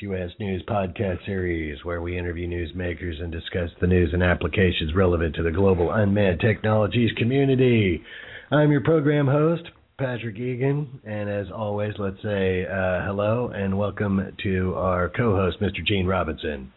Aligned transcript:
SUAS 0.00 0.30
News 0.38 0.62
podcast 0.68 1.24
series, 1.26 1.84
where 1.84 2.00
we 2.00 2.18
interview 2.18 2.48
newsmakers 2.48 3.22
and 3.22 3.32
discuss 3.32 3.70
the 3.80 3.86
news 3.86 4.10
and 4.12 4.22
applications 4.22 4.94
relevant 4.94 5.34
to 5.36 5.42
the 5.42 5.50
global 5.50 5.92
unmanned 5.92 6.40
technologies 6.40 7.10
community. 7.16 8.02
I'm 8.50 8.70
your 8.70 8.82
program 8.82 9.26
host, 9.26 9.64
Patrick 9.98 10.38
Egan, 10.38 11.00
and 11.04 11.28
as 11.28 11.46
always, 11.54 11.94
let's 11.98 12.20
say 12.22 12.64
uh, 12.64 13.04
hello 13.04 13.50
and 13.54 13.76
welcome 13.76 14.34
to 14.42 14.74
our 14.76 15.08
co-host, 15.08 15.60
Mr. 15.60 15.84
Gene 15.86 16.06
Robinson. 16.06 16.72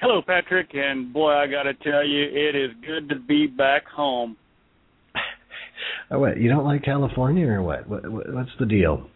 Hello, 0.00 0.22
Patrick, 0.26 0.70
and 0.74 1.12
boy, 1.12 1.32
I 1.32 1.46
got 1.46 1.64
to 1.64 1.74
tell 1.74 2.06
you, 2.06 2.24
it 2.24 2.54
is 2.54 2.70
good 2.86 3.08
to 3.08 3.16
be 3.16 3.46
back 3.46 3.86
home. 3.86 4.36
oh, 6.10 6.18
what? 6.18 6.38
You 6.38 6.48
don't 6.48 6.64
like 6.64 6.84
California, 6.84 7.46
or 7.48 7.62
what? 7.62 7.88
what 7.88 8.04
what's 8.08 8.50
the 8.58 8.66
deal? 8.66 9.08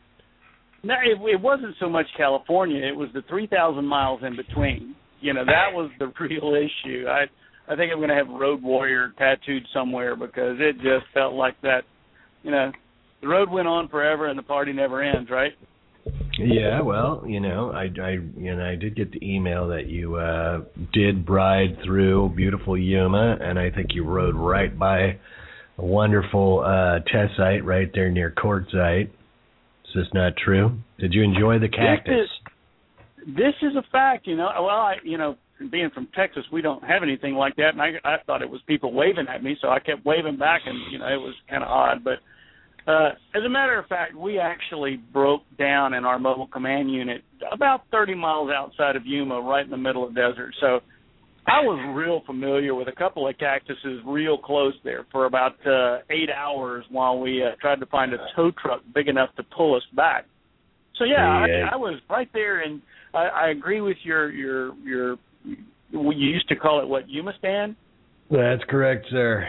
No, 0.83 0.95
it, 1.05 1.21
it 1.29 1.41
wasn't 1.41 1.75
so 1.79 1.89
much 1.89 2.07
California. 2.17 2.87
It 2.87 2.97
was 2.97 3.09
the 3.13 3.23
3,000 3.29 3.85
miles 3.85 4.21
in 4.27 4.37
between. 4.37 4.95
You 5.21 5.35
know, 5.35 5.45
that 5.45 5.75
was 5.75 5.91
the 5.99 6.13
real 6.21 6.55
issue. 6.55 7.07
I 7.07 7.25
I 7.71 7.77
think 7.77 7.93
I'm 7.93 7.99
going 7.99 8.09
to 8.09 8.17
have 8.17 8.29
Road 8.29 8.63
Warrior 8.63 9.13
tattooed 9.17 9.63
somewhere 9.73 10.17
because 10.17 10.57
it 10.59 10.77
just 10.77 11.07
felt 11.15 11.35
like 11.35 11.55
that. 11.63 11.83
You 12.43 12.51
know, 12.51 12.73
the 13.21 13.29
road 13.29 13.49
went 13.49 13.69
on 13.69 13.89
forever 13.89 14.27
and 14.27 14.37
the 14.37 14.43
party 14.43 14.73
never 14.73 15.03
ends, 15.03 15.31
right? 15.31 15.53
Yeah, 16.39 16.81
well, 16.81 17.23
you 17.27 17.39
know, 17.39 17.71
I, 17.71 17.91
I, 18.03 18.11
you 18.37 18.57
know, 18.57 18.65
I 18.65 18.75
did 18.75 18.97
get 18.97 19.13
the 19.13 19.23
email 19.23 19.69
that 19.69 19.87
you 19.87 20.17
uh 20.17 20.63
did 20.93 21.27
bride 21.27 21.77
through 21.85 22.31
beautiful 22.31 22.79
Yuma, 22.79 23.37
and 23.41 23.59
I 23.59 23.71
think 23.71 23.89
you 23.93 24.05
rode 24.05 24.35
right 24.35 24.77
by 24.77 25.19
a 25.79 25.85
wonderful 25.85 26.65
uh 26.67 27.01
test 27.13 27.37
site 27.37 27.65
right 27.65 27.91
there 27.95 28.11
near 28.11 28.31
Quartzsite. 28.31 29.11
Is 29.91 30.05
this 30.05 30.15
not 30.15 30.35
true? 30.37 30.79
Did 30.99 31.13
you 31.13 31.25
enjoy 31.25 31.59
the 31.59 31.69
cactus? 31.69 32.15
This 32.15 33.27
is, 33.27 33.35
this 33.37 33.71
is 33.71 33.77
a 33.77 33.83
fact, 33.91 34.27
you 34.27 34.37
know. 34.37 34.49
Well, 34.55 34.69
I, 34.69 34.95
you 35.03 35.19
know, 35.19 35.37
being 35.71 35.91
from 35.93 36.09
Texas, 36.15 36.45
we 36.53 36.63
don't 36.63 36.83
have 36.85 37.03
anything 37.03 37.35
like 37.35 37.57
that, 37.57 37.71
and 37.73 37.83
I, 37.83 37.91
I 38.05 38.17
thought 38.25 38.41
it 38.41 38.49
was 38.49 38.61
people 38.69 38.93
waving 38.93 39.27
at 39.29 39.43
me, 39.43 39.57
so 39.61 39.69
I 39.69 39.81
kept 39.81 40.07
waving 40.07 40.39
back, 40.39 40.63
and 40.65 40.93
you 40.93 40.99
know, 41.01 41.07
it 41.07 41.21
was 41.21 41.35
kind 41.49 41.65
of 41.65 41.69
odd. 41.69 42.05
But 42.05 42.21
uh, 42.91 43.11
as 43.35 43.43
a 43.45 43.49
matter 43.49 43.79
of 43.79 43.87
fact, 43.87 44.15
we 44.15 44.39
actually 44.39 44.97
broke 45.13 45.43
down 45.59 45.93
in 45.95 46.05
our 46.05 46.19
mobile 46.19 46.47
command 46.47 46.91
unit 46.93 47.23
about 47.53 47.83
30 47.91 48.15
miles 48.15 48.51
outside 48.51 48.95
of 48.95 49.05
Yuma, 49.05 49.41
right 49.41 49.65
in 49.65 49.71
the 49.71 49.77
middle 49.77 50.07
of 50.07 50.15
the 50.15 50.21
desert. 50.21 50.55
So 50.61 50.81
I 51.51 51.61
was 51.63 51.95
real 51.97 52.23
familiar 52.27 52.75
with 52.75 52.89
a 52.89 52.93
couple 52.93 53.27
of 53.29 53.37
cactuses 53.39 54.01
real 54.07 54.39
close 54.39 54.75
there 54.85 55.07
for 55.11 55.27
about 55.27 55.55
uh, 55.67 55.99
eight 56.11 56.31
hours 56.31 56.85
while 56.91 57.19
we 57.19 57.43
uh, 57.43 57.57
tried 57.61 57.81
to 57.81 57.87
find 57.87 58.13
a 58.13 58.19
tow 58.37 58.53
truck 58.63 58.83
big 58.95 59.09
enough 59.09 59.35
to 59.37 59.43
pull 59.43 59.75
us 59.75 59.83
back. 59.97 60.27
So 60.97 61.05
yeah, 61.05 61.47
Yeah. 61.47 61.69
I, 61.71 61.75
I 61.75 61.77
was 61.77 61.99
right 62.09 62.29
there, 62.33 62.61
and 62.61 62.81
I, 63.15 63.27
I 63.27 63.49
agree 63.51 63.81
with 63.81 63.97
your 64.05 64.31
your 64.31 64.75
your. 64.85 65.17
You 65.45 66.13
used 66.13 66.49
to 66.51 66.57
call 66.57 66.81
it 66.83 66.89
what 66.89 67.09
Yuma 67.09 67.33
stand. 67.39 67.75
That's 68.31 68.63
correct, 68.69 69.07
sir. 69.11 69.49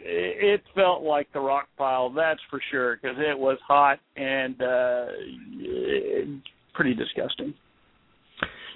It 0.00 0.60
it 0.60 0.62
felt 0.74 1.02
like 1.02 1.32
the 1.32 1.40
rock 1.40 1.68
pile, 1.76 2.10
that's 2.10 2.40
for 2.50 2.60
sure, 2.70 2.98
because 3.00 3.16
it 3.18 3.38
was 3.38 3.58
hot 3.68 4.00
and 4.16 4.60
uh 4.60 5.06
pretty 6.74 6.94
disgusting. 6.94 7.54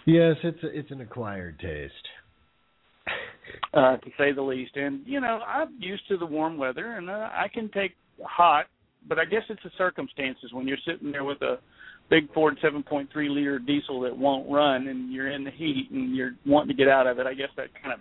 Yes, 0.06 0.36
it's 0.42 0.62
a, 0.62 0.66
it's 0.78 0.90
an 0.90 1.00
acquired 1.00 1.58
taste. 1.58 1.94
uh, 3.74 3.96
to 3.96 4.10
say 4.18 4.32
the 4.32 4.42
least. 4.42 4.76
And 4.76 5.00
you 5.06 5.20
know, 5.20 5.40
I'm 5.46 5.74
used 5.78 6.06
to 6.08 6.16
the 6.16 6.26
warm 6.26 6.56
weather, 6.56 6.96
and 6.96 7.08
uh, 7.10 7.28
I 7.32 7.46
can 7.52 7.70
take 7.70 7.92
hot, 8.22 8.66
but 9.08 9.18
I 9.18 9.24
guess 9.24 9.42
it's 9.48 9.62
the 9.62 9.70
circumstances 9.76 10.52
when 10.52 10.66
you're 10.66 10.78
sitting 10.86 11.12
there 11.12 11.24
with 11.24 11.42
a 11.42 11.58
big 12.10 12.32
Ford 12.32 12.58
7.3 12.62 13.08
liter 13.30 13.58
diesel 13.58 14.00
that 14.02 14.16
won't 14.16 14.50
run, 14.50 14.88
and 14.88 15.12
you're 15.12 15.30
in 15.30 15.44
the 15.44 15.50
heat 15.50 15.88
and 15.90 16.14
you're 16.14 16.32
wanting 16.46 16.68
to 16.68 16.74
get 16.74 16.88
out 16.88 17.06
of 17.06 17.18
it. 17.18 17.26
I 17.26 17.34
guess 17.34 17.48
that 17.56 17.68
kind 17.82 17.94
of 17.94 18.00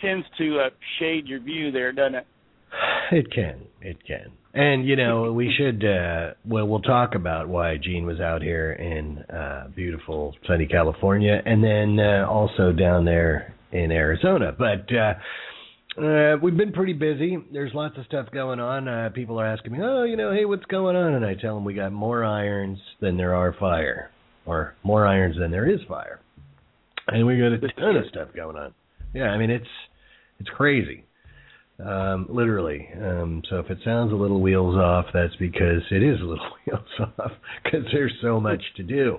tends 0.00 0.26
to 0.38 0.60
uh, 0.60 0.70
shade 0.98 1.26
your 1.26 1.40
view 1.40 1.70
there, 1.70 1.92
doesn't 1.92 2.16
it? 2.16 2.26
It 3.12 3.30
can. 3.32 3.60
It 3.80 4.04
can. 4.04 4.32
And 4.56 4.88
you 4.88 4.96
know, 4.96 5.32
we 5.32 5.54
should 5.54 5.84
uh 5.84 6.32
well 6.46 6.66
we'll 6.66 6.80
talk 6.80 7.14
about 7.14 7.46
why 7.46 7.76
Gene 7.76 8.06
was 8.06 8.20
out 8.20 8.40
here 8.40 8.72
in 8.72 9.18
uh 9.18 9.68
beautiful 9.76 10.34
sunny 10.46 10.66
California 10.66 11.42
and 11.44 11.62
then 11.62 12.00
uh 12.00 12.26
also 12.26 12.72
down 12.72 13.04
there 13.04 13.54
in 13.70 13.92
Arizona. 13.92 14.56
But 14.58 14.88
uh 14.96 16.00
uh 16.02 16.36
we've 16.42 16.56
been 16.56 16.72
pretty 16.72 16.94
busy. 16.94 17.36
There's 17.52 17.74
lots 17.74 17.98
of 17.98 18.06
stuff 18.06 18.28
going 18.32 18.58
on. 18.58 18.88
Uh 18.88 19.10
people 19.14 19.38
are 19.38 19.46
asking 19.46 19.72
me, 19.72 19.80
"Oh, 19.82 20.04
you 20.04 20.16
know, 20.16 20.32
hey, 20.32 20.46
what's 20.46 20.64
going 20.64 20.96
on?" 20.96 21.12
And 21.12 21.26
I 21.26 21.34
tell 21.34 21.54
them 21.54 21.64
we 21.64 21.74
got 21.74 21.92
more 21.92 22.24
irons 22.24 22.78
than 23.02 23.18
there 23.18 23.34
are 23.34 23.54
fire 23.60 24.10
or 24.46 24.74
more 24.82 25.06
irons 25.06 25.36
than 25.38 25.50
there 25.50 25.68
is 25.68 25.80
fire. 25.86 26.20
And 27.08 27.26
we 27.26 27.36
got 27.36 27.52
a 27.52 27.58
ton 27.78 27.96
of 27.96 28.06
stuff 28.08 28.28
going 28.34 28.56
on. 28.56 28.72
Yeah, 29.12 29.28
I 29.28 29.36
mean 29.36 29.50
it's 29.50 29.68
it's 30.40 30.48
crazy 30.48 31.04
um, 31.84 32.26
literally. 32.28 32.88
Um, 32.94 33.42
so 33.50 33.58
if 33.58 33.70
it 33.70 33.78
sounds 33.84 34.12
a 34.12 34.16
little 34.16 34.40
wheels 34.40 34.76
off, 34.76 35.06
that's 35.12 35.36
because 35.36 35.82
it 35.90 36.02
is 36.02 36.20
a 36.20 36.24
little 36.24 36.46
wheels 36.66 37.10
off 37.18 37.32
because 37.64 37.86
there's 37.92 38.14
so 38.22 38.40
much 38.40 38.62
to 38.76 38.82
do. 38.82 39.18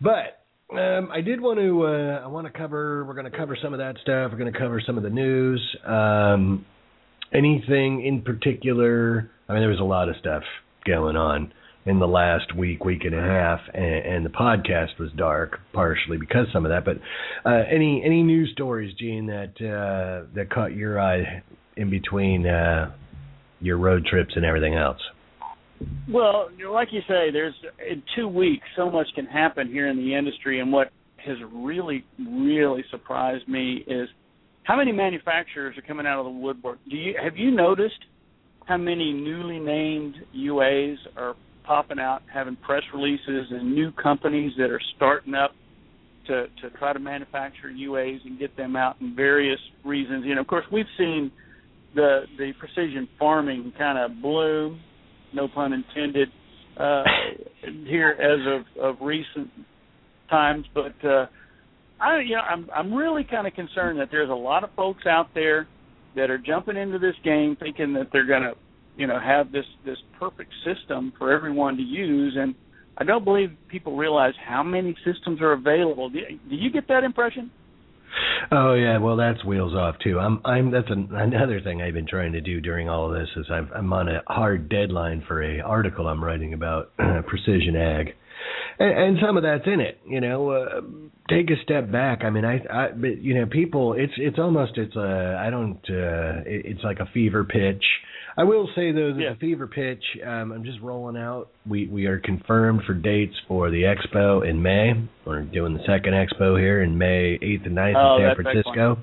But 0.00 0.42
um, 0.76 1.10
I 1.12 1.20
did 1.20 1.40
want 1.40 1.58
to 1.58 1.84
uh, 1.84 2.24
I 2.24 2.26
want 2.28 2.46
to 2.46 2.52
cover. 2.52 3.04
We're 3.04 3.14
going 3.14 3.30
to 3.30 3.36
cover 3.36 3.56
some 3.62 3.72
of 3.72 3.78
that 3.78 3.96
stuff. 4.02 4.32
We're 4.32 4.38
going 4.38 4.52
to 4.52 4.58
cover 4.58 4.80
some 4.84 4.96
of 4.96 5.02
the 5.02 5.10
news. 5.10 5.60
Um, 5.86 6.64
anything 7.32 8.04
in 8.04 8.22
particular? 8.22 9.30
I 9.48 9.52
mean, 9.52 9.62
there 9.62 9.70
was 9.70 9.80
a 9.80 9.84
lot 9.84 10.08
of 10.08 10.16
stuff 10.16 10.42
going 10.86 11.16
on 11.16 11.52
in 11.84 11.98
the 11.98 12.06
last 12.06 12.54
week, 12.56 12.84
week 12.84 13.02
and 13.04 13.14
a 13.14 13.20
half, 13.20 13.60
and, 13.74 13.84
and 13.84 14.26
the 14.26 14.30
podcast 14.30 14.98
was 15.00 15.10
dark 15.16 15.58
partially 15.72 16.16
because 16.16 16.46
some 16.52 16.64
of 16.64 16.70
that. 16.70 16.84
But 16.84 16.98
uh, 17.44 17.64
any 17.70 18.02
any 18.04 18.22
news 18.22 18.50
stories, 18.52 18.94
Gene, 18.98 19.26
that 19.26 19.54
uh, 19.60 20.28
that 20.34 20.50
caught 20.50 20.74
your 20.74 21.00
eye 21.00 21.42
in 21.76 21.90
between 21.90 22.46
uh, 22.46 22.92
your 23.60 23.78
road 23.78 24.04
trips 24.06 24.32
and 24.36 24.44
everything 24.44 24.74
else? 24.74 25.00
Well, 26.08 26.48
like 26.70 26.88
you 26.92 27.00
say, 27.08 27.30
there's 27.32 27.54
in 27.90 28.02
two 28.16 28.28
weeks 28.28 28.64
so 28.76 28.90
much 28.90 29.08
can 29.14 29.26
happen 29.26 29.68
here 29.68 29.88
in 29.88 29.96
the 29.96 30.14
industry, 30.14 30.60
and 30.60 30.72
what 30.72 30.90
has 31.24 31.36
really, 31.52 32.04
really 32.18 32.84
surprised 32.90 33.48
me 33.48 33.84
is 33.86 34.08
how 34.64 34.76
many 34.76 34.92
manufacturers 34.92 35.76
are 35.76 35.82
coming 35.82 36.06
out 36.06 36.20
of 36.20 36.24
the 36.26 36.30
woodwork. 36.30 36.78
Do 36.88 36.96
you 36.96 37.14
have 37.22 37.36
you 37.36 37.50
noticed 37.50 37.98
how 38.66 38.76
many 38.76 39.12
newly 39.12 39.58
named 39.58 40.14
UAs 40.36 40.96
are 41.16 41.34
popping 41.64 41.98
out, 41.98 42.22
having 42.32 42.56
press 42.56 42.82
releases, 42.94 43.46
and 43.50 43.74
new 43.74 43.92
companies 43.92 44.52
that 44.58 44.70
are 44.70 44.80
starting 44.96 45.34
up 45.34 45.52
to 46.26 46.46
to 46.62 46.70
try 46.78 46.92
to 46.92 46.98
manufacture 46.98 47.68
UAs 47.68 48.24
and 48.24 48.38
get 48.38 48.56
them 48.56 48.76
out 48.76 48.96
in 49.00 49.16
various 49.16 49.60
reasons. 49.84 50.24
You 50.24 50.36
know, 50.36 50.42
of 50.42 50.46
course, 50.46 50.64
we've 50.70 50.86
seen 50.96 51.32
the 51.94 52.22
the 52.38 52.52
precision 52.58 53.08
farming 53.18 53.72
kind 53.76 53.98
of 53.98 54.20
bloom, 54.20 54.80
no 55.32 55.48
pun 55.48 55.72
intended, 55.72 56.28
uh, 56.76 57.02
here 57.86 58.10
as 58.10 58.40
of 58.46 58.82
of 58.82 58.96
recent 59.00 59.50
times. 60.30 60.66
But 60.74 60.94
uh, 61.04 61.26
I, 62.00 62.20
you 62.20 62.36
know, 62.36 62.42
I'm 62.42 62.68
I'm 62.74 62.94
really 62.94 63.24
kind 63.24 63.46
of 63.46 63.54
concerned 63.54 64.00
that 64.00 64.08
there's 64.10 64.30
a 64.30 64.34
lot 64.34 64.64
of 64.64 64.70
folks 64.74 65.06
out 65.06 65.28
there 65.34 65.68
that 66.16 66.30
are 66.30 66.38
jumping 66.38 66.76
into 66.76 66.98
this 66.98 67.14
game 67.24 67.56
thinking 67.58 67.94
that 67.94 68.08
they're 68.12 68.26
going 68.26 68.42
to, 68.42 68.52
you 68.96 69.06
know, 69.06 69.18
have 69.20 69.52
this 69.52 69.64
this 69.84 69.98
perfect 70.18 70.52
system 70.64 71.12
for 71.18 71.32
everyone 71.32 71.76
to 71.76 71.82
use, 71.82 72.36
and 72.38 72.54
I 72.98 73.04
don't 73.04 73.24
believe 73.24 73.50
people 73.68 73.96
realize 73.96 74.34
how 74.46 74.62
many 74.62 74.96
systems 75.04 75.40
are 75.40 75.52
available. 75.52 76.10
Do, 76.10 76.20
do 76.48 76.56
you 76.56 76.70
get 76.70 76.88
that 76.88 77.04
impression? 77.04 77.50
Oh 78.50 78.74
yeah, 78.74 78.98
well 78.98 79.16
that's 79.16 79.44
wheels 79.44 79.74
off 79.74 79.96
too. 80.02 80.18
I'm 80.18 80.40
I'm 80.44 80.70
that's 80.70 80.90
an, 80.90 81.10
another 81.12 81.60
thing 81.60 81.80
I've 81.80 81.94
been 81.94 82.06
trying 82.06 82.32
to 82.32 82.40
do 82.40 82.60
during 82.60 82.88
all 82.88 83.12
of 83.12 83.18
this 83.18 83.28
is 83.36 83.46
I've, 83.50 83.70
I'm 83.74 83.92
on 83.92 84.08
a 84.08 84.22
hard 84.26 84.68
deadline 84.68 85.24
for 85.26 85.42
a 85.42 85.60
article 85.60 86.06
I'm 86.06 86.22
writing 86.22 86.52
about 86.52 86.92
precision 87.26 87.76
ag, 87.76 88.14
and, 88.78 88.98
and 88.98 89.18
some 89.24 89.36
of 89.36 89.42
that's 89.42 89.66
in 89.66 89.80
it. 89.80 90.00
You 90.06 90.20
know, 90.20 90.50
uh, 90.50 90.80
take 91.30 91.50
a 91.50 91.62
step 91.62 91.90
back. 91.90 92.24
I 92.24 92.30
mean, 92.30 92.44
I, 92.44 92.56
I 92.70 92.88
but 92.92 93.22
you 93.22 93.34
know, 93.34 93.46
people, 93.46 93.94
it's 93.94 94.12
it's 94.16 94.38
almost 94.38 94.76
it's 94.76 94.96
a 94.96 95.38
I 95.40 95.50
don't 95.50 95.80
uh, 95.88 96.42
it, 96.44 96.66
it's 96.66 96.84
like 96.84 96.98
a 97.00 97.06
fever 97.12 97.44
pitch. 97.44 97.84
I 98.36 98.44
will 98.44 98.68
say 98.74 98.92
though 98.92 99.12
that 99.12 99.20
Yeah. 99.20 99.30
the 99.34 99.38
fever 99.38 99.66
pitch. 99.66 100.02
Um, 100.26 100.52
I'm 100.52 100.64
just 100.64 100.80
rolling 100.80 101.16
out. 101.16 101.48
We 101.68 101.86
we 101.86 102.06
are 102.06 102.18
confirmed 102.18 102.82
for 102.86 102.94
dates 102.94 103.34
for 103.46 103.70
the 103.70 103.82
expo 103.82 104.48
in 104.48 104.62
May. 104.62 104.94
We're 105.26 105.42
doing 105.42 105.74
the 105.74 105.84
second 105.86 106.14
expo 106.14 106.58
here 106.58 106.82
in 106.82 106.96
May 106.96 107.38
8th 107.42 107.66
and 107.66 107.76
9th 107.76 107.94
Oh, 107.96 108.16
in 108.16 108.28
San 108.28 108.42
Francisco. 108.42 108.98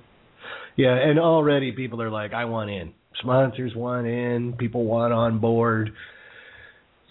Yeah, 0.76 0.96
and 0.96 1.20
already 1.20 1.72
people 1.74 2.02
are 2.02 2.10
like, 2.10 2.34
I 2.34 2.46
want 2.46 2.70
in. 2.70 2.94
Sponsors 3.22 3.76
want 3.76 4.08
in. 4.08 4.54
People 4.54 4.86
want 4.86 5.12
on 5.14 5.40
board. 5.40 5.92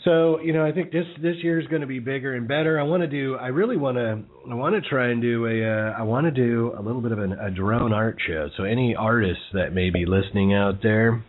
So 0.05 0.41
you 0.41 0.53
know, 0.53 0.65
I 0.65 0.73
think 0.73 0.91
this 0.93 1.07
this 1.21 1.37
year 1.43 1.59
is 1.61 1.67
going 1.67 1.81
to 1.83 1.87
be 1.87 1.99
bigger 1.99 2.35
and 2.35 2.47
better. 2.49 2.79
I 2.79 2.85
want 2.85 3.03
to 3.03 3.09
do. 3.09 3.37
I 3.37 3.49
really 3.49 3.77
want 3.77 3.97
to. 3.97 4.23
I 4.51 4.55
want 4.55 4.75
to 4.83 4.89
try 4.89 5.09
and 5.11 5.21
do 5.21 5.47
a. 5.47 5.65
Uh, 5.65 5.93
I 5.99 6.03
want 6.03 6.25
to 6.27 6.31
do 6.31 6.73
a 6.79 6.81
little 6.83 7.01
bit 7.01 7.13
of 7.13 7.19
an, 7.19 7.33
a 7.33 7.51
drone 7.51 7.93
art 7.93 8.17
show. 8.27 8.49
So 8.57 8.63
any 8.63 8.95
artists 8.97 9.43
that 9.55 9.75
may 9.75 9.91
be 9.91 10.07
listening 10.07 10.55
out 10.55 10.83
there, 10.83 11.23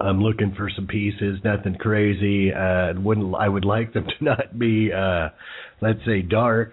I'm 0.00 0.22
looking 0.22 0.54
for 0.56 0.70
some 0.74 0.86
pieces, 0.86 1.40
nothing 1.44 1.74
crazy. 1.74 2.52
Uh, 2.52 2.92
wouldn't 2.96 3.34
I 3.34 3.48
would 3.48 3.64
like 3.64 3.92
them 3.92 4.04
to 4.18 4.24
not 4.24 4.58
be, 4.58 4.92
uh, 4.92 5.30
let's 5.80 6.00
say, 6.06 6.22
dark. 6.22 6.72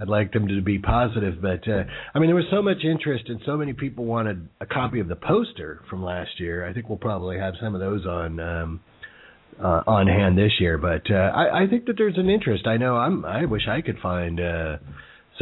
I'd 0.00 0.08
like 0.08 0.32
them 0.32 0.48
to 0.48 0.60
be 0.60 0.80
positive, 0.80 1.40
but 1.40 1.66
uh, 1.68 1.84
I 2.12 2.18
mean, 2.18 2.28
there 2.28 2.34
was 2.34 2.46
so 2.50 2.60
much 2.60 2.78
interest 2.84 3.24
and 3.28 3.40
so 3.46 3.56
many 3.56 3.72
people 3.72 4.04
wanted 4.04 4.48
a 4.60 4.66
copy 4.66 4.98
of 4.98 5.06
the 5.06 5.14
poster 5.14 5.80
from 5.88 6.02
last 6.04 6.40
year. 6.40 6.66
I 6.68 6.72
think 6.72 6.88
we'll 6.88 6.98
probably 6.98 7.38
have 7.38 7.54
some 7.62 7.74
of 7.76 7.80
those 7.80 8.04
on 8.04 8.40
um, 8.40 8.80
uh, 9.62 9.82
on 9.86 10.08
hand 10.08 10.36
this 10.36 10.52
year. 10.58 10.76
But 10.76 11.08
uh, 11.08 11.14
I, 11.14 11.62
I 11.62 11.66
think 11.68 11.86
that 11.86 11.94
there's 11.96 12.18
an 12.18 12.28
interest. 12.28 12.66
I 12.66 12.78
know 12.78 12.96
I'm. 12.96 13.24
I 13.24 13.44
wish 13.44 13.62
I 13.68 13.80
could 13.80 13.98
find 14.02 14.40
uh, 14.40 14.78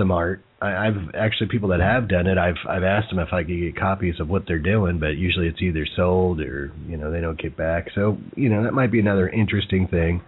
some 0.00 0.10
art. 0.10 0.42
I, 0.62 0.88
I've 0.88 1.14
actually 1.14 1.48
people 1.48 1.68
that 1.68 1.80
have 1.80 2.08
done 2.08 2.26
it. 2.26 2.38
I've 2.38 2.56
I've 2.68 2.82
asked 2.82 3.10
them 3.10 3.18
if 3.18 3.32
I 3.32 3.42
could 3.42 3.60
get 3.60 3.76
copies 3.76 4.18
of 4.18 4.28
what 4.28 4.44
they're 4.46 4.58
doing, 4.58 4.98
but 4.98 5.16
usually 5.16 5.46
it's 5.46 5.60
either 5.60 5.86
sold 5.94 6.40
or 6.40 6.72
you 6.88 6.96
know 6.96 7.10
they 7.10 7.20
don't 7.20 7.40
get 7.40 7.56
back. 7.56 7.88
So 7.94 8.18
you 8.34 8.48
know 8.48 8.64
that 8.64 8.72
might 8.72 8.90
be 8.90 9.00
another 9.00 9.28
interesting 9.28 9.88
thing. 9.88 10.22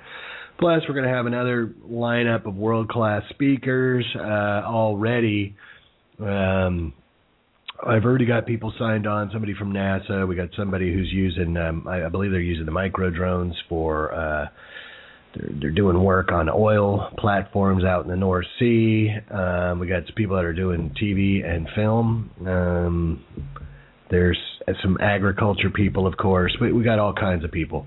Plus, 0.58 0.82
we're 0.86 0.94
going 0.94 1.08
to 1.08 1.14
have 1.14 1.26
another 1.26 1.72
lineup 1.90 2.46
of 2.46 2.54
world 2.54 2.88
class 2.88 3.22
speakers 3.30 4.06
uh, 4.16 4.62
already. 4.64 5.56
Um, 6.20 6.92
I've 7.84 8.04
already 8.04 8.26
got 8.26 8.46
people 8.46 8.72
signed 8.78 9.06
on. 9.06 9.30
Somebody 9.32 9.54
from 9.58 9.72
NASA. 9.72 10.28
We 10.28 10.36
got 10.36 10.50
somebody 10.56 10.92
who's 10.92 11.10
using. 11.10 11.56
Um, 11.56 11.88
I, 11.88 12.04
I 12.04 12.08
believe 12.10 12.30
they're 12.30 12.40
using 12.40 12.66
the 12.66 12.72
micro 12.72 13.10
drones 13.10 13.56
for. 13.68 14.14
Uh, 14.14 14.46
they're, 15.34 15.50
they're 15.61 15.70
doing 15.70 16.02
work 16.02 16.32
on 16.32 16.49
oil 16.49 17.11
platforms 17.19 17.84
out 17.84 18.05
in 18.05 18.11
the 18.11 18.17
North 18.17 18.46
Sea. 18.58 19.11
Um, 19.31 19.79
we 19.79 19.87
got 19.87 20.05
some 20.06 20.14
people 20.14 20.37
that 20.37 20.44
are 20.44 20.52
doing 20.52 20.94
TV 21.00 21.44
and 21.44 21.69
film. 21.75 22.31
Um, 22.46 23.25
there's 24.11 24.38
some 24.82 24.99
agriculture 25.00 25.70
people, 25.70 26.06
of 26.06 26.17
course. 26.17 26.56
We, 26.61 26.73
we 26.73 26.84
got 26.84 26.99
all 26.99 27.14
kinds 27.14 27.44
of 27.44 27.50
people. 27.50 27.87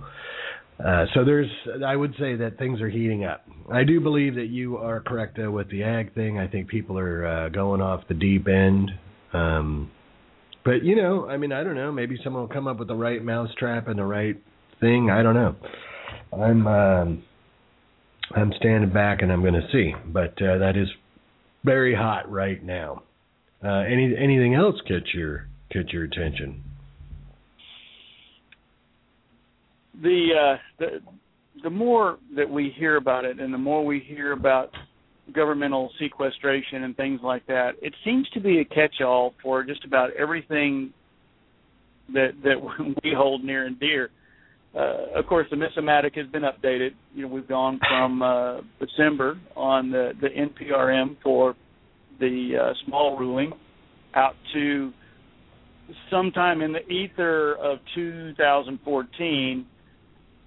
Uh, 0.83 1.05
so 1.13 1.23
there's, 1.23 1.49
I 1.85 1.95
would 1.95 2.13
say 2.19 2.35
that 2.35 2.57
things 2.57 2.81
are 2.81 2.89
heating 2.89 3.23
up. 3.23 3.45
I 3.71 3.83
do 3.83 4.01
believe 4.01 4.35
that 4.35 4.47
you 4.47 4.77
are 4.77 4.99
correct 4.99 5.37
though 5.37 5.51
with 5.51 5.69
the 5.69 5.83
ag 5.83 6.13
thing. 6.13 6.37
I 6.37 6.47
think 6.47 6.67
people 6.67 6.97
are 6.97 7.25
uh, 7.25 7.49
going 7.49 7.81
off 7.81 8.01
the 8.09 8.13
deep 8.13 8.47
end. 8.47 8.91
Um, 9.31 9.91
but 10.65 10.83
you 10.83 10.95
know, 10.95 11.27
I 11.29 11.37
mean, 11.37 11.51
I 11.51 11.63
don't 11.63 11.75
know. 11.75 11.91
Maybe 11.91 12.19
someone 12.23 12.43
will 12.43 12.53
come 12.53 12.67
up 12.67 12.79
with 12.79 12.87
the 12.87 12.95
right 12.95 13.23
mousetrap 13.23 13.87
and 13.87 13.97
the 13.97 14.03
right 14.03 14.35
thing. 14.81 15.09
I 15.09 15.23
don't 15.23 15.35
know. 15.35 15.55
I'm, 16.33 16.67
um, 16.67 17.23
I'm 18.33 18.53
standing 18.57 18.91
back 18.91 19.21
and 19.21 19.31
I'm 19.31 19.41
going 19.41 19.53
to 19.53 19.67
see. 19.71 19.93
But 20.07 20.41
uh, 20.41 20.57
that 20.59 20.73
is 20.75 20.87
very 21.63 21.95
hot 21.95 22.31
right 22.31 22.63
now. 22.63 23.03
Uh, 23.63 23.79
any 23.79 24.15
anything 24.17 24.53
else 24.53 24.75
catch 24.87 25.13
your 25.13 25.47
catch 25.71 25.91
your 25.91 26.03
attention? 26.03 26.63
the 30.01 30.29
uh, 30.33 30.57
the 30.79 31.01
the 31.63 31.69
more 31.69 32.17
that 32.35 32.49
we 32.49 32.73
hear 32.77 32.97
about 32.97 33.25
it, 33.25 33.39
and 33.39 33.53
the 33.53 33.57
more 33.57 33.85
we 33.85 33.99
hear 33.99 34.33
about 34.33 34.71
governmental 35.33 35.89
sequestration 35.99 36.83
and 36.83 36.95
things 36.95 37.19
like 37.23 37.45
that, 37.47 37.71
it 37.81 37.93
seems 38.03 38.29
to 38.29 38.39
be 38.39 38.59
a 38.59 38.65
catch-all 38.65 39.33
for 39.41 39.63
just 39.63 39.83
about 39.85 40.11
everything 40.13 40.93
that 42.13 42.31
that 42.43 42.55
we 43.03 43.13
hold 43.15 43.43
near 43.43 43.65
and 43.65 43.79
dear. 43.79 44.09
Uh, 44.75 45.19
of 45.19 45.25
course, 45.27 45.47
the 45.49 45.55
Missamatic 45.55 46.17
has 46.17 46.27
been 46.27 46.43
updated. 46.43 46.91
You 47.13 47.23
know, 47.23 47.27
we've 47.29 47.47
gone 47.47 47.79
from 47.87 48.21
uh, 48.21 48.61
December 48.79 49.39
on 49.55 49.91
the 49.91 50.11
the 50.19 50.27
NPRM 50.27 51.17
for 51.23 51.55
the 52.19 52.51
uh, 52.61 52.73
small 52.85 53.17
ruling 53.17 53.53
out 54.15 54.35
to 54.53 54.91
sometime 56.09 56.61
in 56.61 56.73
the 56.73 56.85
ether 56.87 57.53
of 57.55 57.79
2014 57.93 59.65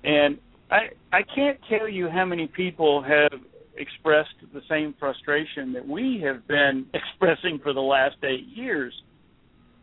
and 0.05 0.39
I 0.71 0.79
I 1.13 1.21
can't 1.35 1.59
tell 1.69 1.89
you 1.89 2.09
how 2.09 2.25
many 2.25 2.47
people 2.47 3.03
have 3.03 3.41
expressed 3.77 4.35
the 4.53 4.61
same 4.69 4.95
frustration 4.99 5.73
that 5.73 5.87
we 5.87 6.21
have 6.25 6.47
been 6.49 6.87
expressing 6.95 7.61
for 7.63 7.73
the 7.73 7.81
last 7.81 8.17
eight 8.25 8.47
years. 8.49 8.93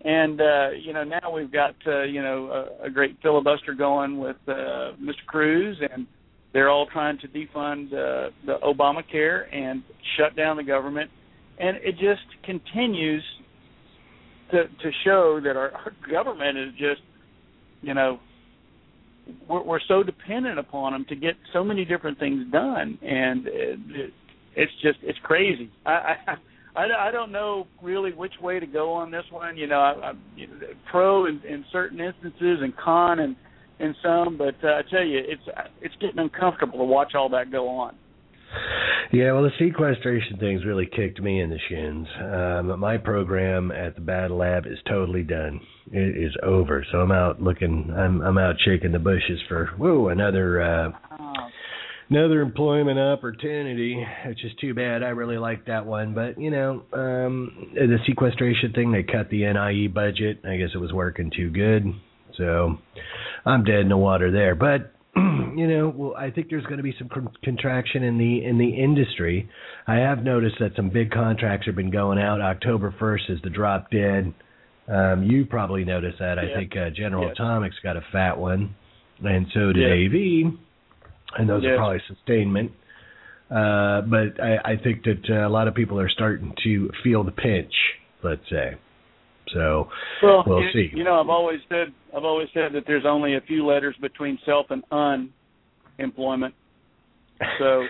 And 0.06 0.40
uh, 0.40 0.70
you 0.80 0.94
know 0.94 1.04
now 1.04 1.32
we've 1.34 1.52
got 1.52 1.74
uh, 1.88 2.04
you 2.04 2.22
know 2.22 2.68
a, 2.82 2.86
a 2.86 2.90
great 2.92 3.18
filibuster 3.24 3.74
going 3.74 4.20
with 4.20 4.36
uh, 4.48 4.94
Mr. 5.02 5.26
Cruz, 5.26 5.78
and 5.92 6.06
they're 6.54 6.70
all 6.70 6.86
trying 6.86 7.18
to 7.20 7.28
defund 7.28 7.88
uh, 7.88 8.30
the 8.46 8.58
Obamacare 8.64 9.52
and 9.52 9.82
shut 10.16 10.36
down 10.36 10.58
the 10.58 10.64
government, 10.64 11.10
and 11.58 11.78
it 11.78 11.94
just 11.94 12.22
continues 12.44 13.24
to 14.52 14.66
to 14.66 14.92
show 15.04 15.42
that 15.44 15.58
our, 15.58 15.72
our 15.72 15.92
government 16.08 16.56
is 16.56 16.72
just 16.74 17.02
you 17.82 17.96
know 17.96 18.20
we're, 19.50 19.64
we're 19.64 19.80
so 19.88 20.04
dependent 20.04 20.60
upon 20.60 20.94
them 20.94 21.06
to 21.10 21.16
get 21.16 21.34
so 21.52 21.64
many 21.64 21.84
different 21.84 22.20
things 22.20 22.46
done, 22.52 23.00
and 23.02 23.48
it, 23.48 24.14
it's 24.56 24.72
just 24.84 25.00
it's 25.02 25.20
crazy. 25.24 25.72
I, 25.84 26.16
I 26.28 26.36
I, 26.76 27.08
I 27.08 27.12
don't 27.12 27.32
know 27.32 27.68
really 27.82 28.12
which 28.14 28.34
way 28.42 28.60
to 28.60 28.68
go 28.68 28.92
on 28.92 29.12
this 29.12 29.24
one. 29.32 29.58
You 29.58 29.68
know, 29.68 29.80
I, 29.80 30.10
I 30.10 30.14
you 30.36 30.48
know, 30.48 30.54
pro 30.92 31.26
in, 31.26 31.42
in 31.48 31.66
certain 31.72 32.00
instances 32.00 32.60
and 32.62 32.76
con 32.78 33.20
and 33.20 33.36
in 33.80 33.96
some, 34.02 34.38
but 34.38 34.56
uh, 34.64 34.68
I 34.68 34.82
tell 34.90 35.04
you, 35.04 35.20
it's 35.24 35.42
it's 35.82 35.96
getting 36.00 36.20
uncomfortable 36.20 36.80
to 36.80 36.86
watch 36.86 37.14
all 37.16 37.30
that 37.30 37.52
go 37.52 37.68
on. 37.68 37.96
Yeah, 39.12 39.34
well, 39.34 39.44
the 39.44 39.52
sequestration 39.60 40.38
thing's 40.38 40.66
really 40.66 40.86
kicked 40.86 41.22
me 41.22 41.42
in 41.42 41.50
the 41.50 41.60
shins. 41.70 42.08
Um, 42.22 42.80
my 42.80 42.98
program 42.98 43.72
at 43.72 43.96
the 43.96 44.02
Battle 44.02 44.38
Lab 44.38 44.66
is 44.66 44.78
totally 44.88 45.24
done. 45.24 45.60
It 45.92 46.18
is 46.18 46.34
over. 46.42 46.86
So 46.92 47.00
I'm 47.00 47.12
out 47.12 47.42
looking. 47.42 47.94
I'm 47.96 48.22
I'm 48.22 48.38
out 48.38 48.56
shaking 48.66 48.92
the 48.92 49.00
bushes 49.00 49.40
for 49.48 49.68
whoa 49.78 50.08
another 50.08 50.62
uh, 50.62 50.90
another 52.10 52.42
employment 52.42 53.00
opportunity, 53.00 54.06
which 54.28 54.44
is 54.44 54.52
too 54.60 54.74
bad. 54.74 55.04
I 55.04 55.10
really 55.10 55.38
like 55.38 55.66
that 55.66 55.86
one, 55.86 56.14
but 56.14 56.40
you 56.40 56.52
know, 56.52 56.84
um, 56.94 57.72
the 57.74 57.98
sequestration 58.06 58.74
thing. 58.74 58.92
They 58.92 59.04
cut 59.04 59.30
the 59.30 59.44
NIE 59.52 59.88
budget. 59.88 60.42
I 60.46 60.58
guess 60.58 60.70
it 60.74 60.78
was 60.78 60.94
working 60.94 61.32
too 61.36 61.50
good. 61.50 61.86
So 62.38 62.78
I'm 63.46 63.64
dead 63.64 63.80
in 63.80 63.90
the 63.90 63.98
water 63.98 64.32
there. 64.32 64.56
But 64.56 64.94
you 65.16 65.68
know, 65.68 65.94
well, 65.96 66.16
I 66.16 66.30
think 66.32 66.50
there's 66.50 66.66
going 66.66 66.78
to 66.78 66.84
be 66.84 66.96
some 67.00 67.10
con- 67.10 67.30
contraction 67.44 68.04
in 68.04 68.18
the 68.18 68.44
in 68.44 68.58
the 68.58 68.70
industry. 68.70 69.50
I 69.88 69.96
have 69.96 70.24
noticed 70.24 70.56
that 70.60 70.72
some 70.76 70.90
big 70.90 71.12
contracts 71.12 71.66
have 71.68 71.76
been 71.76 71.92
going 71.92 72.20
out. 72.20 72.42
October 72.42 72.94
1st 73.00 73.30
is 73.30 73.40
the 73.44 73.50
drop 73.50 73.90
dead. 73.92 74.34
Um, 74.88 75.24
you 75.24 75.46
probably 75.46 75.84
noticed 75.84 76.20
that. 76.20 76.38
I 76.38 76.54
think 76.54 76.74
uh, 76.78 76.90
General 76.96 77.32
Atomics 77.32 77.76
got 77.82 77.98
a 77.98 78.02
fat 78.12 78.38
one, 78.38 78.76
and 79.24 79.48
so 79.54 79.74
did 79.74 79.84
AV, 79.92 80.54
and 81.36 81.50
those 81.50 81.64
are 81.66 81.78
probably 81.78 82.02
sustainment. 82.08 82.72
Uh, 83.50 84.02
but 84.02 84.42
I, 84.42 84.74
I 84.74 84.76
think 84.84 85.04
that 85.04 85.22
uh, 85.30 85.48
a 85.48 85.50
lot 85.50 85.68
of 85.68 85.76
people 85.76 86.00
are 86.00 86.10
starting 86.10 86.54
to 86.64 86.90
feel 87.04 87.24
the 87.24 87.32
pinch. 87.32 87.74
Let's 88.24 88.42
say. 88.50 88.76
So 89.54 89.88
well, 90.24 90.44
we'll 90.48 90.62
you, 90.62 90.70
see. 90.74 90.90
You 90.96 91.04
know, 91.04 91.20
I've 91.20 91.30
always 91.30 91.60
said 91.70 91.94
I've 92.16 92.24
always 92.24 92.48
said 92.54 92.74
that 92.74 92.84
there's 92.88 93.06
only 93.06 93.36
a 93.36 93.42
few 93.42 93.66
letters 93.66 93.96
between 94.02 94.40
self 94.46 94.68
and 94.72 94.84
unemployment. 95.98 96.56
So 97.60 97.84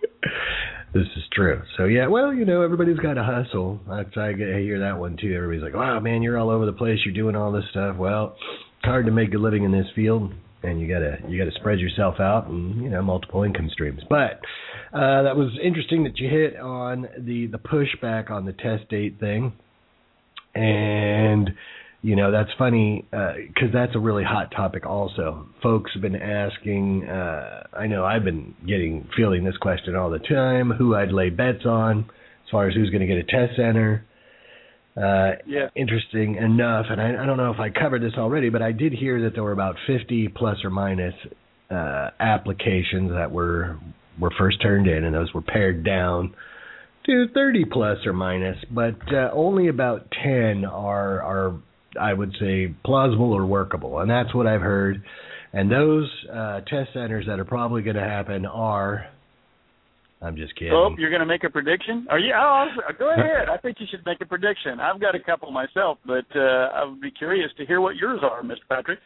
this 0.94 1.06
is 1.16 1.24
true. 1.32 1.62
So 1.76 1.84
yeah, 1.86 2.06
well, 2.06 2.32
you 2.32 2.44
know, 2.44 2.62
everybody's 2.62 2.98
got 2.98 3.14
to 3.14 3.24
hustle. 3.24 3.80
That's 3.88 4.16
I 4.16 4.32
get 4.32 4.48
I 4.54 4.60
hear 4.60 4.80
that 4.80 4.98
one 4.98 5.16
too. 5.20 5.34
Everybody's 5.34 5.62
like, 5.62 5.74
"Wow, 5.74 5.98
man, 6.00 6.22
you're 6.22 6.38
all 6.38 6.50
over 6.50 6.66
the 6.66 6.72
place. 6.72 6.98
You're 7.04 7.14
doing 7.14 7.34
all 7.34 7.50
this 7.50 7.64
stuff." 7.70 7.96
Well, 7.96 8.36
it's 8.36 8.84
hard 8.84 9.06
to 9.06 9.12
make 9.12 9.34
a 9.34 9.38
living 9.38 9.64
in 9.64 9.72
this 9.72 9.86
field, 9.96 10.32
and 10.62 10.80
you 10.80 10.88
gotta 10.88 11.18
you 11.28 11.38
gotta 11.38 11.56
spread 11.58 11.78
yourself 11.78 12.16
out 12.20 12.48
and 12.48 12.82
you 12.82 12.90
know 12.90 13.02
multiple 13.02 13.42
income 13.42 13.68
streams. 13.72 14.00
But 14.08 14.40
uh, 14.92 15.22
that 15.22 15.36
was 15.36 15.50
interesting 15.62 16.04
that 16.04 16.18
you 16.18 16.28
hit 16.28 16.56
on 16.56 17.08
the 17.18 17.46
the 17.46 17.58
pushback 17.58 18.30
on 18.30 18.44
the 18.44 18.52
test 18.52 18.88
date 18.88 19.18
thing. 19.20 19.52
And 20.54 21.50
you 22.02 22.16
know 22.16 22.30
that's 22.30 22.50
funny 22.58 23.06
because 23.10 23.68
uh, 23.68 23.72
that's 23.72 23.94
a 23.94 23.98
really 23.98 24.24
hot 24.24 24.50
topic 24.50 24.86
also. 24.86 25.46
Folks 25.62 25.92
have 25.94 26.02
been 26.02 26.16
asking 26.16 27.08
uh 27.08 27.64
i 27.72 27.86
know 27.86 28.04
i've 28.04 28.24
been 28.24 28.54
getting 28.66 29.08
fielding 29.16 29.44
this 29.44 29.56
question 29.58 29.96
all 29.96 30.10
the 30.10 30.18
time 30.20 30.70
who 30.70 30.94
i'd 30.94 31.12
lay 31.12 31.28
bets 31.28 31.66
on 31.66 32.00
as 32.00 32.50
far 32.50 32.68
as 32.68 32.74
who's 32.74 32.90
going 32.90 33.00
to 33.00 33.06
get 33.06 33.16
a 33.16 33.24
test 33.24 33.56
center 33.56 34.06
uh 34.98 35.32
yeah. 35.46 35.68
interesting 35.76 36.36
enough 36.36 36.86
and 36.90 37.00
I, 37.00 37.22
I 37.22 37.26
don't 37.26 37.36
know 37.36 37.52
if 37.52 37.60
i 37.60 37.70
covered 37.70 38.02
this 38.02 38.14
already 38.18 38.48
but 38.48 38.62
i 38.62 38.72
did 38.72 38.92
hear 38.92 39.22
that 39.22 39.34
there 39.34 39.44
were 39.44 39.52
about 39.52 39.76
50 39.86 40.28
plus 40.28 40.58
or 40.64 40.70
minus 40.70 41.14
uh 41.70 42.10
applications 42.20 43.10
that 43.12 43.30
were 43.30 43.78
were 44.18 44.32
first 44.36 44.60
turned 44.60 44.86
in 44.88 45.04
and 45.04 45.14
those 45.14 45.32
were 45.32 45.42
pared 45.42 45.84
down 45.84 46.34
to 47.08 47.26
30 47.32 47.64
plus 47.64 47.98
or 48.06 48.12
minus, 48.12 48.58
but 48.70 48.96
uh, 49.12 49.30
only 49.32 49.68
about 49.68 50.12
10 50.22 50.64
are 50.64 51.22
are 51.22 51.54
I 51.98 52.12
would 52.12 52.36
say 52.38 52.74
plausible 52.84 53.32
or 53.32 53.46
workable, 53.46 53.98
and 53.98 54.10
that's 54.10 54.34
what 54.34 54.46
I've 54.46 54.60
heard. 54.60 55.02
And 55.52 55.72
those 55.72 56.08
uh, 56.30 56.60
test 56.60 56.92
centers 56.92 57.24
that 57.26 57.40
are 57.40 57.44
probably 57.44 57.82
going 57.82 57.96
to 57.96 58.02
happen 58.02 58.46
are. 58.46 59.06
I'm 60.20 60.36
just 60.36 60.54
kidding. 60.56 60.72
Oh, 60.72 60.94
you're 60.98 61.10
going 61.10 61.20
to 61.20 61.26
make 61.26 61.44
a 61.44 61.50
prediction? 61.50 62.06
Are 62.10 62.18
you? 62.18 62.32
Oh, 62.36 62.66
go 62.98 63.10
ahead. 63.16 63.48
I 63.48 63.56
think 63.58 63.76
you 63.80 63.86
should 63.90 64.04
make 64.04 64.20
a 64.20 64.26
prediction. 64.26 64.80
I've 64.80 65.00
got 65.00 65.14
a 65.14 65.20
couple 65.20 65.50
myself, 65.52 65.98
but 66.04 66.26
uh, 66.34 66.70
I 66.74 66.84
would 66.84 67.00
be 67.00 67.10
curious 67.10 67.50
to 67.58 67.66
hear 67.66 67.80
what 67.80 67.96
yours 67.96 68.20
are, 68.22 68.42
Mr. 68.42 68.66
Patrick. 68.68 68.98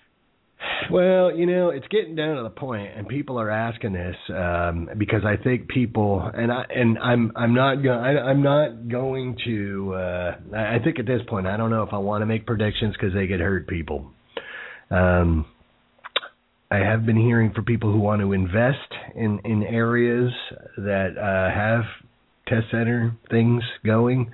Well, 0.90 1.36
you 1.36 1.46
know, 1.46 1.70
it's 1.70 1.86
getting 1.88 2.14
down 2.14 2.36
to 2.36 2.42
the 2.42 2.50
point, 2.50 2.90
and 2.96 3.08
people 3.08 3.38
are 3.38 3.50
asking 3.50 3.92
this 3.94 4.16
um, 4.30 4.88
because 4.96 5.22
I 5.24 5.36
think 5.42 5.68
people, 5.68 6.28
and 6.32 6.52
I 6.52 6.64
and 6.70 6.98
I'm 6.98 7.32
I'm 7.34 7.54
not 7.54 7.82
going 7.82 7.98
I'm 7.98 8.42
not 8.42 8.88
going 8.88 9.36
to. 9.44 9.94
Uh, 9.94 10.36
I 10.56 10.78
think 10.82 10.98
at 10.98 11.06
this 11.06 11.20
point, 11.28 11.46
I 11.46 11.56
don't 11.56 11.70
know 11.70 11.82
if 11.82 11.92
I 11.92 11.98
want 11.98 12.22
to 12.22 12.26
make 12.26 12.46
predictions 12.46 12.94
because 12.94 13.12
they 13.12 13.26
get 13.26 13.40
hurt 13.40 13.66
people. 13.66 14.12
Um, 14.90 15.46
I 16.72 16.78
have 16.78 17.04
been 17.04 17.16
hearing 17.16 17.52
for 17.54 17.60
people 17.60 17.92
who 17.92 17.98
want 17.98 18.22
to 18.22 18.32
invest 18.32 18.78
in 19.14 19.40
in 19.44 19.62
areas 19.62 20.32
that 20.78 21.18
uh, 21.18 21.54
have 21.54 21.82
test 22.48 22.70
center 22.70 23.14
things 23.30 23.62
going, 23.84 24.30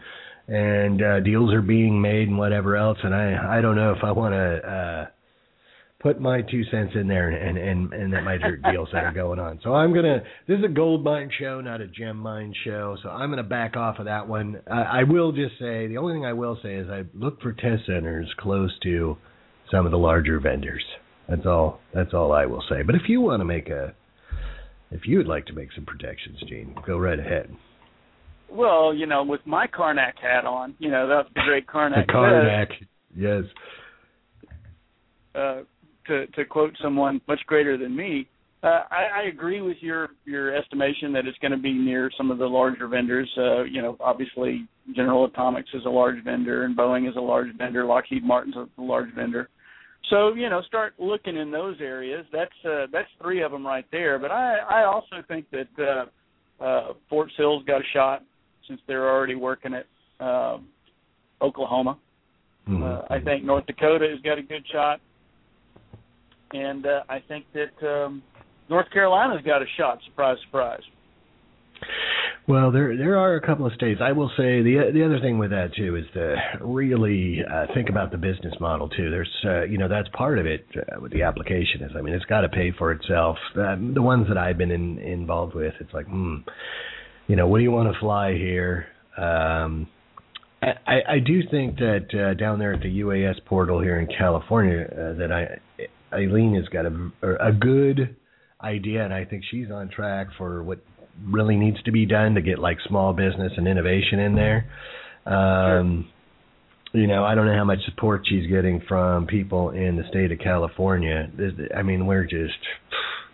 and 0.46 1.02
uh, 1.02 1.20
deals 1.20 1.52
are 1.52 1.62
being 1.62 2.00
made 2.00 2.28
and 2.28 2.38
whatever 2.38 2.76
else. 2.76 2.98
And 3.02 3.12
I 3.12 3.58
I 3.58 3.60
don't 3.60 3.74
know 3.74 3.92
if 3.92 4.04
I 4.04 4.12
want 4.12 4.34
to. 4.34 4.68
Uh, 4.68 5.06
put 6.00 6.20
my 6.20 6.40
two 6.42 6.62
cents 6.70 6.92
in 6.94 7.08
there 7.08 7.28
and 7.28 7.58
and 7.58 7.92
and 7.92 8.12
that 8.12 8.22
might 8.22 8.40
hurt 8.40 8.62
deals 8.70 8.88
that 8.92 9.02
are 9.02 9.12
going 9.12 9.40
on. 9.40 9.58
So 9.64 9.74
I'm 9.74 9.92
gonna. 9.92 10.22
This 10.46 10.58
is 10.60 10.64
a 10.64 10.68
gold 10.68 11.02
mine 11.02 11.28
show, 11.40 11.60
not 11.60 11.80
a 11.80 11.88
gem 11.88 12.16
mine 12.16 12.54
show. 12.64 12.96
So 13.02 13.08
I'm 13.08 13.30
gonna 13.30 13.42
back 13.42 13.76
off 13.76 13.98
of 13.98 14.04
that 14.04 14.28
one. 14.28 14.60
I, 14.70 15.00
I 15.00 15.02
will 15.02 15.32
just 15.32 15.58
say 15.58 15.88
the 15.88 15.96
only 15.96 16.14
thing 16.14 16.24
I 16.24 16.34
will 16.34 16.56
say 16.62 16.76
is 16.76 16.88
I 16.88 17.02
look 17.14 17.42
for 17.42 17.52
test 17.52 17.86
centers 17.86 18.32
close 18.38 18.72
to 18.84 19.16
some 19.72 19.86
of 19.86 19.90
the 19.90 19.98
larger 19.98 20.38
vendors. 20.38 20.84
That's 21.28 21.44
all. 21.44 21.80
That's 21.94 22.14
all 22.14 22.32
I 22.32 22.46
will 22.46 22.64
say. 22.68 22.82
But 22.82 22.94
if 22.94 23.02
you 23.08 23.20
want 23.20 23.40
to 23.40 23.44
make 23.44 23.68
a, 23.68 23.94
if 24.90 25.02
you 25.06 25.18
would 25.18 25.26
like 25.26 25.46
to 25.46 25.52
make 25.52 25.68
some 25.74 25.84
protections, 25.84 26.38
Gene, 26.48 26.74
go 26.86 26.96
right 26.96 27.18
ahead. 27.18 27.54
Well, 28.50 28.94
you 28.94 29.06
know, 29.06 29.22
with 29.24 29.40
my 29.44 29.66
Carnac 29.66 30.14
hat 30.20 30.46
on, 30.46 30.74
you 30.78 30.90
know 30.90 31.06
that's 31.06 31.28
the 31.34 31.42
great 31.46 31.66
Carnac. 31.66 32.06
the 32.06 32.12
Carnac, 32.12 32.68
yes. 33.14 33.42
Uh, 35.34 35.60
to 36.06 36.26
to 36.28 36.44
quote 36.46 36.72
someone 36.82 37.20
much 37.28 37.40
greater 37.46 37.76
than 37.76 37.94
me, 37.94 38.26
uh, 38.62 38.82
I, 38.90 39.20
I 39.20 39.28
agree 39.28 39.60
with 39.60 39.76
your 39.80 40.08
your 40.24 40.56
estimation 40.56 41.12
that 41.12 41.26
it's 41.26 41.38
going 41.38 41.52
to 41.52 41.58
be 41.58 41.74
near 41.74 42.10
some 42.16 42.30
of 42.30 42.38
the 42.38 42.46
larger 42.46 42.88
vendors. 42.88 43.30
Uh, 43.36 43.64
you 43.64 43.82
know, 43.82 43.96
obviously 44.00 44.66
General 44.96 45.26
Atomics 45.26 45.68
is 45.74 45.84
a 45.84 45.90
large 45.90 46.24
vendor, 46.24 46.64
and 46.64 46.76
Boeing 46.76 47.08
is 47.08 47.16
a 47.16 47.20
large 47.20 47.54
vendor. 47.58 47.84
Lockheed 47.84 48.24
Martin's 48.24 48.56
a 48.56 48.66
large 48.80 49.14
vendor. 49.14 49.50
So 50.10 50.34
you 50.34 50.48
know, 50.48 50.62
start 50.62 50.94
looking 50.98 51.36
in 51.36 51.50
those 51.50 51.76
areas. 51.80 52.24
That's 52.32 52.50
uh, 52.64 52.86
that's 52.92 53.08
three 53.20 53.42
of 53.42 53.52
them 53.52 53.66
right 53.66 53.84
there. 53.92 54.18
But 54.18 54.30
I 54.30 54.58
I 54.58 54.84
also 54.84 55.16
think 55.26 55.46
that 55.50 55.68
uh, 56.60 56.64
uh, 56.64 56.92
Fort 57.10 57.30
Sill's 57.36 57.64
got 57.64 57.80
a 57.80 57.84
shot 57.92 58.22
since 58.66 58.80
they're 58.86 59.08
already 59.10 59.34
working 59.34 59.74
at 59.74 59.86
uh, 60.24 60.58
Oklahoma. 61.42 61.98
Mm-hmm. 62.68 62.82
Uh, 62.82 63.00
I 63.10 63.20
think 63.20 63.44
North 63.44 63.66
Dakota 63.66 64.06
has 64.10 64.20
got 64.22 64.38
a 64.38 64.42
good 64.42 64.64
shot 64.70 65.00
and 66.52 66.86
uh, 66.86 67.02
I 67.08 67.18
think 67.26 67.44
that 67.54 67.86
um, 67.86 68.22
North 68.70 68.90
Carolina's 68.92 69.44
got 69.44 69.62
a 69.62 69.66
shot. 69.76 69.98
Surprise, 70.06 70.36
surprise. 70.46 70.82
Well, 72.48 72.72
there 72.72 72.96
there 72.96 73.18
are 73.18 73.34
a 73.34 73.46
couple 73.46 73.66
of 73.66 73.74
states. 73.74 74.00
I 74.02 74.12
will 74.12 74.30
say 74.30 74.62
the 74.62 74.90
the 74.94 75.04
other 75.04 75.20
thing 75.20 75.36
with 75.36 75.50
that 75.50 75.74
too 75.76 75.96
is 75.96 76.06
to 76.14 76.36
really 76.62 77.40
uh, 77.44 77.66
think 77.74 77.90
about 77.90 78.10
the 78.10 78.16
business 78.16 78.54
model 78.58 78.88
too. 78.88 79.10
There's 79.10 79.30
uh, 79.44 79.64
you 79.64 79.76
know 79.76 79.86
that's 79.86 80.08
part 80.14 80.38
of 80.38 80.46
it 80.46 80.64
uh, 80.74 80.98
with 80.98 81.12
the 81.12 81.24
application 81.24 81.82
is 81.82 81.92
I 81.94 82.00
mean 82.00 82.14
it's 82.14 82.24
got 82.24 82.40
to 82.40 82.48
pay 82.48 82.72
for 82.72 82.90
itself. 82.92 83.36
Uh, 83.54 83.76
the 83.92 84.00
ones 84.00 84.28
that 84.28 84.38
I've 84.38 84.56
been 84.56 84.70
in, 84.70 84.98
involved 84.98 85.54
with, 85.54 85.74
it's 85.78 85.92
like, 85.92 86.06
hmm, 86.06 86.36
you 87.26 87.36
know, 87.36 87.46
what 87.46 87.58
do 87.58 87.64
you 87.64 87.70
want 87.70 87.92
to 87.92 88.00
fly 88.00 88.32
here? 88.32 88.86
Um, 89.18 89.86
I, 90.62 91.00
I 91.06 91.18
do 91.18 91.42
think 91.50 91.76
that 91.76 92.06
uh, 92.14 92.32
down 92.32 92.58
there 92.58 92.72
at 92.72 92.80
the 92.80 93.00
UAS 93.00 93.44
portal 93.44 93.78
here 93.78 94.00
in 94.00 94.06
California 94.06 94.86
uh, 94.90 95.18
that 95.18 95.30
I 95.30 96.16
Eileen 96.16 96.54
has 96.54 96.66
got 96.68 96.86
a 96.86 97.46
a 97.46 97.52
good 97.52 98.16
idea, 98.62 99.04
and 99.04 99.12
I 99.12 99.26
think 99.26 99.44
she's 99.50 99.70
on 99.70 99.90
track 99.90 100.28
for 100.38 100.62
what 100.62 100.78
really 101.26 101.56
needs 101.56 101.82
to 101.84 101.92
be 101.92 102.06
done 102.06 102.34
to 102.34 102.42
get 102.42 102.58
like 102.58 102.78
small 102.86 103.12
business 103.12 103.52
and 103.56 103.66
innovation 103.66 104.18
in 104.18 104.34
there. 104.34 104.70
Um, 105.26 106.08
sure. 106.92 107.00
You 107.00 107.06
know, 107.06 107.22
I 107.22 107.34
don't 107.34 107.46
know 107.46 107.56
how 107.56 107.64
much 107.64 107.80
support 107.84 108.22
she's 108.26 108.48
getting 108.48 108.80
from 108.88 109.26
people 109.26 109.70
in 109.70 109.96
the 109.96 110.04
state 110.08 110.32
of 110.32 110.38
California. 110.38 111.30
I 111.76 111.82
mean, 111.82 112.06
we're 112.06 112.24
just. 112.24 112.58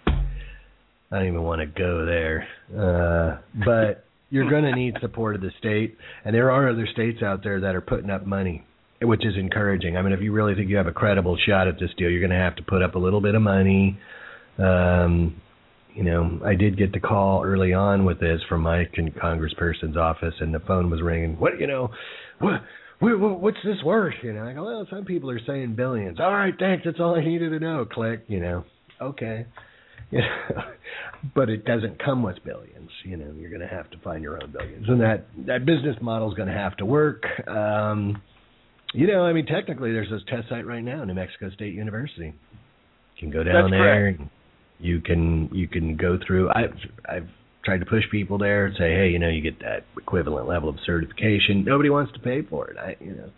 I 0.06 1.18
don't 1.18 1.28
even 1.28 1.42
want 1.42 1.60
to 1.60 1.66
go 1.66 2.04
there. 2.04 2.48
Uh, 2.76 3.38
but 3.64 4.04
you're 4.30 4.50
going 4.50 4.64
to 4.64 4.74
need 4.74 4.96
support 5.00 5.36
of 5.36 5.40
the 5.40 5.52
state, 5.58 5.96
and 6.24 6.34
there 6.34 6.50
are 6.50 6.68
other 6.68 6.88
states 6.92 7.22
out 7.22 7.44
there 7.44 7.60
that 7.60 7.76
are 7.76 7.80
putting 7.80 8.10
up 8.10 8.26
money 8.26 8.64
which 9.04 9.24
is 9.24 9.34
encouraging. 9.36 9.96
I 9.96 10.02
mean, 10.02 10.12
if 10.12 10.20
you 10.20 10.32
really 10.32 10.54
think 10.54 10.68
you 10.68 10.76
have 10.76 10.86
a 10.86 10.92
credible 10.92 11.36
shot 11.46 11.68
at 11.68 11.78
this 11.78 11.90
deal, 11.96 12.10
you're 12.10 12.20
going 12.20 12.30
to 12.30 12.36
have 12.36 12.56
to 12.56 12.62
put 12.62 12.82
up 12.82 12.94
a 12.94 12.98
little 12.98 13.20
bit 13.20 13.34
of 13.34 13.42
money. 13.42 13.98
Um, 14.58 15.40
you 15.94 16.02
know, 16.02 16.40
I 16.44 16.54
did 16.54 16.76
get 16.76 16.92
the 16.92 17.00
call 17.00 17.44
early 17.44 17.72
on 17.72 18.04
with 18.04 18.18
this 18.18 18.40
from 18.48 18.62
my 18.62 18.84
con- 18.94 19.12
congressperson's 19.12 19.96
office, 19.96 20.34
and 20.40 20.52
the 20.52 20.60
phone 20.60 20.90
was 20.90 21.00
ringing. 21.00 21.38
What 21.38 21.60
you 21.60 21.68
know, 21.68 21.90
what, 22.40 22.62
what 23.00 23.40
what's 23.40 23.58
this 23.64 23.76
worth? 23.84 24.14
You 24.22 24.32
know, 24.32 24.44
I 24.44 24.52
go, 24.54 24.64
well, 24.64 24.86
some 24.90 25.04
people 25.04 25.30
are 25.30 25.40
saying 25.46 25.76
billions. 25.76 26.18
All 26.18 26.32
right, 26.32 26.54
thanks. 26.58 26.84
That's 26.84 26.98
all 26.98 27.14
I 27.14 27.24
needed 27.24 27.50
to 27.50 27.60
know. 27.60 27.84
Click. 27.84 28.24
You 28.26 28.40
know, 28.40 28.64
okay. 29.00 29.46
You 30.10 30.18
know, 30.54 30.62
but 31.34 31.48
it 31.48 31.64
doesn't 31.64 32.02
come 32.04 32.24
with 32.24 32.36
billions. 32.44 32.90
You 33.04 33.16
know, 33.16 33.32
you're 33.36 33.50
going 33.50 33.62
to 33.62 33.68
have 33.68 33.88
to 33.90 33.98
find 33.98 34.22
your 34.22 34.42
own 34.42 34.52
billions, 34.52 34.88
and 34.88 35.00
that 35.00 35.26
that 35.46 35.64
business 35.64 35.96
model 36.02 36.28
is 36.28 36.36
going 36.36 36.48
to 36.48 36.54
have 36.54 36.76
to 36.78 36.84
work. 36.84 37.22
Um, 37.46 38.20
you 38.92 39.06
know, 39.06 39.22
I 39.22 39.32
mean, 39.32 39.46
technically, 39.46 39.92
there's 39.92 40.10
this 40.10 40.22
test 40.28 40.48
site 40.48 40.66
right 40.66 40.82
now, 40.82 41.04
New 41.04 41.14
Mexico 41.14 41.50
State 41.50 41.74
University. 41.74 42.34
You 43.16 43.20
can 43.20 43.30
go 43.30 43.44
down 43.44 43.70
That's 43.70 43.72
there. 43.72 44.14
Correct. 44.14 44.30
You 44.84 45.00
can 45.00 45.48
you 45.50 45.66
can 45.66 45.96
go 45.96 46.18
through. 46.26 46.50
I've 46.50 46.76
I've 47.08 47.28
tried 47.64 47.78
to 47.78 47.86
push 47.86 48.02
people 48.10 48.36
there 48.36 48.66
and 48.66 48.74
say, 48.76 48.92
hey, 48.92 49.08
you 49.08 49.18
know, 49.18 49.28
you 49.28 49.40
get 49.40 49.58
that 49.60 49.84
equivalent 49.96 50.46
level 50.46 50.68
of 50.68 50.76
certification. 50.84 51.64
Nobody 51.64 51.88
wants 51.88 52.12
to 52.12 52.18
pay 52.18 52.42
for 52.42 52.68
it. 52.68 52.76
I, 52.76 52.94
you 53.02 53.14
know, 53.14 53.30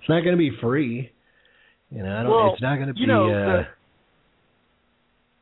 it's 0.00 0.08
not 0.08 0.22
going 0.22 0.32
to 0.32 0.38
be 0.38 0.50
free. 0.62 1.10
You 1.90 2.02
know, 2.02 2.08
I 2.10 2.22
don't. 2.22 2.32
Well, 2.32 2.52
it's 2.54 2.62
not 2.62 2.76
going 2.76 2.88
to 2.88 2.94
be. 2.94 3.00
You 3.00 3.06
know, 3.06 3.30
uh, 3.30 3.64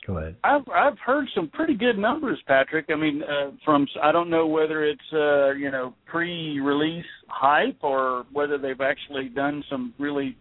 Go 0.04 0.18
ahead. 0.18 0.34
I've 0.42 0.62
I've 0.74 0.98
heard 0.98 1.28
some 1.32 1.48
pretty 1.48 1.74
good 1.74 1.96
numbers, 1.96 2.40
Patrick. 2.48 2.86
I 2.90 2.96
mean, 2.96 3.22
uh, 3.22 3.52
from 3.64 3.86
I 4.02 4.10
don't 4.10 4.30
know 4.30 4.48
whether 4.48 4.84
it's 4.84 5.00
uh, 5.12 5.52
you 5.52 5.70
know 5.70 5.94
pre-release 6.06 7.04
hype 7.28 7.78
or 7.82 8.24
whether 8.32 8.58
they've 8.58 8.80
actually 8.80 9.28
done 9.28 9.62
some 9.70 9.94
really 10.00 10.36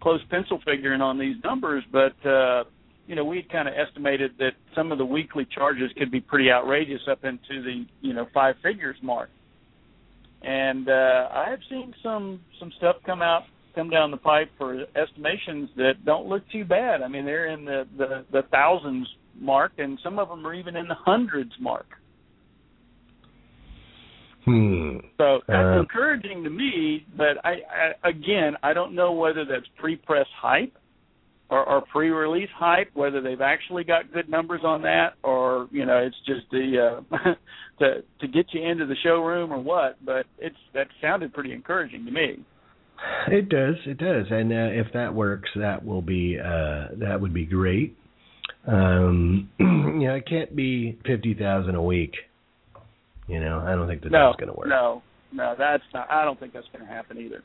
close 0.00 0.20
pencil 0.30 0.58
figuring 0.64 1.02
on 1.02 1.18
these 1.18 1.36
numbers, 1.44 1.84
but 1.92 2.14
uh, 2.26 2.64
you 3.06 3.14
know 3.14 3.24
we 3.24 3.36
had 3.36 3.50
kind 3.50 3.68
of 3.68 3.74
estimated 3.74 4.32
that 4.38 4.52
some 4.74 4.92
of 4.92 4.98
the 4.98 5.04
weekly 5.04 5.46
charges 5.54 5.90
could 5.98 6.10
be 6.10 6.20
pretty 6.20 6.50
outrageous 6.50 7.00
up 7.10 7.24
into 7.24 7.62
the 7.62 7.84
you 8.00 8.14
know 8.14 8.26
five 8.32 8.56
figures 8.62 8.96
mark. 9.02 9.30
And 10.42 10.88
uh, 10.88 11.28
I 11.32 11.46
have 11.50 11.60
seen 11.70 11.94
some 12.02 12.40
some 12.58 12.72
stuff 12.78 12.96
come 13.06 13.22
out 13.22 13.42
come 13.74 13.90
down 13.90 14.10
the 14.10 14.16
pipe 14.16 14.50
for 14.58 14.84
estimations 14.96 15.70
that 15.76 16.04
don't 16.04 16.26
look 16.26 16.42
too 16.50 16.64
bad. 16.64 17.02
I 17.02 17.08
mean, 17.08 17.24
they're 17.24 17.46
in 17.46 17.64
the 17.64 17.86
the, 17.96 18.24
the 18.30 18.42
thousands 18.50 19.08
mark, 19.38 19.72
and 19.78 19.98
some 20.02 20.18
of 20.18 20.28
them 20.28 20.46
are 20.46 20.54
even 20.54 20.76
in 20.76 20.88
the 20.88 20.94
hundreds 20.94 21.52
mark. 21.60 21.86
Hmm. 24.44 24.96
So 25.18 25.40
that's 25.46 25.76
uh, 25.76 25.80
encouraging 25.80 26.42
to 26.42 26.50
me, 26.50 27.06
but 27.16 27.44
I, 27.44 27.60
I 28.04 28.08
again 28.08 28.54
I 28.62 28.72
don't 28.72 28.94
know 28.94 29.12
whether 29.12 29.44
that's 29.44 29.66
pre-press 29.78 30.26
hype 30.40 30.76
or, 31.52 31.68
or 31.68 31.82
pre-release 31.92 32.48
hype, 32.56 32.88
whether 32.94 33.20
they've 33.20 33.42
actually 33.42 33.84
got 33.84 34.10
good 34.10 34.26
numbers 34.28 34.62
on 34.64 34.80
that, 34.82 35.10
or 35.22 35.68
you 35.70 35.84
know 35.84 35.98
it's 35.98 36.16
just 36.26 36.50
the 36.50 37.02
uh, 37.12 37.18
to 37.78 38.02
to 38.20 38.28
get 38.28 38.46
you 38.52 38.66
into 38.66 38.86
the 38.86 38.96
showroom 39.04 39.52
or 39.52 39.60
what. 39.60 40.02
But 40.04 40.24
it's 40.38 40.56
that 40.72 40.86
sounded 41.02 41.34
pretty 41.34 41.52
encouraging 41.52 42.06
to 42.06 42.10
me. 42.10 42.42
It 43.28 43.50
does, 43.50 43.74
it 43.84 43.98
does, 43.98 44.26
and 44.30 44.50
uh, 44.50 44.80
if 44.80 44.86
that 44.94 45.14
works, 45.14 45.50
that 45.56 45.84
will 45.84 46.00
be 46.00 46.38
uh, 46.42 46.88
that 47.00 47.20
would 47.20 47.34
be 47.34 47.44
great. 47.44 47.98
Um, 48.66 49.50
you 49.58 50.08
know, 50.08 50.14
it 50.14 50.26
can't 50.26 50.56
be 50.56 50.98
fifty 51.04 51.34
thousand 51.34 51.74
a 51.74 51.82
week. 51.82 52.14
You 53.28 53.40
know, 53.40 53.58
I 53.58 53.74
don't 53.74 53.88
think 53.88 54.02
that 54.04 54.10
no, 54.12 54.28
that's 54.30 54.40
going 54.40 54.52
to 54.52 54.58
work. 54.58 54.68
No, 54.68 55.02
no, 55.32 55.54
that's 55.58 55.84
not. 55.92 56.10
I 56.10 56.24
don't 56.24 56.40
think 56.40 56.54
that's 56.54 56.66
going 56.72 56.86
to 56.86 56.90
happen 56.90 57.18
either. 57.18 57.42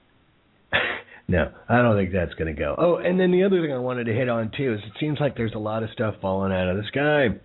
no, 1.28 1.52
I 1.68 1.82
don't 1.82 1.98
think 1.98 2.14
that's 2.14 2.34
going 2.36 2.54
to 2.54 2.60
go. 2.60 2.76
Oh, 2.78 2.96
and 2.96 3.20
then 3.20 3.32
the 3.32 3.44
other 3.44 3.62
thing 3.62 3.74
I 3.74 3.80
wanted 3.80 4.06
to 4.06 4.14
hit 4.14 4.30
on 4.30 4.52
too 4.56 4.74
is 4.74 4.80
it 4.86 4.94
seems 5.00 5.20
like 5.20 5.36
there's 5.36 5.56
a 5.56 5.60
lot 5.60 5.84
of 5.84 5.90
stuff 5.92 6.16
falling 6.22 6.54
out 6.54 6.70
of 6.70 6.78
the 6.78 6.84
sky, 6.88 7.38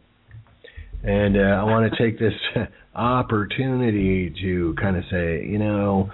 and 1.02 1.36
uh, 1.36 1.40
I 1.40 1.64
want 1.64 1.92
to 1.92 1.98
take 2.02 2.18
this 2.18 2.34
opportunity 2.94 4.32
to 4.40 4.74
kind 4.80 4.96
of 4.96 5.02
say, 5.10 5.44
you 5.44 5.58
know, 5.58 6.10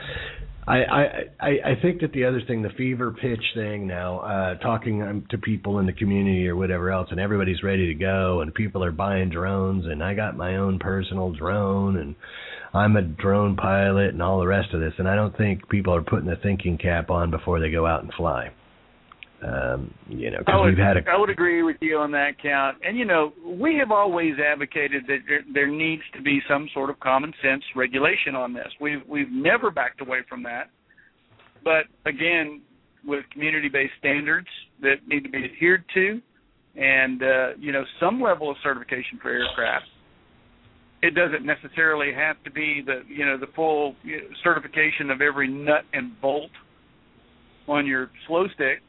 I, 0.69 0.83
I 1.41 1.47
I 1.47 1.81
think 1.81 2.03
that 2.03 2.13
the 2.13 2.27
other 2.27 2.43
thing, 2.47 2.63
the 2.63 2.71
fever 2.71 3.11
pitch 3.11 3.43
thing 3.55 3.87
now, 3.87 4.21
uh, 4.21 4.55
talking 4.57 5.03
um, 5.03 5.27
to 5.31 5.39
people 5.39 5.79
in 5.79 5.87
the 5.87 5.95
community 5.95 6.47
or 6.47 6.57
whatever 6.57 6.91
else, 6.91 7.09
and 7.11 7.19
everybody's 7.19 7.63
ready 7.63 7.87
to 7.87 7.95
go, 7.95 8.43
and 8.43 8.55
people 8.55 8.85
are 8.85 8.93
buying 8.93 9.31
drones, 9.31 9.87
and 9.87 10.03
I 10.03 10.15
got 10.15 10.37
my 10.37 10.57
own 10.57 10.79
personal 10.79 11.33
drone, 11.33 11.97
and 11.97 12.15
I'm 12.75 12.97
a 12.97 13.03
drone 13.03 13.57
pilot, 13.57 14.11
and 14.11 14.23
all 14.23 14.41
the 14.41 14.47
rest 14.47 14.75
of 14.75 14.81
this, 14.81 14.93
and 14.99 15.09
I 15.09 15.15
don't 15.15 15.37
think 15.37 15.69
people 15.69 15.95
are 15.95 16.03
putting 16.03 16.27
the 16.27 16.37
thinking 16.43 16.77
cap 16.77 17.11
on 17.11 17.31
before 17.31 17.61
they 17.61 17.71
go 17.71 17.87
out 17.87 18.03
and 18.03 18.13
fly. 18.15 18.51
Um, 19.41 19.95
you 20.09 20.33
know, 20.33 20.39
because 20.39 20.67
we've 20.67 20.77
had 20.77 20.97
a. 20.97 21.01
I 21.09 21.17
would 21.17 21.31
agree 21.31 21.63
with 21.63 21.77
you 21.81 21.97
on 21.99 22.11
that 22.11 22.43
count. 22.43 22.79
And 22.83 22.99
you 22.99 23.05
know, 23.05 23.33
we 23.45 23.77
have 23.79 23.93
always 23.93 24.35
advocated 24.45 25.05
that 25.07 25.19
there, 25.29 25.43
there 25.55 25.71
needs 25.71 26.03
to 26.17 26.23
be 26.23 26.41
some 26.49 26.69
sort 26.75 26.91
of 26.91 26.99
common 26.99 27.33
sense 27.41 27.63
regulation 27.77 28.35
on 28.35 28.53
this. 28.53 28.67
We've 28.81 29.01
we've 29.09 29.31
never 29.31 29.71
backed 29.71 30.01
away 30.01 30.19
from 30.29 30.43
that. 30.43 30.71
But 31.63 31.85
again, 32.05 32.63
with 33.05 33.25
community-based 33.33 33.93
standards 34.01 34.49
that 34.83 34.97
need 35.07 35.23
to 35.23 35.31
be 35.31 35.45
adhered 35.45 35.85
to, 35.95 36.21
and 36.75 37.23
uh, 37.23 37.49
you 37.61 37.71
know, 37.71 37.85
some 38.01 38.21
level 38.21 38.51
of 38.51 38.57
certification 38.63 39.21
for 39.23 39.31
aircraft. 39.31 39.87
It 41.03 41.15
doesn't 41.15 41.47
necessarily 41.47 42.13
have 42.13 42.43
to 42.45 42.51
be 42.51 42.83
the 42.85 43.03
you 43.09 43.25
know 43.25 43.39
the 43.39 43.47
full 43.55 43.95
certification 44.43 45.11
of 45.11 45.21
every 45.21 45.49
nut 45.49 45.85
and 45.93 46.21
bolt 46.21 46.51
on 47.69 47.87
your 47.87 48.11
slow 48.27 48.47
stick 48.55 48.83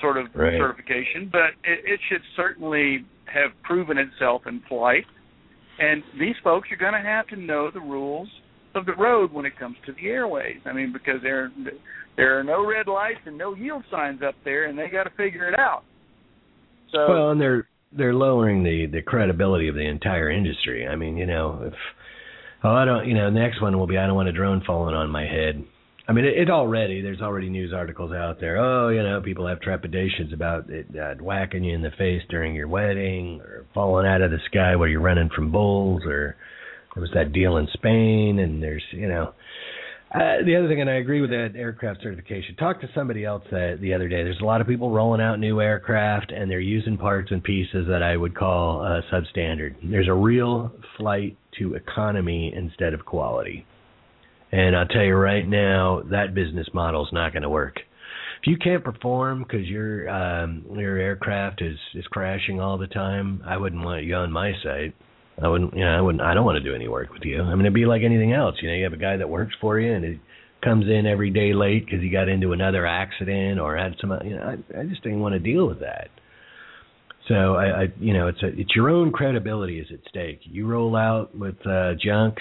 sort 0.00 0.16
of 0.16 0.26
right. 0.34 0.58
certification, 0.58 1.28
but 1.30 1.50
it, 1.64 1.80
it 1.84 2.00
should 2.08 2.22
certainly 2.36 3.04
have 3.26 3.50
proven 3.62 3.98
itself 3.98 4.42
in 4.46 4.62
flight. 4.68 5.04
And 5.78 6.02
these 6.18 6.34
folks 6.42 6.68
are 6.72 6.76
going 6.76 6.92
to 6.92 7.06
have 7.06 7.26
to 7.28 7.36
know 7.36 7.70
the 7.72 7.80
rules 7.80 8.28
of 8.74 8.86
the 8.86 8.94
road 8.94 9.32
when 9.32 9.46
it 9.46 9.58
comes 9.58 9.76
to 9.86 9.92
the 9.92 10.08
airways. 10.08 10.58
I 10.64 10.72
mean, 10.72 10.92
because 10.92 11.20
there 11.22 11.52
there 12.16 12.38
are 12.38 12.44
no 12.44 12.66
red 12.66 12.88
lights 12.88 13.20
and 13.26 13.38
no 13.38 13.54
yield 13.54 13.84
signs 13.90 14.20
up 14.26 14.34
there, 14.44 14.66
and 14.66 14.78
they 14.78 14.88
got 14.88 15.04
to 15.04 15.10
figure 15.10 15.48
it 15.48 15.58
out. 15.58 15.82
So 16.92 17.06
well, 17.08 17.30
and 17.30 17.40
they're 17.40 17.68
they're 17.92 18.14
lowering 18.14 18.62
the 18.62 18.86
the 18.86 19.02
credibility 19.02 19.68
of 19.68 19.74
the 19.74 19.86
entire 19.86 20.30
industry. 20.30 20.86
I 20.86 20.96
mean, 20.96 21.16
you 21.16 21.26
know, 21.26 21.60
if 21.64 21.74
oh, 22.64 22.70
I 22.70 22.84
don't, 22.84 23.08
you 23.08 23.14
know, 23.14 23.30
the 23.32 23.38
next 23.38 23.62
one 23.62 23.78
will 23.78 23.86
be 23.86 23.98
I 23.98 24.06
don't 24.06 24.16
want 24.16 24.28
a 24.28 24.32
drone 24.32 24.62
falling 24.66 24.94
on 24.94 25.10
my 25.10 25.24
head. 25.24 25.64
I 26.06 26.12
mean, 26.12 26.24
it, 26.24 26.38
it 26.38 26.50
already 26.50 27.02
there's 27.02 27.20
already 27.20 27.50
news 27.50 27.72
articles 27.72 28.12
out 28.12 28.40
there. 28.40 28.56
Oh, 28.56 28.88
you 28.88 29.02
know, 29.02 29.20
people 29.20 29.46
have 29.46 29.60
trepidations 29.60 30.32
about 30.32 30.70
it 30.70 30.86
uh, 30.96 31.14
whacking 31.22 31.64
you 31.64 31.74
in 31.74 31.82
the 31.82 31.90
face 31.98 32.22
during 32.28 32.54
your 32.54 32.68
wedding, 32.68 33.40
or 33.40 33.66
falling 33.74 34.06
out 34.06 34.22
of 34.22 34.30
the 34.30 34.38
sky 34.46 34.76
while 34.76 34.88
you're 34.88 35.00
running 35.00 35.30
from 35.34 35.52
bulls, 35.52 36.02
or 36.06 36.36
there 36.94 37.00
was 37.00 37.10
that 37.14 37.32
deal 37.32 37.56
in 37.56 37.68
Spain, 37.72 38.38
and 38.38 38.62
there's 38.62 38.84
you 38.92 39.08
know. 39.08 39.32
Uh, 40.14 40.42
the 40.46 40.56
other 40.56 40.68
thing, 40.68 40.80
and 40.80 40.88
I 40.88 40.94
agree 40.94 41.20
with 41.20 41.28
that 41.30 41.52
aircraft 41.54 42.02
certification. 42.02 42.56
Talked 42.56 42.80
to 42.80 42.88
somebody 42.94 43.26
else 43.26 43.42
that 43.50 43.78
the 43.82 43.92
other 43.92 44.08
day. 44.08 44.22
There's 44.22 44.40
a 44.40 44.44
lot 44.44 44.62
of 44.62 44.66
people 44.66 44.90
rolling 44.90 45.20
out 45.20 45.38
new 45.38 45.60
aircraft, 45.60 46.32
and 46.32 46.50
they're 46.50 46.60
using 46.60 46.96
parts 46.96 47.30
and 47.30 47.44
pieces 47.44 47.86
that 47.88 48.02
I 48.02 48.16
would 48.16 48.34
call 48.34 48.80
uh, 48.80 49.02
substandard. 49.12 49.74
There's 49.82 50.08
a 50.08 50.14
real 50.14 50.72
flight 50.96 51.36
to 51.58 51.74
economy 51.74 52.54
instead 52.56 52.94
of 52.94 53.04
quality. 53.04 53.66
And 54.50 54.74
I'll 54.74 54.86
tell 54.86 55.02
you 55.02 55.14
right 55.14 55.46
now, 55.46 56.00
that 56.10 56.34
business 56.34 56.68
model 56.72 57.04
is 57.04 57.12
not 57.12 57.34
going 57.34 57.42
to 57.42 57.50
work. 57.50 57.76
If 58.40 58.46
you 58.46 58.56
can't 58.56 58.82
perform 58.82 59.42
because 59.42 59.66
your 59.66 60.08
um, 60.08 60.64
your 60.74 60.96
aircraft 60.96 61.60
is 61.60 61.76
is 61.94 62.06
crashing 62.06 62.60
all 62.60 62.78
the 62.78 62.86
time, 62.86 63.42
I 63.44 63.58
wouldn't 63.58 63.84
want 63.84 64.04
you 64.04 64.14
on 64.14 64.32
my 64.32 64.52
site. 64.62 64.94
I 65.42 65.48
wouldn't, 65.48 65.74
you 65.74 65.84
know, 65.84 65.96
I 65.96 66.00
wouldn't. 66.00 66.22
I 66.22 66.34
don't 66.34 66.44
want 66.44 66.56
to 66.56 66.64
do 66.64 66.74
any 66.74 66.88
work 66.88 67.12
with 67.12 67.22
you. 67.24 67.42
I 67.42 67.50
mean, 67.54 67.60
it'd 67.60 67.74
be 67.74 67.86
like 67.86 68.02
anything 68.02 68.32
else. 68.32 68.56
You 68.60 68.68
know, 68.68 68.74
you 68.74 68.84
have 68.84 68.92
a 68.92 68.98
guy 68.98 69.16
that 69.16 69.28
works 69.28 69.54
for 69.60 69.78
you 69.78 69.92
and 69.92 70.04
he 70.04 70.20
comes 70.64 70.86
in 70.86 71.06
every 71.06 71.30
day 71.30 71.52
late 71.52 71.84
because 71.84 72.02
he 72.02 72.10
got 72.10 72.28
into 72.28 72.52
another 72.52 72.86
accident 72.86 73.60
or 73.60 73.76
had 73.76 73.94
some. 74.00 74.12
You 74.24 74.36
know, 74.36 74.42
I, 74.42 74.80
I 74.80 74.84
just 74.84 75.02
didn't 75.02 75.20
want 75.20 75.34
to 75.34 75.38
deal 75.38 75.66
with 75.66 75.80
that. 75.80 76.08
So 77.28 77.54
I, 77.54 77.82
I, 77.82 77.86
you 78.00 78.14
know, 78.14 78.28
it's 78.28 78.42
a, 78.42 78.48
it's 78.48 78.74
your 78.74 78.88
own 78.88 79.12
credibility 79.12 79.78
is 79.78 79.86
at 79.92 80.00
stake. 80.08 80.40
You 80.44 80.66
roll 80.66 80.96
out 80.96 81.36
with 81.36 81.64
uh, 81.66 81.92
junk 82.02 82.38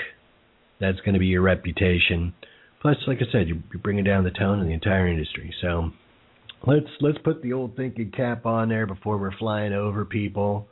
that's 0.80 1.00
going 1.02 1.14
to 1.14 1.20
be 1.20 1.28
your 1.28 1.42
reputation. 1.42 2.34
Plus, 2.82 2.96
like 3.08 3.18
I 3.18 3.32
said, 3.32 3.48
you're 3.48 3.82
bringing 3.82 4.04
down 4.04 4.24
the 4.24 4.32
tone 4.32 4.60
of 4.60 4.68
the 4.68 4.74
entire 4.74 5.08
industry. 5.08 5.54
So 5.62 5.92
let's 6.66 6.88
let's 7.02 7.18
put 7.24 7.42
the 7.42 7.54
old 7.54 7.76
thinking 7.76 8.12
cap 8.12 8.46
on 8.46 8.70
there 8.70 8.86
before 8.86 9.18
we're 9.18 9.36
flying 9.38 9.74
over 9.74 10.06
people. 10.06 10.68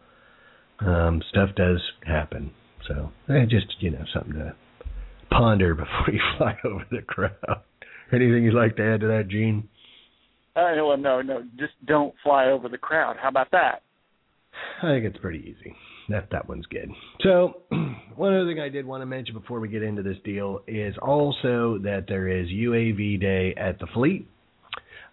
Um, 0.80 1.22
stuff 1.30 1.50
does 1.56 1.82
happen. 2.06 2.52
So 2.88 3.12
eh, 3.30 3.46
just 3.50 3.68
you 3.80 3.92
know 3.92 4.04
something 4.14 4.34
to 4.34 4.56
ponder 5.30 5.76
before 5.76 6.08
you 6.14 6.20
fly 6.38 6.58
over 6.64 6.86
the 6.92 7.02
crowd. 7.02 7.62
Anything 8.12 8.44
you'd 8.44 8.54
like 8.54 8.76
to 8.78 8.84
add 8.84 9.02
to 9.02 9.08
that, 9.08 9.28
Gene? 9.30 9.68
Uh, 10.56 10.72
well, 10.78 10.98
no, 10.98 11.22
no, 11.22 11.44
just 11.58 11.74
don't 11.86 12.14
fly 12.24 12.46
over 12.46 12.70
the 12.70 12.78
crowd. 12.78 13.18
How 13.22 13.30
about 13.30 13.52
that? 13.52 13.82
I 14.82 14.88
think 14.88 15.06
it's 15.06 15.18
pretty 15.18 15.40
easy 15.40 15.76
that 16.10 16.28
that 16.32 16.48
one's 16.48 16.66
good. 16.68 16.90
So, 17.22 17.62
one 18.16 18.34
other 18.34 18.46
thing 18.46 18.60
I 18.60 18.70
did 18.70 18.86
want 18.86 19.02
to 19.02 19.06
mention 19.06 19.34
before 19.34 19.60
we 19.60 19.68
get 19.68 19.84
into 19.84 20.04
this 20.04 20.18
deal 20.24 20.62
is 20.68 20.96
also 21.02 21.80
that 21.84 22.06
there 22.08 22.28
is 22.28 22.48
UAV 22.48 23.20
Day 23.20 23.54
at 23.58 23.80
the 23.80 23.88
Fleet, 23.94 24.28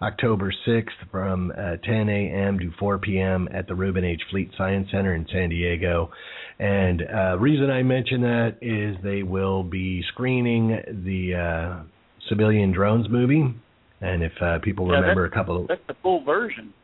October 0.02 0.52
6th 0.66 1.10
from 1.10 1.52
uh, 1.52 1.76
10 1.84 2.08
a.m. 2.08 2.58
to 2.58 2.72
4 2.78 2.98
p.m. 2.98 3.48
at 3.54 3.68
the 3.68 3.74
Reuben 3.74 4.04
H. 4.04 4.20
Fleet 4.30 4.50
Science 4.58 4.88
Center 4.90 5.14
in 5.14 5.26
San 5.32 5.48
Diego. 5.48 6.10
And 6.58 7.02
uh, 7.02 7.38
reason 7.38 7.70
I 7.70 7.82
mention 7.82 8.22
that 8.22 8.56
is 8.60 8.96
they 9.04 9.22
will 9.22 9.62
be 9.62 10.02
screening 10.08 10.68
the 11.04 11.34
uh, 11.34 11.82
civilian 12.28 12.72
drones 12.72 13.08
movie. 13.08 13.54
And 14.00 14.24
if 14.24 14.32
uh, 14.40 14.58
people 14.62 14.88
yeah, 14.88 14.94
remember 14.94 15.24
a 15.24 15.30
couple 15.30 15.62
of 15.62 15.68
that's 15.68 15.80
the 15.86 15.94
full 16.02 16.24
version. 16.24 16.74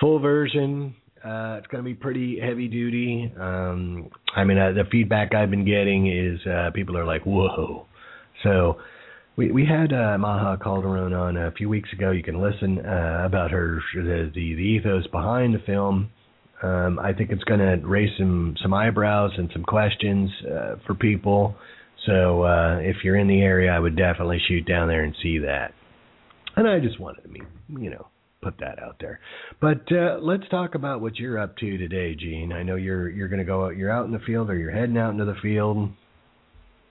Full 0.00 0.18
version, 0.18 0.96
uh, 1.24 1.58
it's 1.58 1.68
going 1.68 1.84
to 1.84 1.88
be 1.88 1.94
pretty 1.94 2.40
heavy 2.40 2.66
duty. 2.66 3.32
Um, 3.38 4.10
I 4.34 4.42
mean, 4.42 4.58
uh, 4.58 4.72
the 4.72 4.84
feedback 4.90 5.34
I've 5.34 5.50
been 5.50 5.64
getting 5.64 6.08
is 6.08 6.44
uh, 6.46 6.70
people 6.74 6.96
are 6.96 7.04
like, 7.04 7.22
"Whoa!" 7.24 7.86
So 8.42 8.78
we 9.38 9.52
we 9.52 9.64
had 9.64 9.92
uh, 9.92 10.18
Maha 10.18 10.58
Calderon 10.62 11.14
on 11.14 11.36
a 11.36 11.52
few 11.52 11.68
weeks 11.68 11.88
ago. 11.92 12.10
You 12.10 12.24
can 12.24 12.42
listen 12.42 12.84
uh, 12.84 13.22
about 13.24 13.52
her 13.52 13.80
the, 13.94 14.30
the 14.34 14.54
the 14.54 14.60
ethos 14.60 15.06
behind 15.06 15.54
the 15.54 15.60
film. 15.60 16.10
Um, 16.60 16.98
I 16.98 17.12
think 17.12 17.30
it's 17.30 17.44
going 17.44 17.60
to 17.60 17.86
raise 17.86 18.10
some 18.18 18.56
some 18.60 18.74
eyebrows 18.74 19.30
and 19.38 19.48
some 19.52 19.62
questions 19.62 20.28
uh, 20.44 20.74
for 20.86 20.94
people. 20.94 21.54
So 22.04 22.42
uh, 22.42 22.78
if 22.80 22.96
you're 23.04 23.16
in 23.16 23.28
the 23.28 23.40
area, 23.40 23.70
I 23.70 23.78
would 23.78 23.96
definitely 23.96 24.40
shoot 24.48 24.66
down 24.66 24.88
there 24.88 25.04
and 25.04 25.14
see 25.22 25.38
that. 25.38 25.72
And 26.56 26.66
I 26.66 26.80
just 26.80 26.98
wanted, 26.98 27.22
I 27.24 27.28
mean, 27.28 27.46
you 27.80 27.90
know, 27.90 28.08
put 28.42 28.58
that 28.58 28.82
out 28.82 28.96
there. 29.00 29.20
But 29.60 29.82
uh, 29.92 30.18
let's 30.20 30.48
talk 30.50 30.74
about 30.74 31.00
what 31.00 31.16
you're 31.16 31.38
up 31.38 31.56
to 31.58 31.78
today, 31.78 32.16
Gene. 32.16 32.52
I 32.52 32.64
know 32.64 32.74
you're 32.74 33.08
you're 33.08 33.28
going 33.28 33.38
to 33.38 33.44
go. 33.44 33.66
out. 33.66 33.76
You're 33.76 33.92
out 33.92 34.06
in 34.06 34.12
the 34.12 34.18
field, 34.26 34.50
or 34.50 34.58
you're 34.58 34.72
heading 34.72 34.98
out 34.98 35.12
into 35.12 35.26
the 35.26 35.36
field 35.40 35.90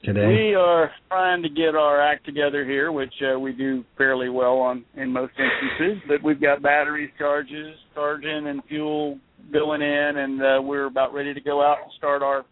today. 0.03 0.27
We 0.27 0.55
are 0.55 0.91
trying 1.09 1.41
to 1.43 1.49
get 1.49 1.75
our 1.75 2.01
act 2.01 2.25
together 2.25 2.65
here, 2.65 2.91
which 2.91 3.13
uh, 3.21 3.39
we 3.39 3.53
do 3.53 3.83
fairly 3.97 4.29
well 4.29 4.57
on 4.57 4.85
in 4.95 5.11
most 5.11 5.33
instances. 5.37 6.01
But 6.07 6.23
we've 6.23 6.41
got 6.41 6.61
batteries 6.61 7.11
charges 7.17 7.75
charging 7.93 8.47
and 8.47 8.61
fuel 8.67 9.19
going 9.51 9.81
in, 9.81 10.17
and 10.17 10.41
uh, 10.41 10.61
we're 10.61 10.85
about 10.85 11.13
ready 11.13 11.33
to 11.33 11.41
go 11.41 11.61
out 11.61 11.77
and 11.83 11.91
start 11.97 12.21
our 12.21 12.45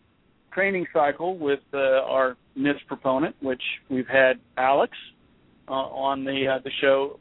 training 0.54 0.86
cycle 0.94 1.38
with 1.38 1.60
uh, 1.74 1.78
our 1.78 2.38
NIST 2.58 2.86
proponent, 2.88 3.36
which 3.42 3.62
we've 3.90 4.08
had 4.08 4.40
Alex 4.58 4.94
uh, 5.68 5.72
on 5.72 6.24
the 6.24 6.56
uh, 6.56 6.60
the 6.64 6.72
show 6.82 7.20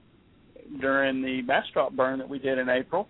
during 0.81 1.23
the 1.23 1.43
bastrop 1.43 1.93
burn 1.93 2.19
that 2.19 2.29
we 2.29 2.39
did 2.39 2.59
in 2.59 2.69
April. 2.69 3.09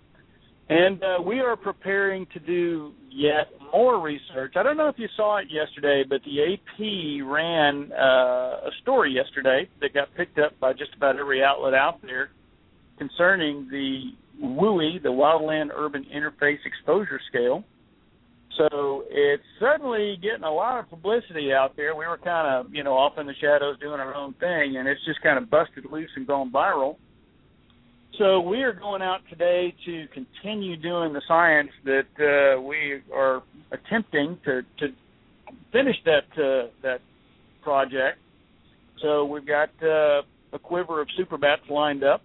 And 0.69 1.03
uh, 1.03 1.23
we 1.23 1.41
are 1.41 1.57
preparing 1.57 2.27
to 2.33 2.41
do 2.41 2.93
yet 3.11 3.49
more 3.73 4.01
research. 4.01 4.55
I 4.57 4.63
don't 4.63 4.77
know 4.77 4.89
if 4.89 4.99
you 4.99 5.09
saw 5.17 5.37
it 5.39 5.49
yesterday, 5.51 6.05
but 6.09 6.21
the 6.25 6.55
AP 6.55 7.27
ran 7.27 7.93
uh, 7.93 8.69
a 8.69 8.71
story 8.83 9.13
yesterday 9.13 9.69
that 9.81 9.93
got 9.93 10.15
picked 10.17 10.39
up 10.39 10.59
by 10.61 10.73
just 10.73 10.95
about 10.97 11.19
every 11.19 11.43
outlet 11.43 11.75
out 11.75 12.01
there 12.03 12.31
concerning 12.99 13.69
the 13.71 14.13
WUI, 14.43 15.03
the 15.03 15.11
Wildland 15.11 15.69
Urban 15.75 16.07
Interface 16.15 16.65
Exposure 16.65 17.21
Scale. 17.29 17.63
So 18.57 19.05
it's 19.11 19.43
suddenly 19.61 20.17
getting 20.23 20.45
a 20.45 20.53
lot 20.53 20.79
of 20.79 20.89
publicity 20.89 21.53
out 21.53 21.77
there. 21.77 21.95
We 21.95 22.07
were 22.07 22.19
kind 22.19 22.47
of, 22.49 22.73
you 22.73 22.85
know, 22.85 22.95
off 22.95 23.19
in 23.19 23.27
the 23.27 23.35
shadows 23.41 23.79
doing 23.81 24.01
our 24.01 24.15
own 24.15 24.33
thing, 24.35 24.77
and 24.77 24.89
it's 24.89 25.05
just 25.05 25.21
kind 25.23 25.39
of 25.39 25.51
busted 25.51 25.87
loose 25.91 26.11
and 26.17 26.27
gone 26.27 26.53
viral. 26.53 26.97
So 28.19 28.39
we 28.39 28.63
are 28.63 28.73
going 28.73 29.03
out 29.03 29.23
today 29.29 29.75
to 29.87 30.07
continue 30.15 30.77
doing 30.77 31.13
the 31.13 31.23
science 31.27 31.71
that 31.85 32.07
uh, 32.21 32.61
we 32.63 33.01
are 33.13 33.43
attempting 33.73 34.39
to 34.45 34.63
to 34.79 34.87
finish 35.73 35.97
that 36.05 36.25
uh, 36.37 36.71
that 36.83 37.01
project. 37.61 38.19
So 39.03 39.25
we've 39.25 39.47
got 39.47 39.71
uh, 39.83 40.23
a 40.53 40.59
quiver 40.63 41.01
of 41.01 41.09
super 41.17 41.37
bats 41.37 41.63
lined 41.69 42.05
up. 42.05 42.23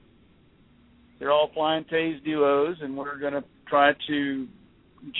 They're 1.17 1.31
all 1.31 1.49
flying 1.55 1.85
Teis 1.85 2.23
duos, 2.23 2.77
and 2.81 2.95
we're 2.95 3.17
going 3.17 3.33
to 3.33 3.43
try 3.67 3.93
to 4.09 4.47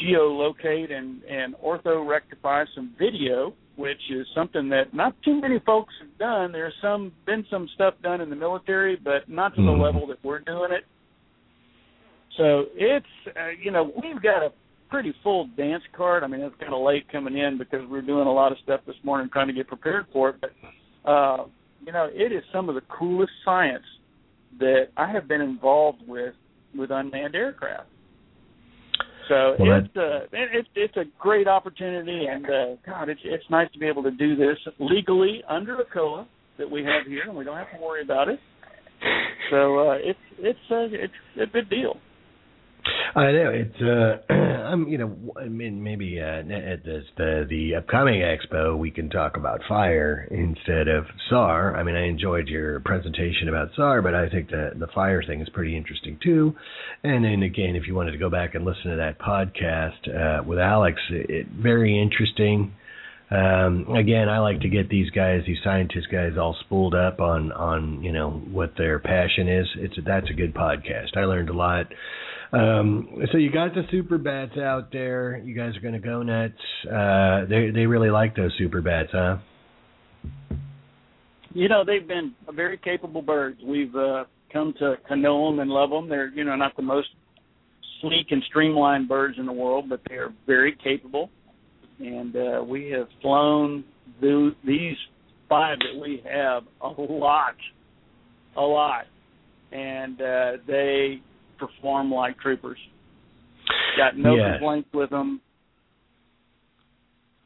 geolocate 0.06 0.92
and 0.92 1.24
and 1.24 1.56
ortho 1.56 2.08
rectify 2.08 2.66
some 2.76 2.94
video 3.00 3.56
which 3.80 4.02
is 4.12 4.28
something 4.36 4.68
that 4.68 4.94
not 4.94 5.16
too 5.24 5.40
many 5.40 5.58
folks 5.66 5.94
have 6.02 6.18
done. 6.18 6.52
There's 6.52 6.74
some 6.82 7.14
been 7.26 7.46
some 7.50 7.70
stuff 7.76 7.94
done 8.04 8.20
in 8.20 8.30
the 8.30 8.36
military, 8.36 8.98
but 8.98 9.30
not 9.30 9.56
to 9.56 9.62
mm-hmm. 9.62 9.80
the 9.80 9.84
level 9.84 10.06
that 10.08 10.18
we're 10.22 10.40
doing 10.40 10.72
it. 10.74 10.84
So 12.36 12.66
it's 12.76 13.06
uh, 13.28 13.52
you 13.64 13.72
know 13.72 13.94
we've 14.04 14.22
got 14.22 14.44
a 14.44 14.52
pretty 14.90 15.14
full 15.24 15.48
dance 15.56 15.84
card. 15.96 16.26
I 16.26 16.28
mean 16.28 16.42
it's 16.42 16.56
kind 16.60 16.74
of 16.74 16.82
late 16.82 17.10
coming 17.10 17.38
in 17.38 17.58
because 17.58 17.88
we're 17.90 18.02
doing 18.02 18.28
a 18.28 18.32
lot 18.32 18.52
of 18.52 18.58
stuff 18.64 18.82
this 18.86 18.98
morning 19.04 19.30
trying 19.32 19.48
to 19.48 19.54
get 19.54 19.70
prepared 19.70 20.08
for 20.12 20.30
it. 20.30 20.36
But 20.42 21.10
uh, 21.10 21.46
you 21.86 21.94
know 21.94 22.10
it 22.12 22.34
is 22.34 22.44
some 22.52 22.68
of 22.68 22.76
the 22.76 22.84
coolest 23.00 23.32
science 23.46 23.86
that 24.60 24.90
I 24.98 25.10
have 25.10 25.30
been 25.30 25.42
involved 25.42 26.02
with 26.06 26.34
with 26.76 26.92
unmanned 26.92 27.34
aircraft. 27.34 27.88
So 29.30 29.56
Well, 29.60 29.80
it's 29.80 29.96
uh, 29.96 30.24
it, 30.34 30.50
it's 30.54 30.68
it's 30.76 30.98
a 30.98 31.06
great 31.20 31.48
opportunity, 31.48 32.26
and 32.26 32.46
uh, 32.46 32.66
God, 32.86 33.10
it's 33.10 33.22
it's 33.24 33.44
nice 33.50 33.72
to 33.74 33.80
be 33.80 33.86
able 33.88 34.04
to 34.04 34.12
do 34.12 34.36
this 34.36 34.58
legally 34.80 35.44
under 35.48 35.80
a 35.80 35.86
COA 35.86 36.28
that 36.58 36.70
we 36.70 36.84
have 36.84 37.06
here, 37.08 37.24
and 37.28 37.38
we 37.38 37.46
don't 37.46 37.56
have 37.56 37.72
to 37.72 37.82
worry 37.82 38.02
about 38.02 38.28
it. 38.28 38.40
So 39.52 39.80
uh, 39.80 39.98
it's 40.00 40.20
it's 40.40 40.60
uh, 40.72 40.90
it's 40.92 41.14
a 41.42 41.46
good 41.46 41.70
deal. 41.70 41.98
I 43.16 43.32
know 43.32 43.52
it's. 43.52 43.82
uh 43.82 44.34
I'm. 44.70 44.88
You 44.88 44.98
know, 45.00 45.34
I 45.40 45.46
mean, 45.46 45.84
maybe 45.84 46.20
uh, 46.22 46.40
at 46.40 46.84
the 46.84 47.46
the 47.50 47.76
upcoming 47.76 48.22
expo, 48.22 48.78
we 48.78 48.92
can 48.92 49.10
talk 49.10 49.36
about 49.38 49.62
fire 49.68 50.28
instead 50.30 50.88
of 50.88 51.06
SAR. 51.30 51.76
I 51.76 51.84
mean, 51.84 51.96
I 51.96 52.08
enjoyed 52.08 52.48
your 52.48 52.80
presentation 52.82 53.50
about 53.50 53.70
SAR, 53.76 54.02
but 54.02 54.14
I 54.14 54.30
think 54.30 54.50
the 54.50 54.72
the 54.76 54.88
fire 54.94 55.24
thing 55.24 55.42
is 55.42 55.50
pretty 55.50 55.76
interesting 55.76 56.20
too. 56.24 56.54
And 57.04 57.26
then 57.26 57.44
again, 57.44 57.76
if 57.76 57.88
you 57.88 57.96
wanted 57.96 58.12
to 58.12 58.18
go 58.18 58.30
back 58.30 58.56
and 58.56 58.64
listen 58.64 58.92
to 58.92 58.98
that 58.98 59.20
podcast 59.20 60.08
uh, 60.08 60.44
with 60.44 60.60
Alex, 60.60 61.02
it, 61.10 61.30
it 61.30 61.48
very 61.48 62.00
interesting. 62.00 62.74
Um, 63.32 63.86
again, 63.96 64.28
I 64.28 64.40
like 64.40 64.62
to 64.62 64.70
get 64.70 64.90
these 64.90 65.10
guys, 65.12 65.42
these 65.46 65.60
scientist 65.64 66.08
guys, 66.12 66.32
all 66.40 66.56
spooled 66.62 66.96
up 66.96 67.20
on 67.20 67.52
on 67.52 68.04
you 68.04 68.12
know 68.12 68.32
what 68.52 68.74
their 68.78 69.00
passion 69.00 69.48
is. 69.48 69.68
It's 69.78 69.96
that's 70.06 70.30
a 70.30 70.34
good 70.34 70.54
podcast. 70.54 71.16
I 71.16 71.26
learned 71.26 71.50
a 71.50 71.54
lot. 71.54 71.88
Um, 72.52 73.08
so 73.32 73.38
you 73.38 73.52
got 73.52 73.76
the 73.76 73.84
super 73.92 74.18
bats 74.18 74.58
out 74.58 74.92
there. 74.92 75.38
You 75.38 75.56
guys 75.56 75.78
are 75.78 75.82
going 75.82 75.94
to 75.94 76.00
go 76.00 76.24
nuts. 76.24 76.54
Uh, 76.86 77.46
they 77.48 77.70
they 77.70 77.86
really 77.86 78.10
like 78.10 78.36
those 78.36 78.52
super 78.58 78.82
bats, 78.82 79.10
huh? 79.12 79.38
You 81.54 81.70
know, 81.70 81.84
they've 81.86 82.08
been 82.08 82.34
very 82.54 82.78
capable 82.78 83.22
birds. 83.22 83.60
We've 83.64 83.96
uh, 83.96 84.26
come 84.52 84.74
to, 84.80 84.96
to 85.10 85.16
know 85.16 85.50
them 85.50 85.60
and 85.60 85.70
love 85.70 85.92
them. 85.92 86.10
They're 86.10 86.30
you 86.30 86.44
know 86.44 86.56
not 86.56 86.76
the 86.76 86.82
most 86.82 87.10
sleek 88.02 88.28
and 88.32 88.42
streamlined 88.50 89.08
birds 89.08 89.38
in 89.38 89.46
the 89.46 89.54
world, 89.54 89.88
but 89.88 90.02
they 90.10 90.16
are 90.16 90.34
very 90.48 90.76
capable. 90.84 91.30
And 92.00 92.36
uh, 92.36 92.64
we 92.64 92.90
have 92.92 93.08
flown 93.22 93.84
th- 94.22 94.54
these 94.66 94.96
five 95.50 95.78
that 95.80 96.00
we 96.00 96.24
have 96.32 96.64
a 96.82 97.02
lot, 97.02 97.56
a 98.56 98.62
lot, 98.62 99.06
and 99.72 100.22
uh, 100.22 100.52
they 100.66 101.22
perform 101.60 102.12
like 102.12 102.40
troopers. 102.40 102.78
Got 103.98 104.18
no 104.18 104.36
Yes. 104.36 104.54
complaints 104.60 104.90
with 104.94 105.10
them. 105.10 105.42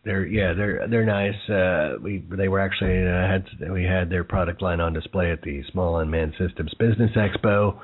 They're 0.05 0.25
yeah, 0.25 0.53
they're 0.53 0.85
they're 0.89 1.05
nice. 1.05 1.49
Uh, 1.49 1.97
we 2.01 2.21
they 2.29 2.49
were 2.49 2.59
actually 2.59 2.99
uh, 3.07 3.25
had 3.25 3.45
we 3.71 3.85
had 3.85 4.09
their 4.09 4.25
product 4.25 4.61
line 4.61 4.81
on 4.81 4.91
display 4.91 5.31
at 5.31 5.41
the 5.43 5.63
Small 5.71 5.97
Unmanned 5.99 6.33
Systems 6.37 6.73
Business 6.77 7.11
Expo. 7.15 7.79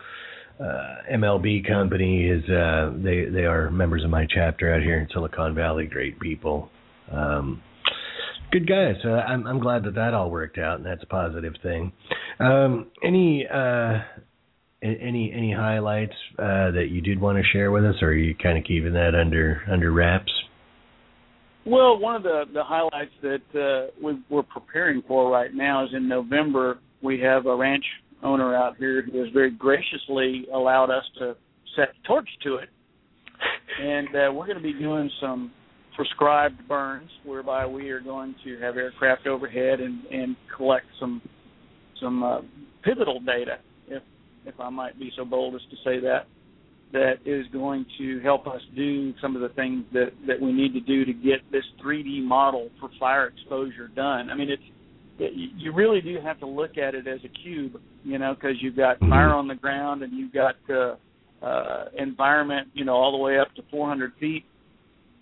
Uh, 0.59 0.95
MLB 1.13 1.65
company 1.65 2.27
is 2.27 2.43
uh, 2.49 2.91
they 2.97 3.23
they 3.25 3.45
are 3.45 3.71
members 3.71 4.03
of 4.03 4.09
my 4.09 4.27
chapter 4.33 4.73
out 4.73 4.81
here 4.81 4.99
in 4.99 5.07
Silicon 5.13 5.55
Valley. 5.55 5.85
Great 5.85 6.19
people, 6.19 6.69
um, 7.09 7.61
good 8.51 8.67
guys. 8.67 8.95
Uh, 9.05 9.11
I'm 9.11 9.47
I'm 9.47 9.59
glad 9.61 9.85
that 9.85 9.95
that 9.95 10.13
all 10.13 10.29
worked 10.29 10.57
out, 10.57 10.75
and 10.75 10.85
that's 10.85 11.01
a 11.03 11.07
positive 11.07 11.53
thing. 11.63 11.93
Um, 12.41 12.87
any 13.01 13.47
uh, 13.47 13.99
any 14.81 15.31
any 15.35 15.53
highlights 15.53 16.13
uh, 16.37 16.71
that 16.71 16.87
you 16.89 17.01
did 17.01 17.19
want 17.19 17.37
to 17.37 17.43
share 17.51 17.71
with 17.71 17.85
us, 17.85 17.95
or 18.01 18.09
are 18.09 18.13
you 18.13 18.35
kind 18.35 18.57
of 18.57 18.63
keeping 18.63 18.93
that 18.93 19.13
under 19.15 19.61
under 19.69 19.91
wraps? 19.91 20.31
Well, 21.65 21.99
one 21.99 22.15
of 22.15 22.23
the 22.23 22.45
the 22.53 22.63
highlights 22.63 23.11
that 23.21 23.41
uh, 23.59 23.91
we, 24.01 24.19
we're 24.29 24.43
preparing 24.43 25.03
for 25.07 25.29
right 25.31 25.53
now 25.53 25.85
is 25.85 25.91
in 25.93 26.07
November. 26.07 26.79
We 27.01 27.19
have 27.21 27.45
a 27.45 27.55
ranch 27.55 27.85
owner 28.23 28.55
out 28.55 28.77
here 28.77 29.01
who 29.01 29.19
has 29.19 29.29
very 29.33 29.51
graciously 29.51 30.45
allowed 30.53 30.89
us 30.89 31.03
to 31.19 31.35
set 31.75 31.89
torch 32.07 32.29
to 32.43 32.55
it, 32.55 32.69
and 33.81 34.07
uh, 34.07 34.33
we're 34.33 34.45
going 34.45 34.57
to 34.57 34.63
be 34.63 34.73
doing 34.73 35.09
some 35.21 35.51
prescribed 35.95 36.65
burns, 36.67 37.09
whereby 37.25 37.65
we 37.65 37.89
are 37.89 37.99
going 37.99 38.33
to 38.45 38.57
have 38.59 38.77
aircraft 38.77 39.27
overhead 39.27 39.81
and 39.81 40.05
and 40.05 40.37
collect 40.55 40.85
some 40.99 41.21
some 42.01 42.23
uh, 42.23 42.39
pivotal 42.83 43.19
data, 43.19 43.57
if 44.45 44.59
I 44.59 44.69
might 44.69 44.99
be 44.99 45.11
so 45.17 45.25
bold 45.25 45.55
as 45.55 45.61
to 45.69 45.75
say 45.83 45.99
that 46.01 46.27
that 46.91 47.15
is 47.25 47.45
going 47.53 47.85
to 47.99 48.19
help 48.21 48.47
us 48.47 48.61
do 48.75 49.13
some 49.21 49.35
of 49.35 49.41
the 49.41 49.49
things 49.49 49.83
that 49.93 50.11
that 50.27 50.39
we 50.41 50.51
need 50.51 50.73
to 50.73 50.79
do 50.79 51.05
to 51.05 51.13
get 51.13 51.39
this 51.51 51.63
3D 51.83 52.23
model 52.23 52.69
for 52.79 52.89
fire 52.99 53.27
exposure 53.27 53.87
done. 53.89 54.29
I 54.29 54.35
mean, 54.35 54.49
it's 54.49 54.63
it, 55.19 55.33
you 55.35 55.73
really 55.73 56.01
do 56.01 56.17
have 56.23 56.39
to 56.39 56.47
look 56.47 56.77
at 56.77 56.95
it 56.95 57.07
as 57.07 57.19
a 57.23 57.27
cube, 57.43 57.79
you 58.03 58.17
know, 58.17 58.33
because 58.33 58.55
you've 58.61 58.77
got 58.77 58.99
fire 58.99 59.33
on 59.33 59.47
the 59.47 59.55
ground 59.55 60.01
and 60.01 60.13
you've 60.13 60.33
got 60.33 60.55
uh, 60.69 60.95
uh, 61.45 61.85
environment, 61.97 62.69
you 62.73 62.85
know, 62.85 62.93
all 62.93 63.11
the 63.11 63.17
way 63.17 63.37
up 63.37 63.53
to 63.55 63.61
400 63.69 64.13
feet. 64.19 64.45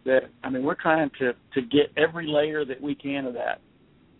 That 0.06 0.22
I 0.44 0.50
mean, 0.50 0.64
we're 0.64 0.76
trying 0.76 1.10
to 1.20 1.34
to 1.54 1.62
get 1.62 1.92
every 1.98 2.28
layer 2.28 2.64
that 2.64 2.82
we 2.82 2.96
can 2.96 3.26
of 3.26 3.34
that. 3.34 3.60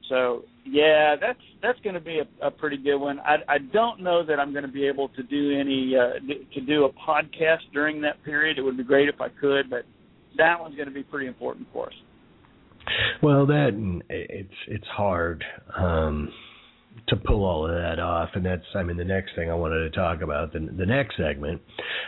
So 0.10 0.44
yeah, 0.66 1.16
that's 1.20 1.40
that's 1.62 1.80
going 1.82 1.96
to 1.96 2.02
be 2.02 2.20
a, 2.20 2.48
a 2.48 2.52
pretty 2.52 2.78
good 2.78 2.98
one. 2.98 3.20
I, 3.20 3.38
I 3.48 3.58
don't 3.58 4.02
know 4.02 4.26
that 4.26 4.40
I'm 4.40 4.52
going 4.52 4.66
to 4.66 4.72
be 4.72 4.88
able 4.88 5.10
to 5.10 5.24
do 5.24 5.58
any 5.60 5.96
uh, 5.96 6.20
d- 6.26 6.48
to 6.54 6.62
do 6.62 6.86
a 6.86 6.90
podcast 6.94 7.62
during 7.74 8.02
that 8.02 8.24
period. 8.24 8.58
It 8.58 8.62
would 8.62 8.78
be 8.78 8.84
great 8.84 9.10
if 9.10 9.20
I 9.22 9.30
could, 9.30 9.70
but 9.70 9.84
that 10.38 10.60
one's 10.60 10.76
going 10.76 10.88
to 10.88 10.94
be 10.94 11.04
pretty 11.04 11.28
important 11.28 11.68
for 11.74 11.88
us. 11.88 11.94
Well, 13.22 13.46
that 13.48 14.02
it's 14.10 14.54
it's 14.68 14.88
hard 14.88 15.44
um, 15.78 16.30
to 17.10 17.16
pull 17.16 17.44
all 17.44 17.66
of 17.66 17.72
that 17.72 18.00
off, 18.00 18.30
and 18.34 18.46
that's 18.46 18.64
I 18.76 18.84
mean 18.84 18.98
the 18.98 19.04
next 19.04 19.36
thing 19.36 19.50
I 19.50 19.56
wanted 19.56 19.90
to 19.90 19.90
talk 19.90 20.22
about 20.22 20.54
the 20.54 20.60
the 20.60 20.86
next 20.86 21.18
segment. 21.18 21.62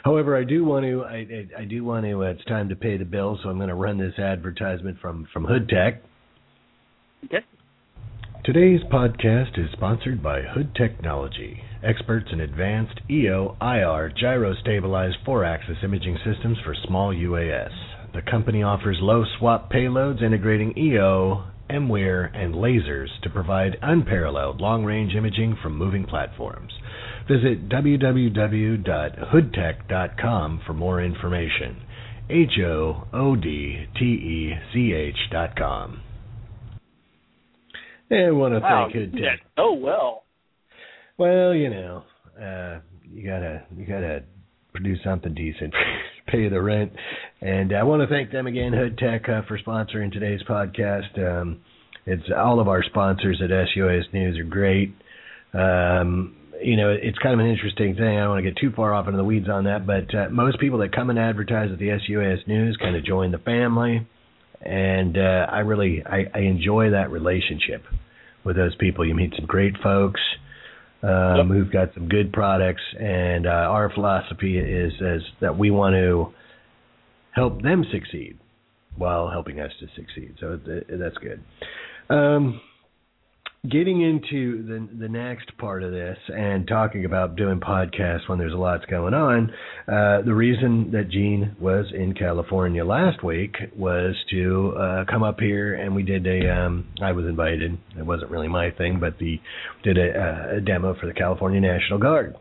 However, 0.03 0.37
I 0.37 0.43
do 0.43 0.63
want 0.63 0.85
to 0.85 1.03
I 1.03 1.15
I, 1.15 1.61
I 1.61 1.65
do 1.65 1.83
want 1.83 2.05
to. 2.05 2.23
Uh, 2.23 2.31
it's 2.31 2.45
time 2.45 2.69
to 2.69 2.75
pay 2.75 2.97
the 2.97 3.05
bill, 3.05 3.39
so 3.41 3.49
I'm 3.49 3.57
going 3.57 3.69
to 3.69 3.75
run 3.75 3.97
this 3.97 4.17
advertisement 4.17 4.99
from 4.99 5.27
from 5.33 5.45
Hood 5.45 5.67
Tech. 5.69 6.01
Okay. 7.25 7.45
Today's 8.51 8.81
podcast 8.91 9.59
is 9.59 9.69
sponsored 9.73 10.23
by 10.23 10.41
Hood 10.41 10.73
Technology, 10.73 11.61
experts 11.83 12.29
in 12.31 12.39
advanced 12.39 12.99
EO, 13.07 13.55
IR, 13.61 14.11
gyro 14.19 14.55
stabilized 14.55 15.17
four 15.23 15.45
axis 15.45 15.77
imaging 15.83 16.17
systems 16.25 16.57
for 16.65 16.73
small 16.87 17.13
UAS. 17.13 17.69
The 18.15 18.23
company 18.23 18.63
offers 18.63 18.97
low 19.01 19.23
swap 19.37 19.71
payloads 19.71 20.23
integrating 20.23 20.75
EO, 20.75 21.43
MWIR, 21.69 22.35
and 22.35 22.55
lasers 22.55 23.09
to 23.21 23.29
provide 23.29 23.77
unparalleled 23.83 24.59
long 24.59 24.83
range 24.83 25.13
imaging 25.13 25.55
from 25.61 25.77
moving 25.77 26.05
platforms. 26.05 26.73
Visit 27.27 27.69
www.hoodtech.com 27.69 30.61
for 30.65 30.73
more 30.73 31.03
information. 31.03 31.83
H 32.31 32.57
O 32.65 33.07
O 33.13 33.35
D 33.35 33.85
T 33.95 34.05
E 34.05 34.55
C 34.73 34.93
H 34.93 35.17
dot 35.31 35.55
com. 35.55 36.01
I 38.11 38.31
want 38.31 38.53
to 38.55 38.59
Wow, 38.59 38.89
thank 38.91 39.13
Tech. 39.13 39.39
so 39.55 39.73
well. 39.73 40.23
Well, 41.17 41.53
you 41.53 41.69
know, 41.69 42.03
uh, 42.41 42.79
you 43.11 43.27
gotta 43.27 43.63
you 43.75 43.85
gotta 43.85 44.23
produce 44.71 44.99
something 45.03 45.33
decent, 45.33 45.73
pay 46.27 46.47
the 46.49 46.61
rent, 46.61 46.91
and 47.41 47.73
I 47.73 47.83
want 47.83 48.01
to 48.01 48.07
thank 48.07 48.31
them 48.31 48.47
again, 48.47 48.73
Hood 48.73 48.97
Tech, 48.97 49.27
uh, 49.29 49.41
for 49.47 49.57
sponsoring 49.59 50.11
today's 50.11 50.41
podcast. 50.47 51.17
Um, 51.19 51.61
it's 52.05 52.23
all 52.35 52.59
of 52.59 52.67
our 52.67 52.81
sponsors 52.83 53.41
at 53.43 53.49
SUAS 53.49 54.05
News 54.13 54.39
are 54.39 54.43
great. 54.43 54.93
Um, 55.53 56.35
you 56.61 56.75
know, 56.75 56.89
it's 56.89 57.17
kind 57.19 57.33
of 57.33 57.39
an 57.45 57.51
interesting 57.51 57.95
thing. 57.95 58.17
I 58.17 58.21
don't 58.21 58.29
want 58.29 58.43
to 58.43 58.49
get 58.51 58.59
too 58.59 58.71
far 58.75 58.93
off 58.93 59.05
into 59.07 59.17
the 59.17 59.23
weeds 59.23 59.47
on 59.49 59.65
that, 59.65 59.85
but 59.85 60.13
uh, 60.15 60.29
most 60.29 60.59
people 60.59 60.79
that 60.79 60.93
come 60.95 61.09
and 61.09 61.19
advertise 61.19 61.69
at 61.71 61.79
the 61.79 61.89
SUAS 62.07 62.39
News 62.47 62.77
kind 62.81 62.95
of 62.95 63.05
join 63.05 63.31
the 63.31 63.37
family, 63.39 64.07
and 64.61 65.17
uh, 65.17 65.47
I 65.49 65.59
really 65.59 66.03
I, 66.05 66.25
I 66.33 66.39
enjoy 66.39 66.91
that 66.91 67.11
relationship 67.11 67.83
with 68.43 68.55
those 68.55 68.75
people. 68.75 69.05
You 69.05 69.15
meet 69.15 69.33
some 69.35 69.45
great 69.45 69.75
folks 69.81 70.21
um, 71.03 71.37
Yep. 71.37 71.45
who've 71.47 71.71
got 71.71 71.93
some 71.93 72.07
good 72.09 72.33
products, 72.33 72.81
and 72.99 73.47
uh, 73.47 73.49
our 73.49 73.89
philosophy 73.93 74.57
is, 74.57 74.93
is 74.99 75.21
that 75.41 75.57
we 75.57 75.71
want 75.71 75.93
to 75.93 76.33
help 77.31 77.61
them 77.61 77.85
succeed 77.91 78.37
while 78.97 79.29
helping 79.29 79.59
us 79.61 79.71
to 79.79 79.87
succeed. 79.95 80.35
So 80.39 80.57
th- 80.57 80.83
that's 80.89 81.17
good. 81.19 81.41
Um, 82.09 82.59
getting 83.67 84.01
into 84.01 84.63
the 84.63 84.87
the 84.99 85.09
next 85.09 85.57
part 85.57 85.83
of 85.83 85.91
this 85.91 86.17
and 86.29 86.67
talking 86.67 87.05
about 87.05 87.35
doing 87.35 87.59
podcasts 87.59 88.27
when 88.27 88.39
there's 88.39 88.53
a 88.53 88.57
lot 88.57 88.87
going 88.87 89.13
on, 89.13 89.51
uh, 89.87 90.21
the 90.21 90.33
reason 90.33 90.91
that 90.91 91.09
Gene 91.09 91.55
was 91.59 91.85
in 91.93 92.13
California 92.13 92.85
last 92.85 93.23
week 93.23 93.55
was 93.75 94.15
to 94.31 94.73
uh, 94.77 95.05
come 95.09 95.23
up 95.23 95.39
here 95.39 95.73
and 95.75 95.93
we 95.93 96.03
did 96.03 96.25
a. 96.25 96.49
Um, 96.49 96.87
I 97.01 97.11
was 97.11 97.25
invited. 97.25 97.77
It 97.97 98.05
wasn't 98.05 98.31
really 98.31 98.47
my 98.47 98.71
thing, 98.71 98.99
but 98.99 99.17
the 99.19 99.39
did 99.83 99.97
a, 99.97 100.57
a 100.57 100.61
demo 100.61 100.95
for 100.99 101.07
the 101.07 101.13
California 101.13 101.59
National 101.59 101.99
Guard. 101.99 102.35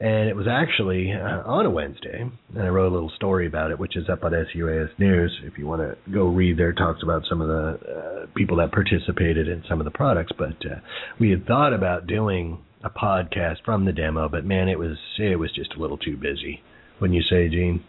And 0.00 0.28
it 0.28 0.36
was 0.36 0.46
actually 0.48 1.12
uh, 1.12 1.42
on 1.44 1.66
a 1.66 1.70
Wednesday, 1.70 2.20
and 2.54 2.62
I 2.62 2.68
wrote 2.68 2.92
a 2.92 2.94
little 2.94 3.10
story 3.16 3.48
about 3.48 3.72
it, 3.72 3.80
which 3.80 3.96
is 3.96 4.08
up 4.08 4.22
on 4.22 4.30
SUAS 4.30 4.90
News. 4.96 5.36
If 5.42 5.58
you 5.58 5.66
want 5.66 5.82
to 5.82 5.96
go 6.12 6.28
read 6.28 6.56
there, 6.56 6.72
talks 6.72 7.02
about 7.02 7.22
some 7.28 7.40
of 7.40 7.48
the 7.48 7.80
uh, 7.90 8.26
people 8.36 8.58
that 8.58 8.70
participated 8.70 9.48
in 9.48 9.64
some 9.68 9.80
of 9.80 9.84
the 9.84 9.90
products. 9.90 10.30
But 10.38 10.64
uh, 10.64 10.78
we 11.18 11.30
had 11.30 11.46
thought 11.46 11.72
about 11.72 12.06
doing 12.06 12.62
a 12.84 12.90
podcast 12.90 13.56
from 13.64 13.86
the 13.86 13.92
demo, 13.92 14.28
but 14.28 14.44
man, 14.44 14.68
it 14.68 14.78
was 14.78 14.96
it 15.18 15.36
was 15.36 15.50
just 15.52 15.74
a 15.74 15.80
little 15.80 15.98
too 15.98 16.16
busy. 16.16 16.62
Wouldn't 17.00 17.16
you 17.16 17.24
say, 17.28 17.48
Gene? 17.48 17.82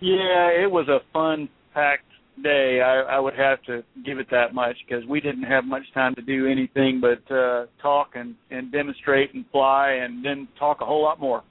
Yeah, 0.00 0.50
it 0.64 0.70
was 0.70 0.88
a 0.88 0.98
fun 1.12 1.48
packed 1.72 2.06
day. 2.42 2.80
I, 2.80 3.16
I 3.16 3.20
would 3.20 3.34
have 3.34 3.62
to 3.64 3.82
give 4.04 4.18
it 4.18 4.26
that 4.30 4.54
much 4.54 4.76
because 4.86 5.04
we 5.06 5.20
didn't 5.20 5.44
have 5.44 5.64
much 5.64 5.82
time 5.92 6.14
to 6.16 6.22
do 6.22 6.46
anything 6.46 7.00
but 7.00 7.34
uh, 7.34 7.66
talk 7.80 8.10
and 8.14 8.34
and 8.50 8.72
demonstrate 8.72 9.34
and 9.34 9.44
fly 9.50 9.98
and 10.02 10.24
then 10.24 10.48
talk 10.58 10.80
a 10.80 10.84
whole 10.84 11.02
lot 11.02 11.20
more. 11.20 11.42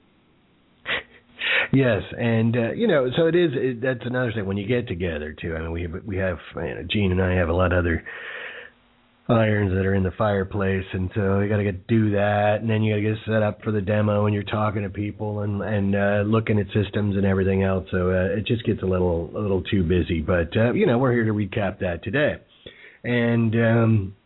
yes, 1.72 2.02
and 2.18 2.56
uh, 2.56 2.72
you 2.72 2.86
know, 2.86 3.08
so 3.16 3.26
it 3.26 3.34
is. 3.34 3.50
It, 3.54 3.82
that's 3.82 4.04
another 4.04 4.32
thing 4.32 4.46
when 4.46 4.56
you 4.56 4.66
get 4.66 4.88
together 4.88 5.34
too. 5.38 5.54
I 5.54 5.60
mean, 5.60 5.72
we 5.72 5.86
we 5.86 6.16
have 6.16 6.38
you 6.56 6.62
know, 6.62 6.84
Gene 6.90 7.12
and 7.12 7.22
I 7.22 7.34
have 7.34 7.48
a 7.48 7.54
lot 7.54 7.72
of 7.72 7.78
other 7.78 8.04
irons 9.28 9.72
that 9.72 9.86
are 9.86 9.94
in 9.94 10.02
the 10.02 10.10
fireplace 10.18 10.84
and 10.92 11.10
so 11.14 11.40
you 11.40 11.48
got 11.48 11.56
to 11.56 11.64
get 11.64 11.86
do 11.86 12.10
that 12.10 12.58
and 12.60 12.68
then 12.68 12.82
you 12.82 12.92
got 12.92 12.96
to 12.96 13.14
get 13.14 13.24
set 13.24 13.42
up 13.42 13.62
for 13.62 13.72
the 13.72 13.80
demo 13.80 14.26
and 14.26 14.34
you're 14.34 14.42
talking 14.42 14.82
to 14.82 14.90
people 14.90 15.40
and 15.40 15.62
and 15.62 15.96
uh 15.96 16.22
looking 16.26 16.58
at 16.58 16.66
systems 16.66 17.16
and 17.16 17.24
everything 17.24 17.62
else 17.62 17.86
so 17.90 18.10
uh, 18.10 18.36
it 18.36 18.46
just 18.46 18.62
gets 18.66 18.82
a 18.82 18.86
little 18.86 19.30
a 19.34 19.40
little 19.40 19.62
too 19.62 19.82
busy 19.82 20.20
but 20.20 20.54
uh 20.58 20.72
you 20.74 20.84
know 20.84 20.98
we're 20.98 21.12
here 21.12 21.24
to 21.24 21.32
recap 21.32 21.78
that 21.78 22.04
today. 22.04 22.34
And 23.02 23.54
um 23.54 24.16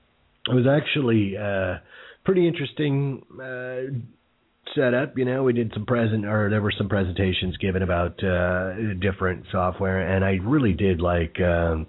it 0.49 0.55
was 0.55 0.67
actually 0.67 1.37
uh 1.37 1.79
pretty 2.25 2.49
interesting 2.49 3.23
uh 3.41 3.95
setup 4.75 5.17
you 5.17 5.25
know 5.25 5.45
we 5.45 5.53
did 5.53 5.71
some 5.75 5.87
present 5.87 6.27
or 6.27 6.51
there 6.51 6.61
were 6.61 6.75
some 6.77 6.89
presentations 6.89 7.57
given 7.59 7.83
about 7.85 8.23
uh 8.25 8.75
different 9.01 9.45
software 9.53 10.13
and 10.13 10.25
I 10.25 10.39
really 10.43 10.73
did 10.73 11.01
like 11.01 11.41
um 11.41 11.87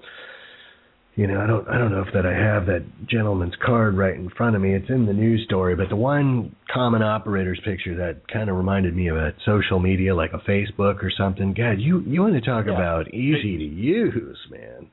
you 1.19 1.27
know, 1.27 1.41
I 1.41 1.47
don't 1.47 1.67
I 1.67 1.77
don't 1.77 1.91
know 1.91 2.01
if 2.01 2.13
that 2.13 2.25
I 2.25 2.31
have 2.31 2.65
that 2.67 2.81
gentleman's 3.05 3.53
card 3.65 3.97
right 3.97 4.15
in 4.15 4.29
front 4.29 4.55
of 4.55 4.61
me. 4.61 4.73
It's 4.73 4.89
in 4.89 5.05
the 5.05 5.11
news 5.11 5.43
story, 5.43 5.75
but 5.75 5.89
the 5.89 5.97
one 5.97 6.55
common 6.73 7.01
operators 7.01 7.59
picture 7.65 7.93
that 7.97 8.25
kind 8.31 8.49
of 8.49 8.55
reminded 8.55 8.95
me 8.95 9.09
of 9.09 9.17
a 9.17 9.33
social 9.45 9.79
media 9.79 10.15
like 10.15 10.31
a 10.31 10.37
Facebook 10.49 11.03
or 11.03 11.11
something. 11.17 11.53
God, 11.53 11.73
you 11.77 11.99
you 12.07 12.21
want 12.21 12.35
to 12.35 12.41
talk 12.41 12.67
yeah. 12.67 12.71
about 12.71 13.13
easy 13.13 13.57
to 13.57 13.65
use, 13.65 14.37
man. 14.49 14.87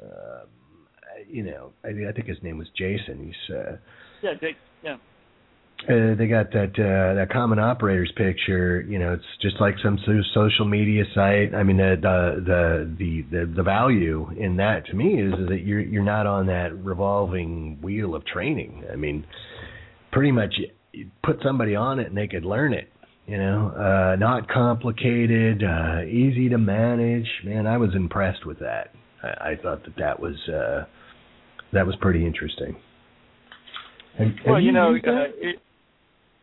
Um, 0.00 0.46
you 1.28 1.42
know, 1.42 1.72
I, 1.82 1.88
I 1.88 2.12
think 2.12 2.28
his 2.28 2.38
name 2.44 2.56
was 2.56 2.68
Jason. 2.78 3.24
He's 3.24 3.56
uh, 3.56 3.76
yeah, 4.22 4.34
Jake, 4.40 4.54
yeah. 4.84 4.98
Uh, 5.86 6.14
they 6.16 6.26
got 6.26 6.50
that 6.52 6.72
uh, 6.78 7.14
that 7.14 7.28
common 7.30 7.58
operators 7.58 8.10
picture. 8.16 8.80
You 8.88 8.98
know, 8.98 9.12
it's 9.12 9.24
just 9.42 9.56
like 9.60 9.74
some 9.82 9.98
social 10.32 10.64
media 10.64 11.04
site. 11.14 11.54
I 11.54 11.62
mean, 11.62 11.76
the 11.76 11.96
the 12.00 12.94
the 12.96 13.24
the, 13.30 13.52
the 13.56 13.62
value 13.62 14.30
in 14.38 14.56
that 14.56 14.86
to 14.86 14.94
me 14.94 15.20
is, 15.20 15.34
is 15.34 15.48
that 15.48 15.60
you're 15.62 15.80
you're 15.80 16.02
not 16.02 16.26
on 16.26 16.46
that 16.46 16.74
revolving 16.82 17.78
wheel 17.82 18.14
of 18.14 18.24
training. 18.24 18.84
I 18.90 18.96
mean, 18.96 19.26
pretty 20.10 20.32
much 20.32 20.54
put 21.22 21.40
somebody 21.44 21.74
on 21.74 21.98
it 21.98 22.06
and 22.06 22.16
they 22.16 22.28
could 22.28 22.44
learn 22.44 22.72
it. 22.72 22.88
You 23.26 23.38
know, 23.38 23.72
uh, 23.74 24.16
not 24.16 24.48
complicated, 24.48 25.62
uh, 25.62 26.02
easy 26.04 26.48
to 26.50 26.58
manage. 26.58 27.26
Man, 27.44 27.66
I 27.66 27.76
was 27.76 27.90
impressed 27.94 28.46
with 28.46 28.58
that. 28.60 28.92
I, 29.22 29.50
I 29.50 29.56
thought 29.62 29.82
that 29.84 29.96
that 29.98 30.20
was 30.20 30.36
uh, 30.48 30.84
that 31.74 31.86
was 31.86 31.94
pretty 32.00 32.24
interesting. 32.24 32.76
Have, 34.18 34.28
have 34.28 34.36
well, 34.46 34.60
you, 34.60 34.66
you 34.66 34.72
know, 34.72 34.94
uh, 34.94 35.24
it, 35.36 35.56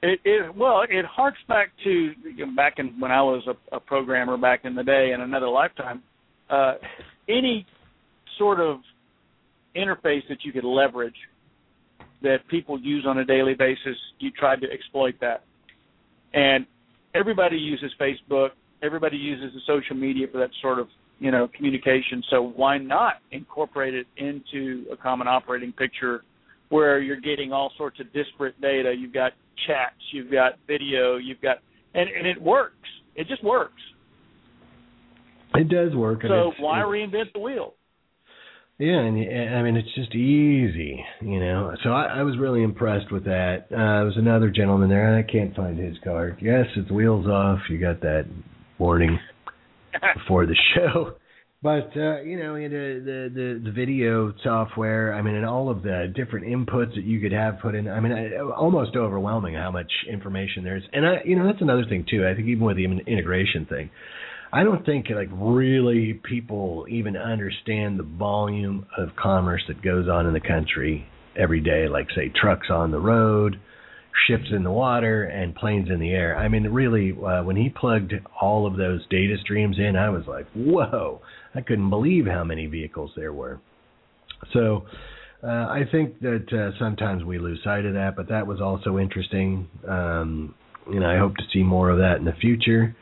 it, 0.01 0.19
it 0.25 0.55
well, 0.55 0.81
it 0.89 1.05
harks 1.05 1.37
back 1.47 1.71
to 1.83 1.89
you 1.89 2.45
know, 2.45 2.55
back 2.55 2.75
in 2.77 2.99
when 2.99 3.11
I 3.11 3.21
was 3.21 3.47
a, 3.47 3.75
a 3.75 3.79
programmer 3.79 4.37
back 4.37 4.61
in 4.63 4.75
the 4.75 4.83
day 4.83 5.11
in 5.13 5.21
another 5.21 5.47
lifetime. 5.47 6.01
Uh, 6.49 6.73
any 7.29 7.65
sort 8.37 8.59
of 8.59 8.79
interface 9.75 10.21
that 10.27 10.43
you 10.43 10.51
could 10.51 10.63
leverage 10.63 11.15
that 12.21 12.37
people 12.49 12.79
use 12.79 13.05
on 13.07 13.19
a 13.19 13.25
daily 13.25 13.53
basis, 13.53 13.95
you 14.19 14.31
tried 14.31 14.61
to 14.61 14.67
exploit 14.71 15.15
that. 15.21 15.43
And 16.33 16.65
everybody 17.15 17.57
uses 17.57 17.91
Facebook. 17.99 18.49
Everybody 18.83 19.17
uses 19.17 19.53
the 19.53 19.61
social 19.67 19.95
media 19.95 20.27
for 20.31 20.39
that 20.39 20.49
sort 20.61 20.79
of 20.79 20.87
you 21.19 21.29
know 21.29 21.47
communication. 21.55 22.23
So 22.31 22.41
why 22.55 22.79
not 22.79 23.15
incorporate 23.31 23.93
it 23.93 24.07
into 24.17 24.85
a 24.91 24.97
common 24.97 25.27
operating 25.27 25.71
picture 25.71 26.23
where 26.71 26.99
you're 26.99 27.19
getting 27.19 27.53
all 27.53 27.71
sorts 27.77 27.99
of 27.99 28.11
disparate 28.13 28.59
data? 28.61 28.93
You've 28.97 29.13
got 29.13 29.33
chats, 29.67 30.01
you've 30.11 30.31
got 30.31 30.53
video, 30.67 31.17
you've 31.17 31.41
got 31.41 31.57
and 31.93 32.09
and 32.09 32.25
it 32.25 32.41
works. 32.41 32.75
It 33.15 33.27
just 33.27 33.43
works. 33.43 33.81
It 35.53 35.69
does 35.69 35.93
work. 35.93 36.21
So 36.23 36.53
why 36.59 36.79
reinvent 36.79 37.33
the 37.33 37.39
wheel? 37.39 37.75
Yeah, 38.77 38.99
and 38.99 39.55
I 39.55 39.61
mean 39.61 39.75
it's 39.77 39.93
just 39.93 40.15
easy, 40.15 41.03
you 41.21 41.39
know. 41.39 41.75
So 41.83 41.91
I, 41.91 42.19
I 42.19 42.23
was 42.23 42.37
really 42.39 42.63
impressed 42.63 43.11
with 43.11 43.25
that. 43.25 43.65
Uh, 43.69 43.77
there 43.77 44.05
was 44.05 44.17
another 44.17 44.49
gentleman 44.49 44.89
there, 44.89 45.13
and 45.13 45.23
I 45.23 45.29
can't 45.29 45.55
find 45.55 45.77
his 45.77 45.97
card. 46.03 46.37
Yes, 46.41 46.65
it's 46.75 46.89
wheels 46.89 47.27
off. 47.27 47.59
You 47.69 47.79
got 47.79 48.01
that 48.01 48.25
warning 48.79 49.19
before 50.15 50.47
the 50.47 50.55
show. 50.75 51.13
But 51.63 51.95
uh, 51.95 52.21
you 52.21 52.39
know, 52.39 52.55
the, 52.55 52.69
the 52.69 53.29
the 53.33 53.61
the 53.65 53.71
video 53.71 54.33
software, 54.43 55.13
I 55.13 55.21
mean, 55.21 55.35
and 55.35 55.45
all 55.45 55.69
of 55.69 55.83
the 55.83 56.11
different 56.15 56.47
inputs 56.47 56.95
that 56.95 57.03
you 57.03 57.19
could 57.19 57.31
have 57.33 57.59
put 57.59 57.75
in. 57.75 57.87
I 57.87 57.99
mean, 57.99 58.11
I, 58.11 58.39
almost 58.39 58.95
overwhelming 58.95 59.53
how 59.53 59.69
much 59.69 59.91
information 60.11 60.63
there 60.63 60.77
is. 60.77 60.83
And 60.91 61.05
I, 61.05 61.17
you 61.23 61.35
know, 61.35 61.45
that's 61.45 61.61
another 61.61 61.85
thing 61.87 62.05
too. 62.09 62.27
I 62.27 62.33
think 62.33 62.47
even 62.47 62.65
with 62.65 62.77
the 62.77 62.85
integration 62.85 63.67
thing, 63.67 63.91
I 64.51 64.63
don't 64.63 64.83
think 64.87 65.05
like 65.11 65.29
really 65.31 66.19
people 66.27 66.87
even 66.89 67.15
understand 67.15 67.99
the 67.99 68.09
volume 68.17 68.87
of 68.97 69.09
commerce 69.15 69.61
that 69.67 69.83
goes 69.83 70.09
on 70.09 70.25
in 70.25 70.33
the 70.33 70.41
country 70.41 71.05
every 71.39 71.61
day. 71.61 71.87
Like 71.87 72.07
say 72.15 72.29
trucks 72.29 72.69
on 72.71 72.89
the 72.89 72.99
road, 72.99 73.59
ships 74.27 74.45
in 74.51 74.63
the 74.63 74.71
water 74.71 75.23
and 75.23 75.55
planes 75.55 75.89
in 75.89 75.99
the 75.99 76.11
air. 76.11 76.37
I 76.37 76.47
mean, 76.47 76.63
really, 76.65 77.11
uh, 77.11 77.43
when 77.43 77.55
he 77.55 77.69
plugged 77.69 78.13
all 78.39 78.67
of 78.67 78.77
those 78.77 79.05
data 79.09 79.35
streams 79.41 79.77
in, 79.79 79.95
I 79.95 80.09
was 80.09 80.23
like, 80.27 80.47
whoa, 80.53 81.21
I 81.55 81.61
couldn't 81.61 81.89
believe 81.89 82.25
how 82.25 82.43
many 82.43 82.65
vehicles 82.67 83.11
there 83.15 83.33
were. 83.33 83.59
So 84.53 84.85
uh, 85.43 85.47
I 85.47 85.83
think 85.91 86.19
that 86.21 86.45
uh, 86.51 86.77
sometimes 86.79 87.23
we 87.23 87.39
lose 87.39 87.59
sight 87.63 87.85
of 87.85 87.93
that, 87.93 88.15
but 88.15 88.29
that 88.29 88.45
was 88.47 88.61
also 88.61 88.97
interesting. 88.97 89.67
Um, 89.87 90.55
you 90.91 90.99
know, 90.99 91.09
I 91.09 91.17
hope 91.17 91.35
to 91.37 91.43
see 91.53 91.63
more 91.63 91.89
of 91.89 91.99
that 91.99 92.17
in 92.17 92.25
the 92.25 92.33
future. 92.33 92.95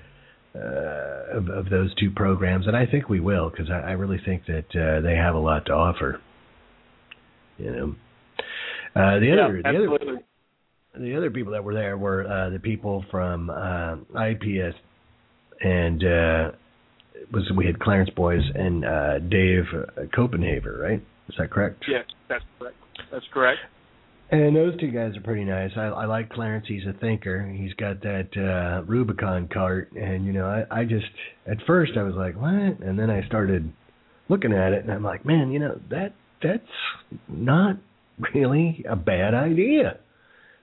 Uh, 0.56 1.38
of, 1.38 1.48
of 1.48 1.70
those 1.70 1.94
two 2.00 2.10
programs, 2.10 2.66
and 2.66 2.76
I 2.76 2.88
think 2.88 3.08
we 3.08 3.20
will 3.20 3.52
because 3.52 3.70
I, 3.70 3.90
I 3.90 3.92
really 3.92 4.20
think 4.26 4.48
that 4.48 4.66
uh, 4.74 5.00
they 5.00 5.16
have 5.16 5.36
a 5.36 5.40
lot 5.40 5.68
to 5.68 5.74
offer. 5.74 6.20
You 7.60 7.72
know, 7.72 7.96
uh, 8.96 9.20
the 9.20 9.28
yeah, 9.28 9.46
other 9.46 9.62
the 9.62 9.68
absolutely. 9.68 10.08
other 10.08 10.24
the 11.00 11.16
other 11.16 11.32
people 11.32 11.54
that 11.54 11.64
were 11.64 11.74
there 11.74 11.98
were 11.98 12.28
uh, 12.28 12.50
the 12.50 12.60
people 12.60 13.06
from 13.10 13.50
uh, 13.50 13.96
IPS, 14.22 14.76
and 15.62 16.04
uh, 16.04 16.52
was 17.32 17.50
we 17.56 17.66
had 17.66 17.80
Clarence 17.80 18.10
Boys 18.16 18.42
and 18.54 18.86
uh, 18.86 19.20
Dave 19.20 19.64
Copenhaver, 20.16 20.80
right? 20.80 21.02
Is 21.30 21.36
that 21.38 21.52
correct? 21.52 21.86
Yes, 21.88 22.06
that's 22.28 22.44
correct. 22.60 22.76
That's 23.12 23.26
correct. 23.34 23.60
And 24.32 24.56
those 24.56 24.80
two 24.80 24.92
guys 24.92 25.18
are 25.18 25.22
pretty 25.22 25.44
nice. 25.44 25.72
I, 25.76 25.86
I 25.86 26.06
like 26.06 26.30
Clarence. 26.30 26.66
He's 26.68 26.84
a 26.88 26.94
thinker. 27.00 27.48
He's 27.48 27.74
got 27.74 28.02
that 28.04 28.30
uh, 28.38 28.84
Rubicon 28.86 29.50
cart, 29.52 29.92
and 29.94 30.26
you 30.26 30.34
know, 30.34 30.46
I, 30.46 30.82
I 30.82 30.84
just 30.84 31.06
at 31.48 31.58
first 31.66 31.94
I 31.98 32.04
was 32.04 32.16
like, 32.16 32.36
what? 32.36 32.86
And 32.86 33.00
then 33.00 33.10
I 33.10 33.26
started 33.26 33.72
looking 34.28 34.54
at 34.54 34.74
it, 34.74 34.84
and 34.84 34.92
I'm 34.92 35.04
like, 35.04 35.26
man, 35.26 35.52
you 35.52 35.60
know, 35.60 35.80
that 35.90 36.14
that's 36.44 36.64
not 37.28 37.78
really 38.34 38.86
a 38.88 38.96
bad 38.96 39.34
idea 39.34 40.00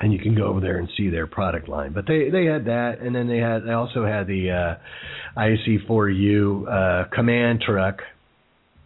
and 0.00 0.12
you 0.12 0.18
can 0.18 0.34
go 0.34 0.46
over 0.46 0.60
there 0.60 0.78
and 0.78 0.88
see 0.96 1.10
their 1.10 1.26
product 1.26 1.68
line. 1.68 1.92
But 1.92 2.06
they 2.06 2.30
they 2.30 2.46
had 2.46 2.64
that, 2.64 3.00
and 3.02 3.14
then 3.14 3.28
they 3.28 3.36
had 3.38 3.66
they 3.66 3.72
also 3.72 4.06
had 4.06 4.26
the 4.26 4.50
uh, 4.50 4.76
IC4U 5.38 6.66
uh, 6.66 7.04
command 7.14 7.60
truck 7.60 8.00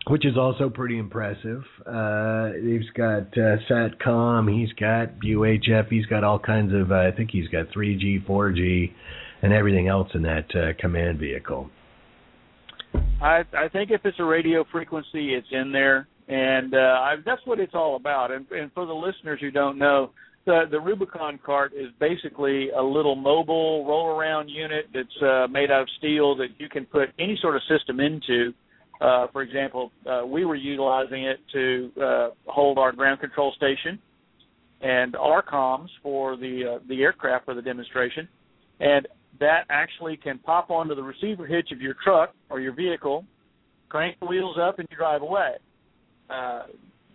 which 0.09 0.25
is 0.25 0.37
also 0.37 0.69
pretty 0.69 0.99
impressive. 0.99 1.63
Uh, 1.87 2.51
he's 2.63 2.89
got 2.95 3.29
uh, 3.37 3.57
Satcom, 3.71 4.51
he's 4.51 4.73
got 4.73 5.21
UHF, 5.21 5.89
he's 5.91 6.07
got 6.07 6.25
all 6.25 6.39
kinds 6.39 6.73
of. 6.75 6.91
Uh, 6.91 6.97
I 6.97 7.11
think 7.17 7.31
he's 7.31 7.49
got 7.49 7.69
3G, 7.69 8.27
4G, 8.27 8.93
and 9.43 9.53
everything 9.53 9.89
else 9.89 10.09
in 10.15 10.23
that 10.23 10.47
uh, 10.55 10.81
command 10.81 11.19
vehicle. 11.19 11.71
I 13.21 13.43
I 13.53 13.69
think 13.71 13.91
if 13.91 14.01
it's 14.05 14.19
a 14.19 14.25
radio 14.25 14.65
frequency, 14.73 15.35
it's 15.35 15.49
in 15.51 15.73
there, 15.73 16.09
and 16.29 16.75
uh, 16.75 16.79
I, 16.79 17.15
that's 17.25 17.43
what 17.45 17.61
it's 17.61 17.75
all 17.75 17.97
about. 17.97 18.31
And, 18.31 18.47
and 18.51 18.73
for 18.73 18.87
the 18.87 18.95
listeners 18.95 19.41
who 19.41 19.51
don't 19.51 19.79
know, 19.79 20.11
the 20.47 20.65
the 20.71 20.81
Rubicon 20.81 21.39
cart 21.45 21.73
is 21.75 21.89
basically 22.01 22.71
a 22.71 22.83
little 22.83 23.15
mobile 23.15 23.85
roll 23.87 24.07
around 24.07 24.49
unit 24.49 24.87
that's 24.95 25.23
uh, 25.23 25.47
made 25.51 25.71
out 25.71 25.83
of 25.83 25.89
steel 25.99 26.35
that 26.37 26.49
you 26.59 26.69
can 26.69 26.87
put 26.87 27.11
any 27.19 27.39
sort 27.43 27.57
of 27.57 27.63
system 27.69 28.01
into 28.01 28.55
Uh, 29.01 29.29
for 29.33 29.43
example, 29.43 29.93
uh, 30.11 30.27
we 30.27 30.45
were 30.45 30.57
utilizing 30.57 31.25
it 31.25 31.39
to 31.53 31.93
uh, 32.03 32.29
hold 32.47 32.79
our 32.79 32.93
ground 32.93 33.21
control 33.21 33.53
station 33.57 33.99
and 34.81 35.15
our 35.17 35.43
comms 35.43 35.89
for 36.03 36.37
the 36.37 36.77
uh, 36.77 36.85
the 36.89 37.03
aircraft 37.03 37.45
for 37.45 37.55
the 37.55 37.63
demonstration, 37.63 38.29
and 38.81 39.07
that 39.41 39.65
actually 39.71 40.17
can 40.17 40.39
pop 40.39 40.71
onto 40.71 40.95
the 40.95 41.03
receiver 41.03 41.47
hitch 41.47 41.71
of 41.73 41.81
your 41.81 41.95
truck 42.03 42.35
or 42.51 42.61
your 42.61 42.73
vehicle, 42.73 43.25
crank 43.89 44.17
the 44.21 44.27
wheels 44.27 44.57
up, 44.61 44.79
and 44.79 44.89
you 44.91 44.97
drive 44.97 45.23
away. 45.23 45.53
Uh, 46.29 46.63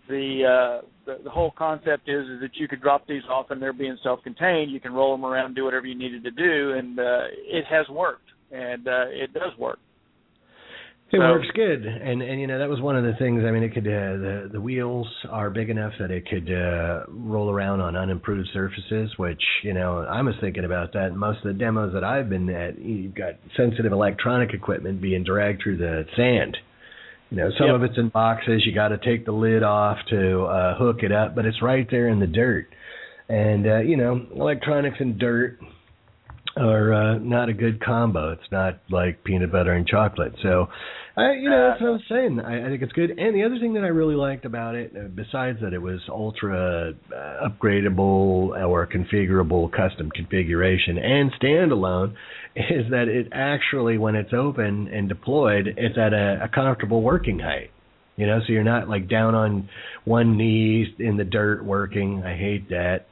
the, 0.10 0.82
uh, 0.82 0.86
the 1.06 1.24
the 1.24 1.30
whole 1.30 1.52
concept 1.58 2.10
is 2.10 2.26
is 2.28 2.42
that 2.42 2.52
you 2.56 2.68
could 2.68 2.82
drop 2.82 3.08
these 3.08 3.24
off 3.30 3.48
and 3.52 3.62
they're 3.62 3.74
being 3.74 3.98
self-contained. 4.04 4.72
You 4.72 4.80
can 4.80 4.94
roll 4.94 5.16
them 5.16 5.26
around, 5.26 5.56
do 5.56 5.64
whatever 5.66 5.86
you 5.86 5.96
needed 5.96 6.24
to 6.24 6.32
do, 6.32 6.74
and 6.78 6.98
it 7.00 7.66
has 7.70 7.88
worked, 7.90 8.28
and 8.52 8.88
it 8.88 9.34
does 9.34 9.58
work. 9.58 9.80
It 11.14 11.20
so, 11.20 11.30
works 11.30 11.48
good, 11.54 11.86
and 11.86 12.24
and 12.24 12.42
you 12.42 12.48
know 12.48 12.58
that 12.58 12.68
was 12.68 12.82
one 12.82 12.96
of 12.96 13.04
the 13.04 13.14
things. 13.20 13.44
I 13.48 13.52
mean, 13.52 13.62
it 13.62 13.72
could 13.72 13.86
uh, 13.86 14.18
the 14.18 14.50
the 14.54 14.60
wheels 14.60 15.08
are 15.30 15.52
big 15.52 15.70
enough 15.70 15.94
that 16.00 16.10
it 16.10 16.28
could 16.28 16.52
uh, 16.52 17.04
roll 17.08 17.52
around 17.52 17.82
on 17.82 17.96
unimproved 17.96 18.50
surfaces. 18.52 19.12
Which 19.18 19.42
you 19.62 19.76
know 19.76 20.00
I 20.00 20.24
was 20.24 20.34
thinking 20.42 20.66
about 20.66 20.94
that. 20.94 21.16
Most 21.16 21.38
of 21.38 21.44
the 21.44 21.54
demos 21.54 21.94
that 21.94 22.04
I've 22.04 22.30
been 22.30 22.50
at, 22.50 22.80
you've 22.80 23.14
got 23.14 23.36
sensitive 23.56 23.92
electronic 23.92 24.56
equipment 24.56 25.04
being 25.04 25.24
dragged 25.24 25.62
through 25.62 25.78
the 25.78 26.06
sand. 26.18 26.58
You 27.30 27.38
know, 27.38 27.50
some 27.60 27.68
yep. 27.68 27.76
of 27.76 27.84
it's 27.84 27.98
in 28.00 28.10
boxes. 28.10 28.64
You 28.66 28.74
got 28.74 28.88
to 28.88 28.98
take 28.98 29.28
the 29.28 29.34
lid 29.34 29.62
off 29.62 30.00
to 30.10 30.46
uh, 30.46 30.78
hook 30.80 31.04
it 31.04 31.12
up, 31.12 31.36
but 31.36 31.46
it's 31.46 31.62
right 31.62 31.88
there 31.92 32.08
in 32.08 32.22
the 32.22 32.28
dirt. 32.28 32.70
And 33.30 33.68
uh, 33.68 33.80
you 33.82 33.98
know, 33.98 34.20
electronics 34.36 34.98
and 35.00 35.20
dirt 35.20 35.60
are 36.56 36.94
uh, 36.94 37.18
not 37.18 37.50
a 37.50 37.54
good 37.54 37.84
combo. 37.84 38.32
It's 38.32 38.52
not 38.52 38.80
like 38.90 39.24
peanut 39.24 39.52
butter 39.52 39.74
and 39.74 39.88
chocolate. 39.88 40.34
So, 40.44 40.68
I, 41.16 41.34
you 41.34 41.50
know, 41.50 41.70
that's 41.70 41.82
what 41.82 41.88
I 41.88 41.92
was 41.92 42.02
saying. 42.10 42.40
I, 42.40 42.66
I 42.66 42.70
think 42.70 42.82
it's 42.82 42.92
good. 42.94 43.12
And 43.12 43.36
the 43.36 43.44
other 43.44 43.60
thing 43.60 43.74
that 43.74 43.84
I 43.84 43.88
really 43.88 44.16
liked 44.16 44.46
about 44.46 44.76
it, 44.76 44.94
uh, 44.96 45.08
besides 45.08 45.60
that 45.62 45.74
it 45.74 45.82
was 45.82 46.00
ultra 46.10 46.94
uh, 47.16 47.48
upgradable 47.48 48.50
or 48.50 48.88
configurable 48.88 49.72
custom 49.72 50.10
configuration 50.12 50.98
and 50.98 51.32
standalone, 51.42 52.14
is 52.56 52.90
that 52.92 53.08
it 53.08 53.30
actually, 53.32 53.98
when 53.98 54.16
it's 54.16 54.34
open 54.34 54.88
and 54.88 55.10
deployed, 55.10 55.68
it's 55.78 55.98
at 55.98 56.14
a, 56.14 56.44
a 56.44 56.50
comfortable 56.54 57.02
working 57.02 57.40
height. 57.40 57.72
You 58.16 58.28
know, 58.28 58.40
so 58.46 58.54
you're 58.54 58.64
not 58.64 58.88
like 58.88 59.10
down 59.10 59.34
on 59.34 59.70
one 60.06 60.38
knee 60.38 60.86
in 61.00 61.18
the 61.18 61.24
dirt 61.24 61.66
working. 61.66 62.22
I 62.24 62.38
hate 62.38 62.70
that. 62.70 63.08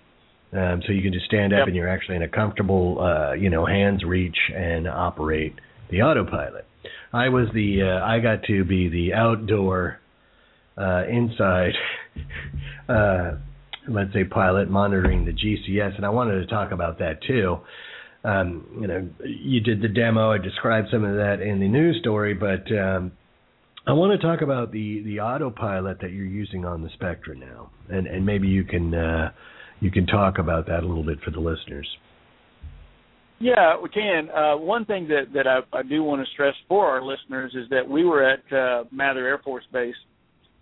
Um, 0.53 0.81
so 0.85 0.91
you 0.91 1.01
can 1.01 1.13
just 1.13 1.25
stand 1.25 1.53
up 1.53 1.59
yep. 1.59 1.67
and 1.67 1.75
you're 1.75 1.87
actually 1.87 2.17
in 2.17 2.23
a 2.23 2.27
comfortable, 2.27 2.99
uh, 2.99 3.33
you 3.33 3.49
know, 3.49 3.65
hands 3.65 4.03
reach 4.03 4.37
and 4.53 4.87
operate 4.87 5.55
the 5.89 6.01
autopilot. 6.01 6.65
I 7.13 7.29
was 7.29 7.47
the, 7.53 7.83
uh, 7.83 8.05
I 8.05 8.19
got 8.19 8.43
to 8.43 8.65
be 8.65 8.89
the 8.89 9.13
outdoor, 9.13 9.99
uh, 10.77 11.03
inside, 11.07 11.73
uh, 12.89 13.31
let's 13.87 14.13
say 14.13 14.23
pilot 14.25 14.69
monitoring 14.69 15.25
the 15.25 15.31
GCS, 15.31 15.95
and 15.95 16.05
I 16.05 16.09
wanted 16.09 16.41
to 16.41 16.47
talk 16.47 16.71
about 16.71 16.99
that 16.99 17.21
too. 17.23 17.57
Um, 18.23 18.77
you 18.79 18.87
know, 18.87 19.09
you 19.23 19.61
did 19.61 19.81
the 19.81 19.87
demo. 19.87 20.31
I 20.31 20.37
described 20.37 20.89
some 20.91 21.03
of 21.03 21.15
that 21.15 21.41
in 21.41 21.59
the 21.59 21.67
news 21.67 21.97
story, 21.99 22.33
but 22.33 22.71
um, 22.77 23.13
I 23.87 23.93
want 23.93 24.19
to 24.19 24.25
talk 24.25 24.41
about 24.41 24.71
the 24.71 25.01
the 25.03 25.21
autopilot 25.21 25.99
that 26.01 26.11
you're 26.11 26.25
using 26.25 26.65
on 26.65 26.83
the 26.83 26.89
Spectra 26.93 27.35
now, 27.35 27.71
and 27.89 28.05
and 28.05 28.23
maybe 28.23 28.47
you 28.47 28.63
can 28.63 28.93
uh, 28.93 29.31
you 29.81 29.91
can 29.91 30.05
talk 30.05 30.37
about 30.37 30.67
that 30.67 30.83
a 30.83 30.87
little 30.87 31.03
bit 31.03 31.19
for 31.25 31.31
the 31.31 31.39
listeners. 31.39 31.87
Yeah, 33.39 33.75
we 33.81 33.89
can. 33.89 34.29
Uh, 34.29 34.57
one 34.57 34.85
thing 34.85 35.07
that 35.07 35.33
that 35.33 35.47
I, 35.47 35.59
I 35.75 35.81
do 35.81 36.03
want 36.03 36.25
to 36.25 36.31
stress 36.31 36.53
for 36.69 36.85
our 36.85 37.03
listeners 37.03 37.51
is 37.55 37.67
that 37.71 37.87
we 37.87 38.05
were 38.05 38.23
at 38.23 38.53
uh, 38.53 38.83
Mather 38.91 39.27
Air 39.27 39.39
Force 39.43 39.63
Base, 39.73 39.95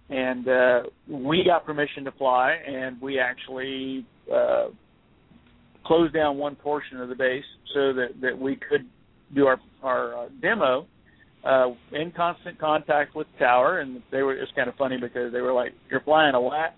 and 0.10 0.48
uh, 0.48 0.80
we 1.10 1.44
got 1.46 1.66
permission 1.66 2.06
to 2.06 2.12
fly, 2.14 2.56
and 2.66 3.00
we 3.02 3.20
actually 3.20 4.06
uh, 4.34 4.68
closed 5.86 6.14
down 6.14 6.38
one 6.38 6.56
portion 6.56 7.02
of 7.02 7.10
the 7.10 7.16
base 7.16 7.44
so 7.74 7.92
that 7.94 8.22
that 8.22 8.40
we 8.40 8.56
could 8.56 8.88
do 9.36 9.46
our 9.46 9.60
our 9.84 10.16
uh, 10.16 10.30
demo 10.42 10.88
uh, 11.44 11.68
in 11.92 12.14
constant 12.16 12.58
contact 12.60 13.14
with 13.14 13.28
the 13.34 13.40
tower, 13.46 13.80
and 13.80 14.02
they 14.10 14.22
were. 14.22 14.34
It's 14.34 14.52
kind 14.56 14.70
of 14.70 14.76
funny 14.76 14.98
because 14.98 15.34
they 15.34 15.42
were 15.42 15.54
like, 15.54 15.74
"You're 15.92 16.02
flying 16.02 16.34
a 16.34 16.40
what?" 16.40 16.76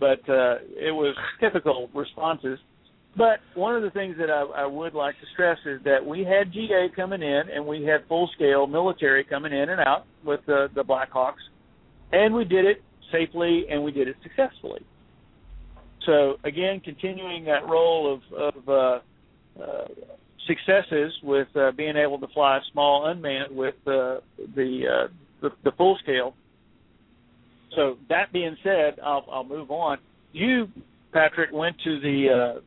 But 0.00 0.18
uh, 0.28 0.56
it 0.74 0.92
was 0.92 1.14
typical 1.40 1.90
responses. 1.94 2.58
But 3.16 3.40
one 3.54 3.74
of 3.74 3.82
the 3.82 3.90
things 3.90 4.16
that 4.18 4.30
I, 4.30 4.42
I 4.62 4.66
would 4.66 4.94
like 4.94 5.16
to 5.16 5.26
stress 5.32 5.58
is 5.66 5.80
that 5.84 6.04
we 6.04 6.20
had 6.20 6.52
GA 6.52 6.88
coming 6.94 7.22
in 7.22 7.42
and 7.52 7.66
we 7.66 7.84
had 7.84 8.06
full 8.08 8.30
scale 8.34 8.66
military 8.66 9.24
coming 9.24 9.52
in 9.52 9.68
and 9.68 9.80
out 9.80 10.06
with 10.24 10.40
the, 10.46 10.68
the 10.74 10.82
Blackhawks, 10.82 11.42
and 12.12 12.32
we 12.34 12.44
did 12.44 12.64
it 12.64 12.82
safely 13.12 13.64
and 13.68 13.82
we 13.82 13.90
did 13.90 14.08
it 14.08 14.16
successfully. 14.22 14.80
So 16.06 16.36
again, 16.44 16.80
continuing 16.80 17.44
that 17.44 17.68
role 17.68 18.14
of, 18.14 18.54
of 18.54 18.68
uh, 18.68 19.62
uh, 19.62 19.88
successes 20.46 21.12
with 21.22 21.48
uh, 21.56 21.72
being 21.72 21.96
able 21.96 22.18
to 22.20 22.28
fly 22.28 22.60
small 22.72 23.06
unmanned 23.06 23.54
with 23.54 23.74
uh, 23.86 24.18
the, 24.54 24.82
uh, 24.86 25.08
the 25.42 25.50
the 25.64 25.72
full 25.72 25.98
scale 26.02 26.34
so 27.76 27.96
that 28.08 28.32
being 28.32 28.56
said, 28.62 28.98
I'll, 29.04 29.24
I'll 29.30 29.44
move 29.44 29.70
on. 29.70 29.98
You, 30.32 30.68
Patrick, 31.12 31.50
went 31.52 31.76
to 31.84 32.00
the 32.00 32.28
uh, 32.30 32.60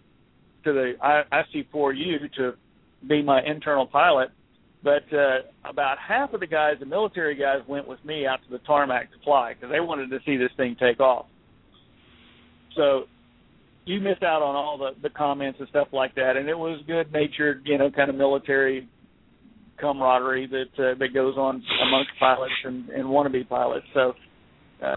to 0.63 0.73
the 0.73 0.93
IC4U 1.31 2.33
to 2.37 2.53
be 3.07 3.21
my 3.21 3.41
internal 3.45 3.85
pilot, 3.85 4.29
but 4.83 5.03
uh, 5.13 5.39
about 5.69 5.97
half 5.97 6.33
of 6.33 6.39
the 6.39 6.47
guys, 6.47 6.75
the 6.79 6.85
military 6.85 7.35
guys, 7.35 7.59
went 7.67 7.87
with 7.87 8.03
me 8.05 8.25
out 8.25 8.39
to 8.45 8.51
the 8.51 8.59
tarmac 8.59 9.11
to 9.11 9.17
fly 9.23 9.53
because 9.53 9.69
they 9.71 9.79
wanted 9.79 10.09
to 10.09 10.19
see 10.25 10.37
this 10.37 10.51
thing 10.55 10.75
take 10.79 10.99
off. 10.99 11.25
So 12.75 13.03
you 13.85 13.99
missed 13.99 14.23
out 14.23 14.41
on 14.41 14.55
all 14.55 14.77
the 14.77 14.91
the 15.01 15.09
comments 15.09 15.59
and 15.59 15.67
stuff 15.69 15.89
like 15.91 16.15
that, 16.15 16.37
and 16.37 16.47
it 16.47 16.57
was 16.57 16.81
good 16.87 17.11
natured, 17.11 17.63
you 17.65 17.77
know, 17.77 17.91
kind 17.91 18.09
of 18.09 18.15
military 18.15 18.87
camaraderie 19.79 20.47
that 20.47 20.83
uh, 20.83 20.97
that 20.99 21.13
goes 21.13 21.35
on 21.37 21.61
amongst 21.87 22.11
pilots 22.19 22.53
and, 22.63 22.89
and 22.89 23.05
wannabe 23.05 23.47
pilots. 23.47 23.85
So 23.93 24.13
uh, 24.81 24.95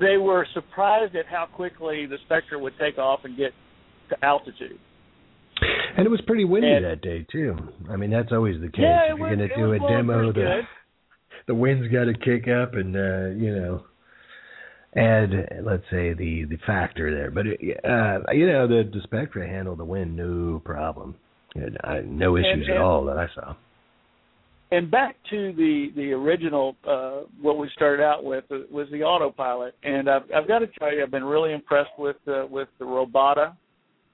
they 0.00 0.16
were 0.16 0.46
surprised 0.54 1.14
at 1.14 1.26
how 1.26 1.46
quickly 1.46 2.06
the 2.06 2.16
Spectra 2.26 2.58
would 2.58 2.74
take 2.78 2.98
off 2.98 3.20
and 3.24 3.36
get 3.36 3.52
to 4.10 4.24
altitude. 4.24 4.78
And 5.96 6.06
it 6.06 6.10
was 6.10 6.20
pretty 6.26 6.44
windy 6.44 6.70
and, 6.70 6.84
that 6.84 7.00
day 7.00 7.26
too. 7.30 7.56
I 7.90 7.96
mean, 7.96 8.10
that's 8.10 8.32
always 8.32 8.60
the 8.60 8.68
case. 8.68 8.80
Yeah, 8.80 9.12
if 9.12 9.18
you're 9.18 9.34
going 9.34 9.48
to 9.48 9.56
do 9.56 9.72
a 9.72 9.78
demo, 9.78 10.32
the 10.32 10.60
the 11.46 11.54
wind's 11.54 11.90
got 11.90 12.04
to 12.04 12.12
kick 12.12 12.48
up, 12.48 12.74
and 12.74 12.94
uh, 12.94 13.28
you 13.42 13.54
know, 13.56 13.84
add 14.94 15.30
let's 15.62 15.84
say 15.90 16.12
the 16.12 16.44
the 16.44 16.58
factor 16.66 17.14
there. 17.14 17.30
But 17.30 17.46
uh, 17.46 18.32
you 18.32 18.46
know, 18.46 18.68
the 18.68 18.82
the 18.92 19.00
Spectra 19.04 19.48
handled 19.48 19.78
the 19.78 19.84
wind 19.84 20.14
no 20.16 20.60
problem. 20.62 21.16
Uh, 21.56 22.00
no 22.04 22.36
issues 22.36 22.52
and, 22.52 22.62
and, 22.64 22.74
at 22.74 22.80
all 22.82 23.06
that 23.06 23.16
I 23.16 23.28
saw 23.34 23.54
and 24.72 24.90
back 24.90 25.14
to 25.30 25.52
the 25.52 25.92
the 25.94 26.10
original 26.12 26.74
uh, 26.88 27.20
what 27.40 27.58
we 27.58 27.70
started 27.74 28.02
out 28.02 28.24
with 28.24 28.44
uh, 28.50 28.58
was 28.70 28.88
the 28.90 29.02
autopilot, 29.02 29.74
and 29.82 30.10
I've, 30.10 30.22
I've 30.34 30.48
got 30.48 30.60
to 30.60 30.66
tell 30.78 30.92
you, 30.92 31.02
I've 31.02 31.10
been 31.10 31.24
really 31.24 31.52
impressed 31.52 31.90
with 31.98 32.16
uh, 32.26 32.46
with 32.50 32.68
the 32.78 32.84
Robota 32.84 33.54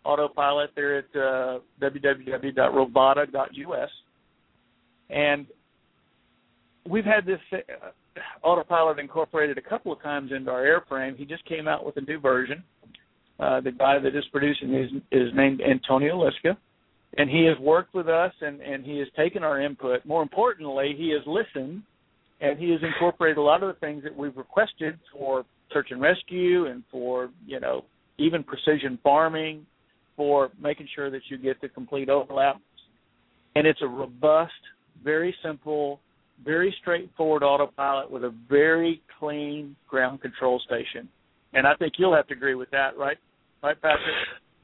autopilot. 0.05 0.71
They're 0.75 0.99
at 0.99 1.05
uh, 1.15 1.61
www.robota.us, 1.81 3.91
and 5.11 5.47
we've 6.89 7.05
had 7.05 7.25
this 7.25 7.39
uh, 7.53 7.59
autopilot 8.43 8.99
incorporated 8.99 9.57
a 9.57 9.63
couple 9.63 9.93
of 9.93 10.03
times 10.03 10.33
into 10.33 10.51
our 10.51 10.63
airframe. 10.63 11.17
He 11.17 11.25
just 11.25 11.45
came 11.47 11.67
out 11.67 11.87
with 11.87 11.97
a 11.97 12.03
new 12.03 12.21
version. 12.21 12.63
Uh, 13.41 13.61
the 13.61 13.73
guy 13.73 13.99
that 13.99 14.15
is 14.15 14.25
producing 14.31 14.75
is, 14.75 14.91
is 15.11 15.31
named 15.35 15.63
Antonio 15.63 16.17
Liska 16.17 16.57
and 17.19 17.29
he 17.29 17.45
has 17.45 17.59
worked 17.59 17.95
with 17.95 18.09
us 18.09 18.33
and, 18.41 18.61
and 18.61 18.85
he 18.85 18.99
has 18.99 19.09
taken 19.17 19.43
our 19.43 19.61
input. 19.61 20.05
More 20.07 20.23
importantly, 20.23 20.95
he 20.97 21.11
has 21.11 21.23
listened 21.27 21.83
and 22.41 22.59
he 22.59 22.71
has 22.71 22.81
incorporated 22.83 23.39
a 23.39 23.43
lot 23.43 23.63
of 23.63 23.75
the 23.75 23.81
things 23.81 24.03
that 24.03 24.17
we've 24.17 24.37
requested 24.37 24.99
for 25.13 25.45
search 25.73 25.89
and 25.91 26.01
rescue 26.01 26.67
and 26.67 26.83
for, 26.91 27.31
you 27.47 27.61
know, 27.61 27.85
even 28.19 28.43
precision 28.43 28.99
farming, 29.03 29.67
for 30.17 30.51
making 30.61 30.87
sure 30.95 31.11
that 31.11 31.23
you 31.29 31.39
get 31.39 31.61
the 31.61 31.69
complete 31.69 32.09
overlap. 32.09 32.61
And 33.55 33.67
it's 33.67 33.81
a 33.83 33.87
robust, 33.87 34.53
very 35.03 35.35
simple, 35.43 36.01
very 36.45 36.75
straightforward 36.81 37.43
autopilot 37.43 38.11
with 38.11 38.25
a 38.25 38.35
very 38.49 39.01
clean 39.19 39.77
ground 39.89 40.21
control 40.21 40.61
station. 40.67 41.09
And 41.55 41.67
I 41.67 41.75
think 41.75 41.95
you'll 41.99 42.15
have 42.15 42.27
to 42.29 42.35
agree 42.35 42.55
with 42.55 42.71
that, 42.71 42.97
right? 42.97 43.17
Right, 43.63 43.81
Patrick? 43.81 44.15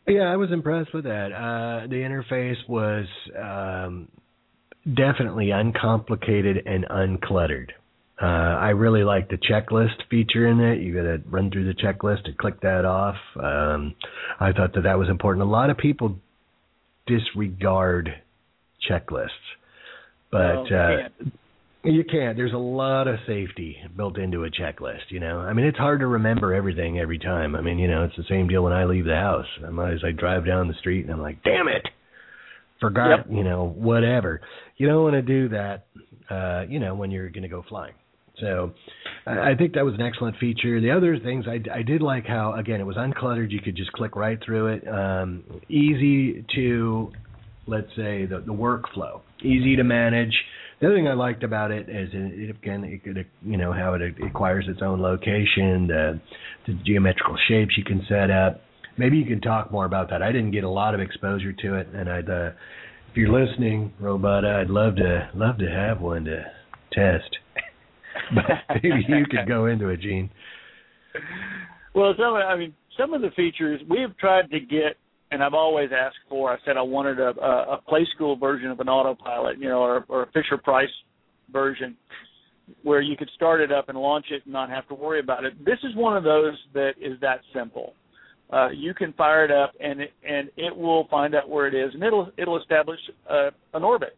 Yeah, 0.09 0.33
I 0.33 0.37
was 0.37 0.51
impressed 0.51 0.95
with 0.95 1.05
that. 1.05 1.33
Uh, 1.33 1.87
the 1.87 1.97
interface 1.97 2.57
was 2.67 3.07
um, 3.39 4.09
definitely 4.85 5.51
uncomplicated 5.51 6.67
and 6.67 6.87
uncluttered. 6.87 7.71
Uh, 8.21 8.25
I 8.25 8.71
really 8.71 9.05
like 9.05 9.29
the 9.29 9.37
checklist 9.37 10.03
feature 10.11 10.49
in 10.49 10.61
it. 10.61 10.81
You 10.81 10.95
got 10.95 11.03
to 11.03 11.21
run 11.29 11.51
through 11.51 11.67
the 11.67 11.75
checklist 11.75 12.25
and 12.25 12.37
click 12.37 12.61
that 12.63 12.85
off. 12.85 13.17
Um, 13.37 13.95
I 14.41 14.53
thought 14.53 14.75
that 14.75 14.83
that 14.85 14.99
was 14.99 15.09
important. 15.09 15.43
A 15.45 15.51
lot 15.51 15.71
of 15.71 15.77
people 15.77 16.17
disregard 17.07 18.11
checklists, 18.91 19.29
but 20.33 20.41
oh, 20.41 20.67
uh, 20.67 21.27
You 21.89 22.05
can't. 22.05 22.37
There's 22.37 22.53
a 22.53 22.59
lot 22.59 23.09
of 23.09 23.17
safety 23.27 23.79
built 23.97 24.19
into 24.19 24.45
a 24.45 24.51
checklist. 24.51 25.11
You 25.11 25.21
know, 25.21 25.39
I 25.39 25.55
mean, 25.55 25.65
it's 25.65 25.79
hard 25.79 26.01
to 26.01 26.07
remember 26.07 26.53
everything 26.53 26.99
every 26.99 27.19
time. 27.19 27.57
I 27.57 27.63
mean, 27.63 27.79
you 27.79 27.89
know, 27.89 28.05
it's 28.05 28.17
the 28.17 28.25
same 28.29 28.47
deal 28.47 28.63
when 28.63 28.75
I 28.75 28.85
leave 28.85 29.07
the 29.07 29.15
house. 29.15 29.47
I'm 29.67 29.79
as 29.79 30.01
I 30.05 30.11
drive 30.11 30.45
down 30.45 30.69
the 30.69 30.75
street 30.75 31.07
and 31.07 31.15
I'm 31.15 31.21
like, 31.23 31.43
damn 31.43 31.67
it, 31.67 31.89
forgot. 32.79 33.09
Yep. 33.09 33.27
You 33.31 33.43
know, 33.43 33.75
whatever. 33.75 34.43
You 34.77 34.87
don't 34.87 35.03
want 35.03 35.15
to 35.15 35.23
do 35.23 35.49
that. 35.49 35.87
Uh, 36.29 36.67
you 36.69 36.79
know, 36.79 36.95
when 36.95 37.11
you're 37.11 37.31
going 37.31 37.43
to 37.43 37.49
go 37.49 37.65
flying. 37.67 37.95
So, 38.39 38.73
I 39.27 39.53
I 39.53 39.55
think 39.57 39.73
that 39.75 39.85
was 39.85 39.95
an 39.95 40.03
excellent 40.03 40.37
feature. 40.37 40.81
The 40.83 40.91
other 40.91 41.19
things 41.19 41.47
I, 41.49 41.59
I 41.75 41.83
did 41.83 42.03
like 42.03 42.27
how 42.27 42.53
again 42.53 42.81
it 42.81 42.87
was 42.87 42.97
uncluttered. 42.97 43.51
You 43.51 43.61
could 43.61 43.77
just 43.77 43.93
click 43.93 44.15
right 44.15 44.39
through 44.45 44.75
it. 44.75 44.87
Um, 44.87 45.43
easy 45.71 46.45
to, 46.55 47.13
let's 47.67 47.89
say 47.97 48.27
the 48.27 48.43
the 48.45 48.53
workflow. 48.53 49.23
Easy 49.41 49.77
to 49.77 49.85
manage. 49.85 50.35
The 50.81 50.87
other 50.87 50.97
thing 50.97 51.09
I 51.09 51.15
liked 51.15 51.43
about 51.43 51.73
it 51.73 51.89
is 51.89 52.09
it, 52.13 52.51
again 52.51 52.85
it 52.85 53.03
could 53.03 53.27
you 53.43 53.57
know 53.57 53.73
how 53.73 53.95
it 53.95 54.03
acquires 54.25 54.67
its 54.69 54.81
own 54.81 55.01
location, 55.01 55.89
the 55.89 56.21
the 56.67 56.75
geometrical 56.85 57.37
shapes 57.49 57.77
you 57.77 57.85
can 57.85 58.05
set 58.09 58.31
up. 58.31 58.61
Maybe 58.97 59.17
you 59.17 59.25
can 59.25 59.41
talk 59.41 59.73
more 59.73 59.85
about 59.85 60.11
that. 60.11 60.23
I 60.23 60.31
didn't 60.31 60.53
get 60.53 60.65
a 60.65 60.69
lot 60.69 60.95
of 60.95 61.01
exposure 61.01 61.53
to 61.53 61.75
it, 61.75 61.89
and 61.95 62.09
I'd 62.09 62.31
uh, 62.31 62.51
if 63.11 63.17
you're 63.17 63.33
listening, 63.33 63.93
Robot, 63.99 64.45
I'd 64.45 64.71
love 64.71 64.97
to 64.97 65.31
love 65.35 65.59
to 65.59 65.69
have 65.69 66.01
one 66.01 66.25
to 66.25 66.45
test. 66.93 67.37
but 68.35 68.45
maybe 68.83 69.05
you 69.09 69.25
could 69.31 69.49
go 69.49 69.67
into 69.67 69.89
it, 69.89 70.01
Gene. 70.01 70.31
Well, 71.95 72.15
some 72.17 72.35
I 72.35 72.57
mean 72.57 72.75
some 72.99 73.15
of 73.15 73.23
the 73.23 73.31
features 73.31 73.81
we 73.89 74.01
have 74.01 74.17
tried 74.17 74.51
to 74.51 74.61
get, 74.61 74.97
and 75.31 75.43
I've 75.43 75.55
always 75.55 75.91
asked 75.93 76.17
for. 76.29 76.53
I 76.53 76.57
said 76.65 76.77
I 76.77 76.83
wanted 76.83 77.21
a, 77.21 77.35
a, 77.41 77.75
a 77.75 77.83
play 77.89 78.07
school 78.15 78.37
version 78.37 78.71
of 78.71 78.81
an 78.81 78.89
autopilot, 78.89 79.59
you 79.59 79.69
know, 79.69 79.81
or, 79.81 80.05
or 80.09 80.23
a 80.23 80.27
Fisher 80.27 80.57
Price 80.63 80.89
version, 81.53 81.97
where 82.83 83.01
you 83.01 83.17
could 83.17 83.31
start 83.35 83.61
it 83.61 83.73
up 83.73 83.89
and 83.89 83.99
launch 83.99 84.27
it 84.31 84.43
and 84.45 84.53
not 84.53 84.71
have 84.71 84.87
to 84.89 84.95
worry 84.95 85.21
about 85.21 85.45
it. 85.45 85.65
This 85.65 85.79
is 85.83 85.95
one 85.97 86.17
of 86.17 86.25
those 86.25 86.55
that 86.75 86.93
is 87.01 87.19
that 87.21 87.41
simple. 87.55 87.93
Uh, 88.51 88.69
you 88.71 88.95
can 88.95 89.13
fire 89.13 89.45
it 89.45 89.51
up 89.51 89.73
and 89.79 90.01
it, 90.01 90.13
and 90.27 90.49
it 90.57 90.75
will 90.75 91.07
find 91.11 91.35
out 91.35 91.51
where 91.51 91.67
it 91.67 91.75
is 91.75 91.93
and 91.93 92.03
it'll 92.03 92.31
it'll 92.39 92.59
establish 92.59 92.99
uh, 93.31 93.51
an 93.75 93.85
orbit. 93.85 94.17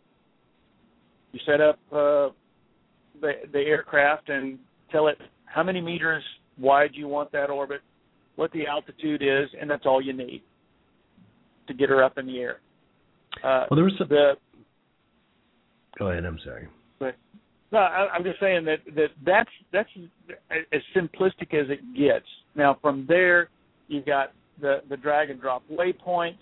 You 1.33 1.41
set 1.45 1.61
up 1.61 1.79
uh, 1.91 2.31
the 3.21 3.33
the 3.53 3.59
aircraft 3.59 4.29
and 4.29 4.61
tell 4.93 5.09
it 5.09 5.19
how 5.47 5.65
many 5.65 5.81
meters 5.81 6.23
wide 6.61 6.91
you 6.93 7.09
want 7.09 7.33
that 7.33 7.51
orbit, 7.51 7.81
what 8.37 8.53
the 8.53 8.69
altitude 8.69 9.21
is, 9.21 9.49
and 9.61 9.69
that's 9.69 9.85
all 9.85 10.01
you 10.01 10.13
need 10.13 10.43
to 11.71 11.75
get 11.75 11.89
her 11.89 12.03
up 12.03 12.19
in 12.19 12.27
the 12.27 12.39
air. 12.39 12.61
Uh, 13.45 13.67
well, 13.71 13.77
there 13.77 13.85
was 13.85 13.95
some. 13.99 14.09
The, 14.09 14.33
Go 15.99 16.11
ahead. 16.11 16.25
I'm 16.25 16.39
sorry. 16.45 16.69
But 16.99 17.17
no, 17.73 17.79
I, 17.79 18.09
I'm 18.13 18.25
just 18.25 18.41
saying 18.41 18.65
that 18.65 18.79
that 18.95 19.09
that's 19.25 19.51
that's 19.73 19.89
as 20.51 20.83
simplistic 20.97 21.55
as 21.55 21.71
it 21.71 21.81
gets. 21.97 22.27
Now 22.55 22.77
from 22.81 23.07
there, 23.09 23.49
you've 23.89 24.07
got 24.07 24.33
the 24.61 24.83
the 24.89 24.97
drag 24.97 25.31
and 25.31 25.41
drop 25.41 25.63
waypoints. 25.71 26.39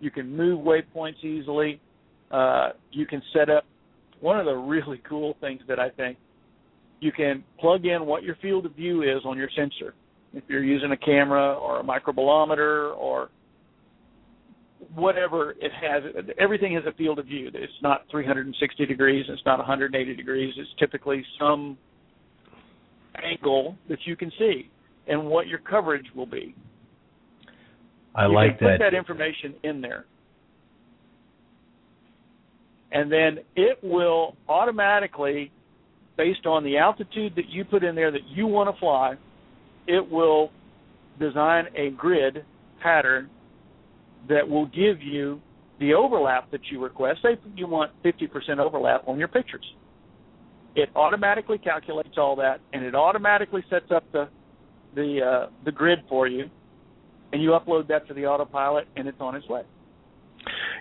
You 0.00 0.10
can 0.10 0.34
move 0.34 0.64
waypoints 0.64 1.24
easily. 1.24 1.80
Uh, 2.30 2.70
you 2.92 3.06
can 3.06 3.22
set 3.32 3.50
up 3.50 3.64
one 4.20 4.38
of 4.38 4.46
the 4.46 4.54
really 4.54 5.00
cool 5.08 5.36
things 5.40 5.60
that 5.68 5.78
I 5.78 5.90
think 5.90 6.18
you 7.00 7.12
can 7.12 7.44
plug 7.60 7.86
in 7.86 8.06
what 8.06 8.22
your 8.22 8.36
field 8.42 8.66
of 8.66 8.74
view 8.74 9.02
is 9.02 9.24
on 9.24 9.36
your 9.36 9.48
sensor. 9.56 9.94
If 10.34 10.44
you're 10.48 10.64
using 10.64 10.92
a 10.92 10.96
camera 10.96 11.54
or 11.54 11.80
a 11.80 11.82
microbolometer 11.82 12.96
or 12.96 13.30
whatever 14.94 15.52
it 15.60 15.72
has, 15.72 16.02
everything 16.38 16.74
has 16.74 16.84
a 16.86 16.92
field 16.96 17.18
of 17.18 17.26
view. 17.26 17.50
It's 17.52 17.72
not 17.82 18.02
360 18.10 18.86
degrees. 18.86 19.24
It's 19.28 19.42
not 19.44 19.58
180 19.58 20.14
degrees. 20.14 20.54
It's 20.56 20.70
typically 20.78 21.24
some 21.38 21.76
angle 23.22 23.76
that 23.88 23.98
you 24.04 24.16
can 24.16 24.30
see 24.38 24.70
and 25.08 25.26
what 25.26 25.46
your 25.48 25.58
coverage 25.58 26.06
will 26.14 26.26
be. 26.26 26.54
I 28.14 28.26
you 28.26 28.34
like 28.34 28.58
can 28.58 28.68
that. 28.68 28.78
Put 28.78 28.84
that 28.92 28.96
information 28.96 29.54
in 29.64 29.80
there. 29.80 30.04
And 32.90 33.12
then 33.12 33.38
it 33.54 33.78
will 33.82 34.36
automatically, 34.48 35.52
based 36.16 36.46
on 36.46 36.64
the 36.64 36.78
altitude 36.78 37.34
that 37.36 37.48
you 37.48 37.64
put 37.64 37.84
in 37.84 37.94
there 37.94 38.10
that 38.10 38.26
you 38.28 38.46
want 38.46 38.74
to 38.74 38.80
fly, 38.80 39.14
it 39.86 40.10
will 40.10 40.50
design 41.18 41.64
a 41.76 41.90
grid 41.90 42.44
pattern 42.82 43.28
that 44.28 44.48
will 44.48 44.66
give 44.66 45.00
you 45.00 45.40
the 45.80 45.94
overlap 45.94 46.50
that 46.50 46.60
you 46.70 46.82
request. 46.82 47.20
Say 47.22 47.38
you 47.54 47.66
want 47.66 47.92
50% 48.02 48.58
overlap 48.58 49.06
on 49.06 49.18
your 49.18 49.28
pictures. 49.28 49.64
It 50.74 50.90
automatically 50.94 51.58
calculates 51.58 52.16
all 52.16 52.36
that, 52.36 52.60
and 52.72 52.84
it 52.84 52.94
automatically 52.94 53.64
sets 53.70 53.90
up 53.94 54.04
the 54.12 54.28
the 54.94 55.20
uh, 55.22 55.50
the 55.64 55.72
grid 55.72 56.00
for 56.08 56.26
you, 56.26 56.44
and 57.32 57.42
you 57.42 57.50
upload 57.50 57.88
that 57.88 58.06
to 58.08 58.14
the 58.14 58.26
autopilot, 58.26 58.86
and 58.96 59.08
it's 59.08 59.20
on 59.20 59.34
its 59.34 59.48
way. 59.48 59.62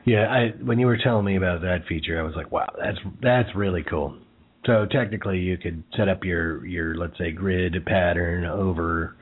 Yeah, 0.05 0.27
I 0.29 0.63
when 0.63 0.79
you 0.79 0.87
were 0.87 0.97
telling 1.03 1.25
me 1.25 1.35
about 1.35 1.61
that 1.61 1.79
feature, 1.87 2.19
I 2.19 2.23
was 2.23 2.35
like, 2.35 2.51
wow, 2.51 2.69
that's 2.77 2.97
that's 3.21 3.49
really 3.55 3.83
cool. 3.89 4.17
So 4.65 4.85
technically, 4.91 5.39
you 5.39 5.57
could 5.57 5.83
set 5.95 6.09
up 6.09 6.23
your 6.23 6.65
your 6.65 6.95
let's 6.95 7.17
say 7.17 7.31
grid 7.31 7.73
pattern 7.85 8.45
over, 8.45 9.15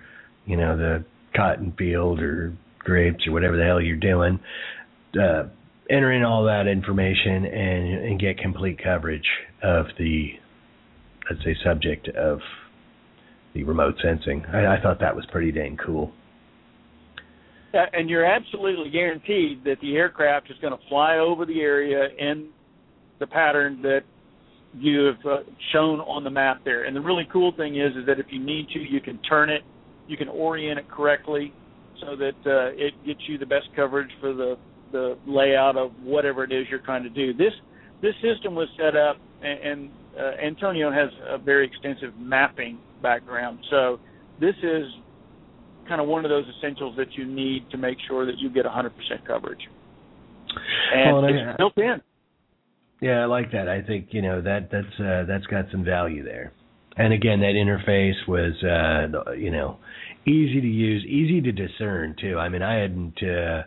you 0.45 0.57
know, 0.57 0.75
the 0.75 1.05
cotton 1.35 1.73
field 1.77 2.19
or 2.19 2.53
grapes 2.85 3.27
or 3.27 3.33
whatever 3.33 3.57
the 3.57 3.65
hell 3.65 3.81
you're 3.81 3.97
doing. 3.97 4.39
Uh, 5.19 5.43
enter 5.89 6.11
in 6.11 6.23
all 6.23 6.45
that 6.45 6.67
information 6.67 7.45
and 7.45 8.05
and 8.05 8.19
get 8.19 8.37
complete 8.37 8.81
coverage 8.81 9.27
of 9.61 9.85
the 9.97 10.31
let's 11.29 11.43
say 11.43 11.55
subject 11.63 12.07
of 12.09 12.39
the 13.53 13.63
remote 13.63 13.95
sensing. 14.03 14.45
I, 14.45 14.77
I 14.77 14.81
thought 14.81 14.99
that 14.99 15.15
was 15.15 15.25
pretty 15.31 15.51
dang 15.51 15.77
cool. 15.83 16.11
And 17.73 18.09
you're 18.09 18.25
absolutely 18.25 18.89
guaranteed 18.89 19.65
that 19.65 19.77
the 19.81 19.97
aircraft 19.97 20.49
is 20.49 20.57
going 20.61 20.71
to 20.71 20.79
fly 20.87 21.17
over 21.17 21.45
the 21.45 21.59
area 21.59 22.07
in 22.17 22.49
the 23.19 23.27
pattern 23.27 23.81
that 23.81 24.01
you 24.73 25.05
have 25.05 25.25
uh, 25.25 25.37
shown 25.73 25.99
on 26.01 26.23
the 26.23 26.29
map 26.29 26.61
there. 26.63 26.85
And 26.85 26.95
the 26.95 27.01
really 27.01 27.27
cool 27.33 27.53
thing 27.55 27.75
is, 27.75 27.95
is 27.97 28.05
that 28.07 28.17
if 28.19 28.27
you 28.29 28.39
need 28.39 28.69
to, 28.69 28.79
you 28.79 29.01
can 29.01 29.21
turn 29.23 29.49
it, 29.49 29.61
you 30.07 30.15
can 30.15 30.29
orient 30.29 30.79
it 30.79 30.89
correctly, 30.89 31.53
so 32.01 32.15
that 32.15 32.35
uh, 32.45 32.71
it 32.75 32.93
gets 33.05 33.19
you 33.27 33.37
the 33.37 33.45
best 33.45 33.67
coverage 33.75 34.09
for 34.19 34.33
the 34.33 34.57
the 34.91 35.17
layout 35.27 35.75
of 35.77 35.91
whatever 36.03 36.43
it 36.43 36.51
is 36.51 36.65
you're 36.69 36.79
trying 36.79 37.03
to 37.03 37.09
do. 37.09 37.33
This 37.33 37.53
this 38.01 38.13
system 38.21 38.55
was 38.55 38.67
set 38.77 38.95
up, 38.95 39.17
and, 39.41 39.59
and 39.59 39.89
uh, 40.17 40.45
Antonio 40.45 40.91
has 40.91 41.09
a 41.29 41.37
very 41.37 41.65
extensive 41.67 42.15
mapping 42.17 42.77
background, 43.01 43.59
so 43.69 43.99
this 44.39 44.55
is 44.63 44.83
kind 45.87 46.01
of 46.01 46.07
one 46.07 46.25
of 46.25 46.29
those 46.29 46.45
essentials 46.57 46.95
that 46.97 47.07
you 47.13 47.25
need 47.25 47.69
to 47.71 47.77
make 47.77 47.97
sure 48.07 48.25
that 48.25 48.37
you 48.39 48.49
get 48.49 48.65
100% 48.65 48.89
coverage. 49.27 49.59
And 50.93 51.15
Well, 51.15 51.25
and 51.25 51.35
it's 51.35 51.49
I- 51.53 51.57
built 51.57 51.77
in. 51.77 52.01
Yeah, 53.01 53.21
I 53.21 53.25
like 53.25 53.51
that. 53.51 53.67
I 53.67 53.81
think 53.81 54.07
you 54.11 54.21
know 54.21 54.41
that 54.41 54.69
that's 54.71 54.99
uh, 54.99 55.25
that's 55.27 55.45
got 55.47 55.65
some 55.71 55.83
value 55.83 56.23
there. 56.23 56.53
And 56.97 57.11
again, 57.11 57.41
that 57.41 57.53
interface 57.53 58.15
was 58.27 58.53
uh, 58.63 59.33
you 59.33 59.51
know 59.51 59.77
easy 60.27 60.61
to 60.61 60.67
use, 60.67 61.05
easy 61.05 61.41
to 61.41 61.51
discern 61.51 62.15
too. 62.19 62.37
I 62.37 62.49
mean, 62.49 62.61
I 62.61 62.75
hadn't 62.79 63.17
uh, 63.23 63.63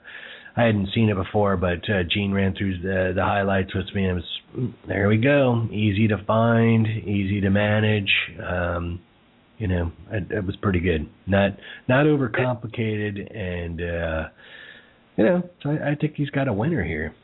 I 0.56 0.64
hadn't 0.64 0.88
seen 0.94 1.08
it 1.08 1.16
before, 1.16 1.56
but 1.56 1.88
uh, 1.88 2.02
Gene 2.12 2.32
ran 2.32 2.54
through 2.54 2.78
the 2.78 3.12
the 3.14 3.22
highlights 3.22 3.74
with 3.74 3.86
me, 3.94 4.06
and 4.06 4.18
it 4.18 4.22
was 4.22 4.40
mm, 4.56 4.74
there 4.86 5.08
we 5.08 5.18
go, 5.18 5.68
easy 5.70 6.08
to 6.08 6.22
find, 6.26 6.86
easy 6.86 7.40
to 7.40 7.50
manage. 7.50 8.10
Um, 8.44 9.00
you 9.58 9.68
know, 9.68 9.92
it, 10.10 10.30
it 10.30 10.44
was 10.44 10.56
pretty 10.56 10.80
good. 10.80 11.08
Not 11.26 11.52
not 11.88 12.06
overcomplicated, 12.06 13.36
and 13.36 13.80
uh, 13.80 14.28
you 15.16 15.24
know, 15.24 15.42
so 15.62 15.70
I, 15.70 15.90
I 15.90 15.94
think 15.94 16.14
he's 16.16 16.30
got 16.30 16.48
a 16.48 16.52
winner 16.52 16.84
here. 16.84 17.14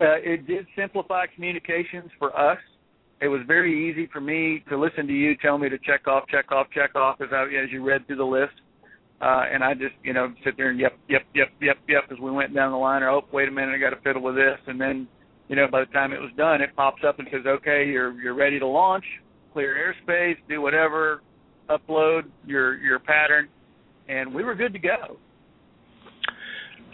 Uh, 0.00 0.16
it 0.16 0.46
did 0.46 0.66
simplify 0.76 1.24
communications 1.34 2.10
for 2.18 2.38
us. 2.38 2.58
It 3.20 3.28
was 3.28 3.40
very 3.46 3.90
easy 3.90 4.08
for 4.12 4.20
me 4.20 4.62
to 4.68 4.78
listen 4.78 5.06
to 5.06 5.12
you 5.12 5.36
tell 5.36 5.56
me 5.56 5.68
to 5.68 5.78
check 5.78 6.06
off, 6.06 6.24
check 6.28 6.52
off, 6.52 6.66
check 6.74 6.94
off 6.94 7.20
as 7.20 7.28
I, 7.32 7.44
as 7.44 7.70
you 7.72 7.82
read 7.82 8.06
through 8.06 8.16
the 8.16 8.24
list. 8.24 8.52
Uh, 9.20 9.44
and 9.50 9.64
I 9.64 9.72
just, 9.72 9.94
you 10.02 10.12
know, 10.12 10.34
sit 10.44 10.58
there 10.58 10.68
and 10.68 10.78
yep, 10.78 10.98
yep, 11.08 11.22
yep, 11.34 11.48
yep, 11.62 11.78
yep 11.88 12.04
as 12.10 12.18
we 12.18 12.30
went 12.30 12.54
down 12.54 12.72
the 12.72 12.78
line. 12.78 13.02
Or 13.02 13.10
oh, 13.10 13.24
wait 13.32 13.48
a 13.48 13.50
minute, 13.50 13.74
I 13.74 13.78
got 13.78 13.96
to 13.96 14.02
fiddle 14.02 14.20
with 14.20 14.34
this. 14.34 14.58
And 14.66 14.78
then, 14.78 15.08
you 15.48 15.56
know, 15.56 15.66
by 15.70 15.80
the 15.80 15.86
time 15.86 16.12
it 16.12 16.20
was 16.20 16.30
done, 16.36 16.60
it 16.60 16.76
pops 16.76 17.02
up 17.06 17.18
and 17.18 17.26
says, 17.32 17.46
okay, 17.46 17.86
you're 17.86 18.12
you're 18.20 18.34
ready 18.34 18.58
to 18.58 18.66
launch, 18.66 19.04
clear 19.54 19.94
airspace, 20.06 20.36
do 20.50 20.60
whatever, 20.60 21.22
upload 21.70 22.24
your 22.44 22.76
your 22.76 22.98
pattern, 22.98 23.48
and 24.08 24.34
we 24.34 24.44
were 24.44 24.54
good 24.54 24.74
to 24.74 24.78
go. 24.78 25.16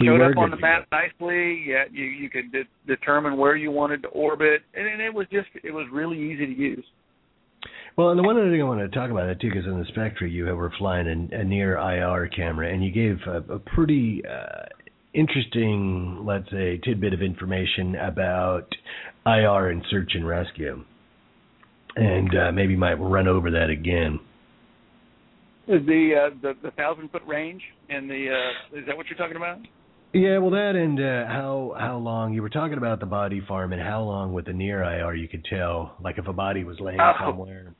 We 0.00 0.06
Showed 0.06 0.20
up 0.20 0.36
on 0.36 0.50
the 0.50 0.56
map 0.56 0.86
nicely. 0.90 1.64
Yeah, 1.66 1.84
you 1.92 2.04
you 2.04 2.28
could 2.30 2.50
de- 2.50 2.64
determine 2.86 3.36
where 3.36 3.54
you 3.56 3.70
wanted 3.70 4.02
to 4.02 4.08
orbit, 4.08 4.62
and, 4.74 4.86
and 4.86 5.00
it 5.00 5.12
was 5.14 5.26
just 5.30 5.48
it 5.62 5.70
was 5.70 5.86
really 5.92 6.18
easy 6.18 6.46
to 6.46 6.52
use. 6.52 6.84
Well, 7.96 8.08
and 8.08 8.18
the 8.18 8.22
one 8.22 8.36
other 8.36 8.50
thing 8.50 8.60
I 8.60 8.64
wanted 8.64 8.90
to 8.90 8.98
talk 8.98 9.10
about 9.10 9.26
that 9.26 9.40
too, 9.40 9.50
because 9.50 9.66
in 9.66 9.78
the 9.78 9.84
Spectra 9.88 10.28
you 10.28 10.46
were 10.46 10.72
flying 10.78 11.06
a, 11.32 11.40
a 11.40 11.44
near 11.44 11.76
IR 11.76 12.28
camera, 12.28 12.72
and 12.72 12.82
you 12.84 12.90
gave 12.90 13.18
a, 13.26 13.52
a 13.52 13.58
pretty 13.58 14.22
uh, 14.26 14.64
interesting, 15.14 16.24
let's 16.24 16.50
say, 16.50 16.78
tidbit 16.82 17.12
of 17.12 17.20
information 17.22 17.94
about 17.96 18.66
IR 19.26 19.68
and 19.68 19.84
search 19.90 20.12
and 20.14 20.26
rescue. 20.26 20.82
and 21.96 22.30
uh, 22.34 22.52
maybe 22.52 22.74
might 22.76 22.94
run 22.94 23.28
over 23.28 23.50
that 23.50 23.68
again. 23.70 24.18
The 25.66 25.74
uh, 25.76 26.34
the 26.42 26.54
the 26.62 26.70
thousand 26.72 27.10
foot 27.10 27.22
range 27.26 27.62
and 27.88 28.10
the 28.10 28.28
uh, 28.30 28.78
is 28.78 28.86
that 28.86 28.96
what 28.96 29.06
you're 29.06 29.18
talking 29.18 29.36
about? 29.36 29.58
Yeah, 30.14 30.38
well, 30.38 30.50
that 30.50 30.76
and 30.76 31.00
uh, 31.00 31.26
how 31.26 31.74
how 31.78 31.96
long 31.96 32.34
you 32.34 32.42
were 32.42 32.50
talking 32.50 32.76
about 32.76 33.00
the 33.00 33.06
body 33.06 33.40
farm 33.48 33.72
and 33.72 33.80
how 33.80 34.02
long 34.02 34.34
with 34.34 34.44
the 34.44 34.52
near 34.52 34.82
IR 34.82 35.14
you 35.14 35.26
could 35.26 35.44
tell, 35.46 35.96
like 36.02 36.18
if 36.18 36.28
a 36.28 36.34
body 36.34 36.64
was 36.64 36.78
laying 36.80 37.00
oh. 37.00 37.12
somewhere. 37.18 37.74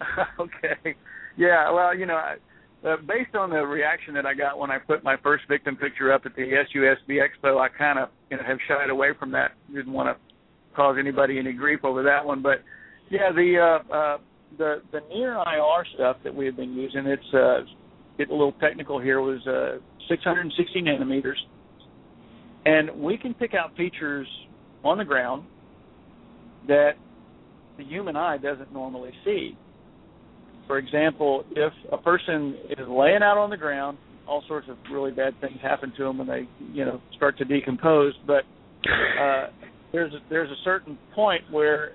okay, 0.40 0.94
yeah, 1.38 1.70
well, 1.72 1.96
you 1.96 2.04
know, 2.04 2.16
I, 2.16 2.36
uh, 2.86 2.96
based 2.98 3.34
on 3.34 3.48
the 3.48 3.64
reaction 3.64 4.12
that 4.14 4.26
I 4.26 4.34
got 4.34 4.58
when 4.58 4.70
I 4.70 4.78
put 4.78 5.02
my 5.02 5.16
first 5.22 5.44
victim 5.48 5.74
picture 5.74 6.12
up 6.12 6.22
at 6.26 6.36
the 6.36 6.42
SUSB 6.42 7.18
Expo, 7.18 7.58
I 7.58 7.68
kind 7.68 7.98
of 7.98 8.10
you 8.30 8.36
know 8.36 8.42
have 8.46 8.58
shied 8.68 8.90
away 8.90 9.08
from 9.18 9.32
that. 9.32 9.52
Didn't 9.74 9.92
want 9.92 10.14
to 10.14 10.76
cause 10.76 10.96
anybody 11.00 11.38
any 11.38 11.54
grief 11.54 11.80
over 11.82 12.02
that 12.02 12.24
one, 12.24 12.42
but 12.42 12.62
yeah, 13.10 13.32
the 13.32 13.80
uh, 13.90 13.94
uh, 13.94 14.18
the 14.58 14.82
the 14.92 15.00
near 15.08 15.32
IR 15.32 15.86
stuff 15.94 16.18
that 16.24 16.34
we 16.34 16.44
have 16.44 16.56
been 16.56 16.74
using, 16.74 17.06
it's 17.06 17.34
uh, 17.34 17.60
get 18.18 18.28
a 18.28 18.32
little 18.32 18.52
technical 18.60 19.00
here, 19.00 19.20
was 19.20 19.46
uh, 19.46 19.78
660 20.08 20.82
nanometers, 20.82 21.38
and 22.66 23.00
we 23.00 23.16
can 23.16 23.32
pick 23.32 23.54
out 23.54 23.76
features 23.76 24.26
on 24.84 24.98
the 24.98 25.04
ground 25.04 25.44
that 26.66 26.92
the 27.78 27.84
human 27.84 28.16
eye 28.16 28.36
doesn't 28.36 28.72
normally 28.72 29.12
see. 29.24 29.56
For 30.66 30.78
example, 30.78 31.44
if 31.52 31.72
a 31.90 31.96
person 31.96 32.56
is 32.70 32.86
laying 32.88 33.22
out 33.22 33.38
on 33.38 33.48
the 33.48 33.56
ground, 33.56 33.96
all 34.28 34.44
sorts 34.46 34.68
of 34.68 34.76
really 34.92 35.10
bad 35.10 35.34
things 35.40 35.58
happen 35.62 35.92
to 35.96 36.04
them 36.04 36.18
when 36.18 36.26
they, 36.26 36.46
you 36.72 36.84
know, 36.84 37.00
start 37.16 37.38
to 37.38 37.44
decompose. 37.44 38.12
But 38.26 38.42
uh, 39.18 39.46
there's 39.92 40.12
a, 40.12 40.18
there's 40.28 40.50
a 40.50 40.62
certain 40.64 40.98
point 41.14 41.42
where 41.50 41.92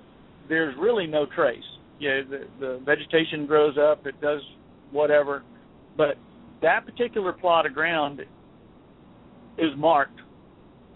there's 0.48 0.74
really 0.78 1.06
no 1.06 1.26
trace. 1.36 1.62
Yeah, 2.00 2.22
the, 2.28 2.46
the 2.58 2.80
vegetation 2.84 3.46
grows 3.46 3.76
up, 3.78 4.06
it 4.06 4.20
does 4.20 4.40
whatever, 4.90 5.44
but 5.96 6.16
that 6.62 6.84
particular 6.86 7.32
plot 7.32 7.66
of 7.66 7.74
ground 7.74 8.20
is 9.58 9.70
marked, 9.76 10.20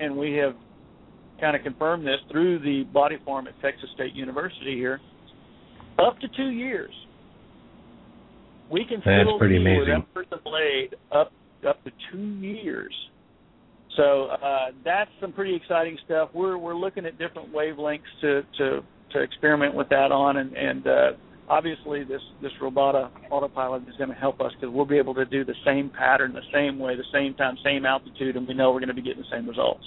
and 0.01 0.17
we 0.17 0.35
have 0.35 0.55
kind 1.41 1.55
of 1.57 1.63
confirmed 1.63 2.07
this 2.07 2.19
through 2.31 2.59
the 2.61 2.85
body 2.93 3.17
farm 3.25 3.47
at 3.47 3.55
Texas 3.61 3.89
State 3.95 4.15
University 4.15 4.75
here. 4.77 5.01
Up 5.99 6.19
to 6.21 6.29
two 6.37 6.51
years, 6.51 6.93
we 8.71 8.85
can 8.85 9.03
That's 9.05 9.25
still 9.27 9.39
pretty 9.39 9.57
see 9.57 9.61
amazing. 9.61 10.07
person 10.15 10.39
laid 10.45 10.95
up 11.13 11.33
up 11.69 11.83
to 11.85 11.91
two 12.13 12.19
years. 12.41 12.95
So 13.97 14.27
uh, 14.27 14.67
that's 14.85 15.11
some 15.21 15.33
pretty 15.33 15.55
exciting 15.57 15.99
stuff. 16.05 16.31
We're 16.33 16.57
we're 16.57 16.77
looking 16.77 17.05
at 17.05 17.19
different 17.19 17.53
wavelengths 17.53 18.01
to 18.21 18.43
to 18.59 18.81
to 19.13 19.23
experiment 19.23 19.75
with 19.75 19.89
that 19.89 20.13
on, 20.13 20.37
and 20.37 20.57
and 20.57 20.87
uh, 20.87 21.11
obviously 21.49 22.05
this 22.05 22.21
this 22.43 22.53
Robota 22.63 23.11
autopilot 23.31 23.83
is 23.89 23.97
going 23.97 24.11
to 24.11 24.17
help 24.17 24.41
us 24.41 24.53
because 24.59 24.75
we'll 24.75 24.87
be 24.87 24.99
able 24.99 25.15
to 25.15 25.25
do 25.25 25.45
the 25.45 25.55
same 25.65 25.91
pattern, 25.91 26.33
the 26.33 26.41
same 26.53 26.79
way, 26.79 26.97
the 26.97 27.05
same 27.13 27.35
time, 27.35 27.57
same 27.65 27.85
altitude, 27.87 28.37
and 28.37 28.47
we 28.47 28.55
know 28.55 28.71
we're 28.73 28.81
going 28.81 28.89
to 28.89 28.95
be 28.95 29.03
getting 29.03 29.23
the 29.23 29.37
same 29.37 29.49
results. 29.49 29.85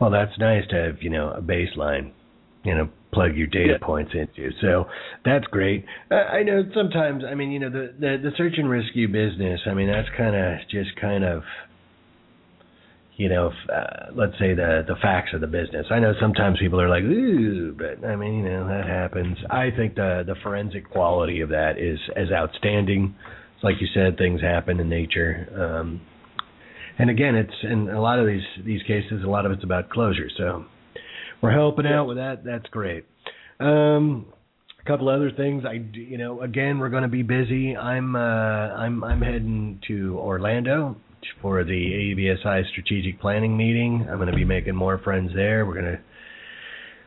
Well, 0.00 0.10
that's 0.10 0.36
nice 0.38 0.64
to 0.70 0.76
have 0.76 0.96
you 1.02 1.10
know 1.10 1.30
a 1.30 1.42
baseline, 1.42 2.12
you 2.64 2.74
know, 2.74 2.88
plug 3.12 3.36
your 3.36 3.46
data 3.46 3.78
Yeah. 3.80 3.86
points 3.86 4.12
into. 4.14 4.50
So 4.60 4.86
that's 5.24 5.44
great. 5.46 5.84
Uh, 6.10 6.14
I 6.14 6.42
know 6.42 6.62
sometimes. 6.74 7.24
I 7.24 7.34
mean, 7.34 7.50
you 7.50 7.58
know, 7.60 7.70
the 7.70 7.94
the, 7.98 8.16
the 8.22 8.30
search 8.36 8.54
and 8.56 8.70
rescue 8.70 9.08
business. 9.08 9.60
I 9.66 9.74
mean, 9.74 9.88
that's 9.88 10.08
kind 10.16 10.36
of 10.36 10.58
just 10.70 10.94
kind 11.00 11.24
of 11.24 11.42
you 13.18 13.28
know, 13.28 13.50
uh, 13.68 14.12
let's 14.14 14.34
say 14.38 14.54
the 14.54 14.84
the 14.86 14.94
facts 15.02 15.30
of 15.34 15.40
the 15.40 15.48
business. 15.48 15.86
I 15.90 15.98
know 15.98 16.12
sometimes 16.20 16.58
people 16.60 16.80
are 16.80 16.88
like, 16.88 17.02
ooh, 17.02 17.74
but 17.76 18.06
I 18.06 18.14
mean, 18.14 18.44
you 18.44 18.44
know, 18.44 18.68
that 18.68 18.86
happens. 18.86 19.36
I 19.50 19.70
think 19.76 19.96
the 19.96 20.22
the 20.24 20.36
forensic 20.42 20.88
quality 20.88 21.40
of 21.40 21.48
that 21.48 21.78
is 21.78 21.98
as 22.16 22.30
outstanding. 22.32 23.16
It's 23.56 23.64
like 23.64 23.74
you 23.80 23.88
said, 23.92 24.16
things 24.18 24.40
happen 24.40 24.78
in 24.78 24.88
nature. 24.88 25.48
Um, 25.52 26.00
and 26.96 27.10
again, 27.10 27.34
it's 27.34 27.52
in 27.64 27.88
a 27.88 28.00
lot 28.00 28.20
of 28.20 28.26
these 28.26 28.64
these 28.64 28.82
cases, 28.84 29.24
a 29.24 29.28
lot 29.28 29.46
of 29.46 29.50
it's 29.52 29.64
about 29.64 29.90
closure. 29.90 30.30
So 30.36 30.66
we're 31.42 31.52
helping 31.52 31.86
out 31.86 32.06
with 32.06 32.18
that. 32.18 32.44
That's 32.44 32.66
great. 32.70 33.04
Um, 33.58 34.26
a 34.80 34.84
couple 34.88 35.08
other 35.08 35.32
things. 35.32 35.64
I 35.66 35.84
you 35.92 36.18
know, 36.18 36.40
again, 36.40 36.78
we're 36.78 36.88
going 36.88 37.02
to 37.02 37.08
be 37.08 37.24
busy. 37.24 37.76
I'm 37.76 38.14
uh, 38.14 38.20
I'm 38.20 39.02
I'm 39.02 39.22
heading 39.22 39.80
to 39.88 40.16
Orlando 40.20 40.96
for 41.42 41.64
the 41.64 41.70
AUVSI 41.72 42.70
strategic 42.70 43.20
planning 43.20 43.56
meeting. 43.56 44.06
I'm 44.10 44.16
going 44.16 44.30
to 44.30 44.36
be 44.36 44.44
making 44.44 44.74
more 44.74 44.98
friends 44.98 45.30
there. 45.34 45.66
We're 45.66 45.80
going 45.80 45.96
to 45.96 46.00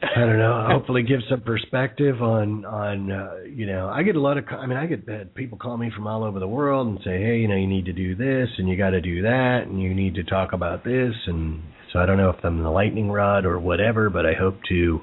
I 0.04 0.22
don't 0.22 0.40
know. 0.40 0.66
Hopefully, 0.68 1.04
give 1.04 1.20
some 1.30 1.42
perspective 1.42 2.24
on 2.24 2.66
on 2.66 3.12
uh, 3.12 3.36
you 3.48 3.68
know. 3.68 3.88
I 3.88 4.02
get 4.02 4.16
a 4.16 4.20
lot 4.20 4.36
of. 4.36 4.46
I 4.50 4.66
mean, 4.66 4.78
I 4.78 4.88
get 4.88 5.08
uh, 5.08 5.26
people 5.36 5.60
call 5.60 5.78
me 5.78 5.92
from 5.96 6.08
all 6.08 6.24
over 6.24 6.40
the 6.40 6.48
world 6.48 6.88
and 6.88 6.98
say, 7.04 7.22
hey, 7.22 7.38
you 7.38 7.48
know, 7.48 7.56
you 7.56 7.68
need 7.68 7.86
to 7.86 7.94
do 7.94 8.16
this 8.16 8.50
and 8.58 8.68
you 8.68 8.76
got 8.76 8.90
to 8.92 9.02
do 9.02 9.22
that 9.22 9.68
and 9.68 9.80
you 9.80 9.94
need 9.94 10.16
to 10.16 10.24
talk 10.24 10.54
about 10.54 10.84
this 10.84 11.14
and 11.28 11.62
so 11.92 12.00
I 12.00 12.06
don't 12.06 12.18
know 12.18 12.30
if 12.30 12.38
I'm 12.44 12.64
the 12.64 12.70
lightning 12.70 13.12
rod 13.12 13.46
or 13.46 13.60
whatever, 13.60 14.10
but 14.10 14.26
I 14.26 14.34
hope 14.34 14.58
to 14.70 15.02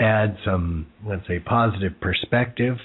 add 0.00 0.36
some, 0.44 0.86
let's 1.06 1.26
say, 1.28 1.38
positive 1.38 1.92
perspective 2.00 2.76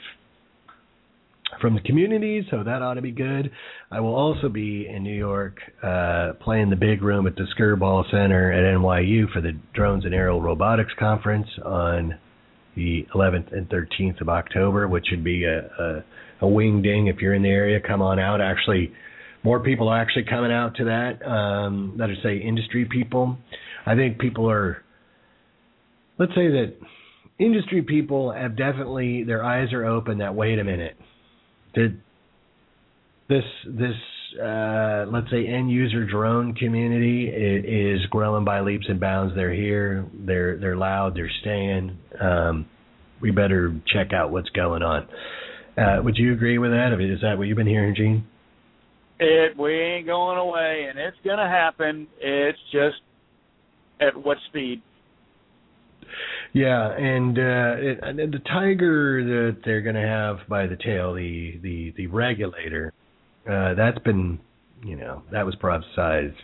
from 1.60 1.76
the 1.76 1.82
community, 1.82 2.46
so 2.52 2.64
that 2.64 2.82
ought 2.82 2.96
to 2.96 3.02
be 3.02 3.12
good. 3.12 3.52
I 3.92 4.00
will 4.00 4.16
also 4.16 4.50
be 4.50 4.88
in 4.88 5.04
New 5.04 5.16
York 5.16 5.58
uh, 5.84 6.34
playing 6.42 6.70
the 6.70 6.76
big 6.76 7.02
room 7.02 7.28
at 7.28 7.36
the 7.36 7.46
Skirball 7.58 8.10
Center 8.12 8.52
at 8.52 8.78
NYU 8.78 9.32
for 9.32 9.42
the 9.42 9.54
Drones 9.74 10.06
and 10.06 10.14
Aerial 10.14 10.42
Robotics 10.42 10.92
Conference 11.00 11.48
on 11.64 12.18
the 12.76 13.06
11th 13.16 13.56
and 13.56 13.68
13th 13.70 14.22
of 14.22 14.30
October, 14.30 14.88
which 14.88 15.08
should 15.08 15.24
be 15.24 15.46
a, 15.46 15.60
a, 15.60 16.04
a 16.42 16.48
wing 16.48 16.82
ding 16.82 17.08
if 17.08 17.18
you're 17.18 17.34
in 17.34 17.42
the 17.42 17.50
area. 17.50 17.80
Come 17.86 18.02
on 18.02 18.20
out. 18.20 18.40
Actually, 18.40 18.92
more 19.44 19.60
people 19.60 19.88
are 19.88 20.00
actually 20.00 20.26
coming 20.26 20.52
out 20.52 20.76
to 20.76 20.86
that. 20.86 21.26
Um, 21.28 21.96
let 21.98 22.10
us 22.10 22.18
say 22.24 22.38
industry 22.38 22.86
people. 22.86 23.38
I 23.86 23.96
think 23.96 24.20
people 24.20 24.50
are. 24.50 24.84
Let's 26.20 26.34
say 26.34 26.48
that 26.48 26.76
industry 27.40 27.82
people 27.82 28.32
have 28.32 28.58
definitely 28.58 29.24
their 29.24 29.44
eyes 29.44 29.72
are 29.74 29.86
open. 29.86 30.20
That 30.20 30.36
wait 30.36 30.60
a 30.60 30.64
minute 30.64 30.98
this 33.30 33.44
this 33.66 33.96
uh, 34.42 35.06
let's 35.12 35.30
say 35.32 35.48
end 35.48 35.72
user 35.72 36.06
drone 36.06 36.54
community 36.54 37.28
is 37.28 38.06
growing 38.10 38.46
by 38.46 38.62
leaps 38.62 38.86
and 38.90 39.00
bounds. 39.00 39.34
They're 39.36 39.54
here. 39.54 40.06
They're 40.14 40.58
they're 40.58 40.78
loud. 40.78 41.16
They're 41.16 41.32
staying. 41.42 41.98
Um, 42.20 42.68
we 43.22 43.32
better 43.32 43.76
check 43.94 44.14
out 44.14 44.32
what's 44.32 44.50
going 44.50 44.84
on. 44.84 45.08
Uh, 45.78 46.02
would 46.04 46.18
you 46.18 46.34
agree 46.34 46.58
with 46.58 46.72
that? 46.72 46.94
Is 47.00 47.22
that 47.22 47.38
what 47.38 47.48
you've 47.48 47.58
been 47.58 47.68
hearing, 47.68 47.96
Gene? 47.96 48.28
It 49.20 49.58
we 49.58 49.74
ain't 49.74 50.06
going 50.06 50.38
away, 50.38 50.88
and 50.90 51.00
it's 51.00 51.18
gonna 51.26 51.50
happen. 51.50 52.08
It's 52.20 52.60
just 52.72 52.98
at 54.00 54.16
what 54.16 54.38
speed? 54.50 54.82
Yeah, 56.54 56.92
and 56.92 57.38
uh, 57.38 57.76
it, 57.78 58.32
the 58.32 58.42
tiger 58.48 59.24
that 59.24 59.62
they're 59.66 59.82
going 59.82 59.96
to 59.96 60.08
have 60.08 60.48
by 60.48 60.68
the 60.68 60.78
tail, 60.78 61.14
the 61.14 61.60
the 61.62 61.94
the 61.98 62.08
regulator, 62.08 62.94
uh, 63.50 63.74
that's 63.76 64.00
been, 64.00 64.40
you 64.84 64.96
know, 64.96 65.24
that 65.32 65.46
was 65.46 65.56
prophesized 65.56 66.36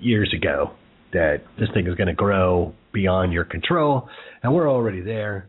years 0.00 0.32
ago 0.34 0.72
that 1.12 1.42
this 1.58 1.68
thing 1.74 1.86
is 1.86 1.94
going 1.94 2.08
to 2.08 2.14
grow 2.14 2.74
beyond 2.92 3.32
your 3.32 3.44
control, 3.44 4.08
and 4.42 4.54
we're 4.54 4.70
already 4.70 5.00
there. 5.00 5.48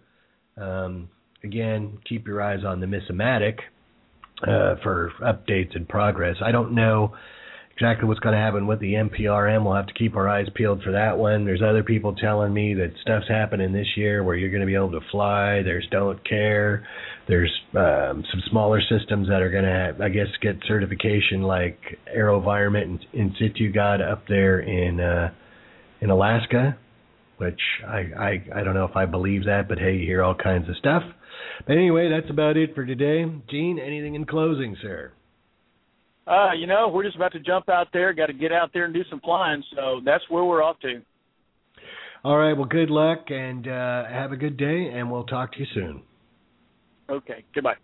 Um, 0.57 1.09
again, 1.43 1.97
keep 2.07 2.27
your 2.27 2.41
eyes 2.41 2.63
on 2.65 2.79
the 2.79 2.87
Missomatic 2.87 3.59
uh, 4.43 4.75
for 4.83 5.11
updates 5.21 5.75
and 5.75 5.87
progress. 5.87 6.35
I 6.43 6.51
don't 6.51 6.73
know 6.75 7.15
exactly 7.75 8.07
what's 8.07 8.19
going 8.19 8.35
to 8.35 8.41
happen 8.41 8.67
with 8.67 8.79
the 8.79 8.93
NPRM. 8.93 9.63
We'll 9.63 9.75
have 9.75 9.87
to 9.87 9.93
keep 9.93 10.15
our 10.15 10.29
eyes 10.29 10.47
peeled 10.53 10.83
for 10.83 10.91
that 10.91 11.17
one. 11.17 11.43
There's 11.45 11.61
other 11.61 11.83
people 11.83 12.15
telling 12.15 12.53
me 12.53 12.73
that 12.75 12.93
stuff's 13.01 13.27
happening 13.27 13.73
this 13.73 13.87
year 13.95 14.23
where 14.23 14.35
you're 14.35 14.51
going 14.51 14.61
to 14.61 14.67
be 14.67 14.75
able 14.75 14.91
to 14.91 14.99
fly. 15.11 15.61
There's 15.63 15.87
Don't 15.91 16.23
Care. 16.27 16.87
There's 17.27 17.51
um, 17.71 18.23
some 18.31 18.43
smaller 18.49 18.79
systems 18.81 19.27
that 19.27 19.41
are 19.41 19.49
going 19.49 19.63
to, 19.63 20.03
I 20.03 20.09
guess, 20.09 20.27
get 20.41 20.57
certification 20.67 21.41
like 21.41 21.79
AeroVironment 22.15 22.99
and 23.13 23.33
Insitu 23.33 23.73
got 23.73 24.01
up 24.01 24.27
there 24.27 24.59
in 24.59 24.99
uh, 24.99 25.31
in 26.01 26.09
Alaska, 26.09 26.77
which 27.37 27.61
I, 27.87 27.97
I 28.17 28.45
I 28.55 28.63
don't 28.63 28.73
know 28.73 28.85
if 28.85 28.95
I 28.95 29.05
believe 29.05 29.45
that, 29.45 29.67
but 29.67 29.79
hey, 29.79 29.95
you 29.95 30.05
hear 30.05 30.21
all 30.21 30.35
kinds 30.35 30.69
of 30.69 30.75
stuff. 30.77 31.03
But 31.65 31.77
anyway, 31.77 32.09
that's 32.09 32.29
about 32.29 32.57
it 32.57 32.75
for 32.75 32.85
today. 32.85 33.25
Gene, 33.49 33.79
anything 33.79 34.15
in 34.15 34.25
closing, 34.25 34.75
sir? 34.81 35.13
Uh, 36.25 36.53
you 36.57 36.67
know, 36.67 36.87
we're 36.87 37.03
just 37.03 37.15
about 37.15 37.33
to 37.33 37.39
jump 37.39 37.69
out 37.69 37.87
there. 37.91 38.13
Got 38.13 38.27
to 38.27 38.33
get 38.33 38.51
out 38.51 38.71
there 38.73 38.85
and 38.85 38.93
do 38.93 39.03
some 39.09 39.19
flying. 39.19 39.63
So 39.75 40.01
that's 40.05 40.23
where 40.29 40.43
we're 40.43 40.63
off 40.63 40.79
to. 40.81 41.01
All 42.23 42.37
right. 42.37 42.53
Well, 42.53 42.65
good 42.65 42.89
luck 42.89 43.25
and 43.29 43.67
uh, 43.67 44.05
have 44.05 44.31
a 44.31 44.37
good 44.37 44.55
day, 44.55 44.91
and 44.93 45.11
we'll 45.11 45.25
talk 45.25 45.51
to 45.53 45.59
you 45.59 45.65
soon. 45.73 46.03
Okay. 47.09 47.43
Goodbye. 47.53 47.75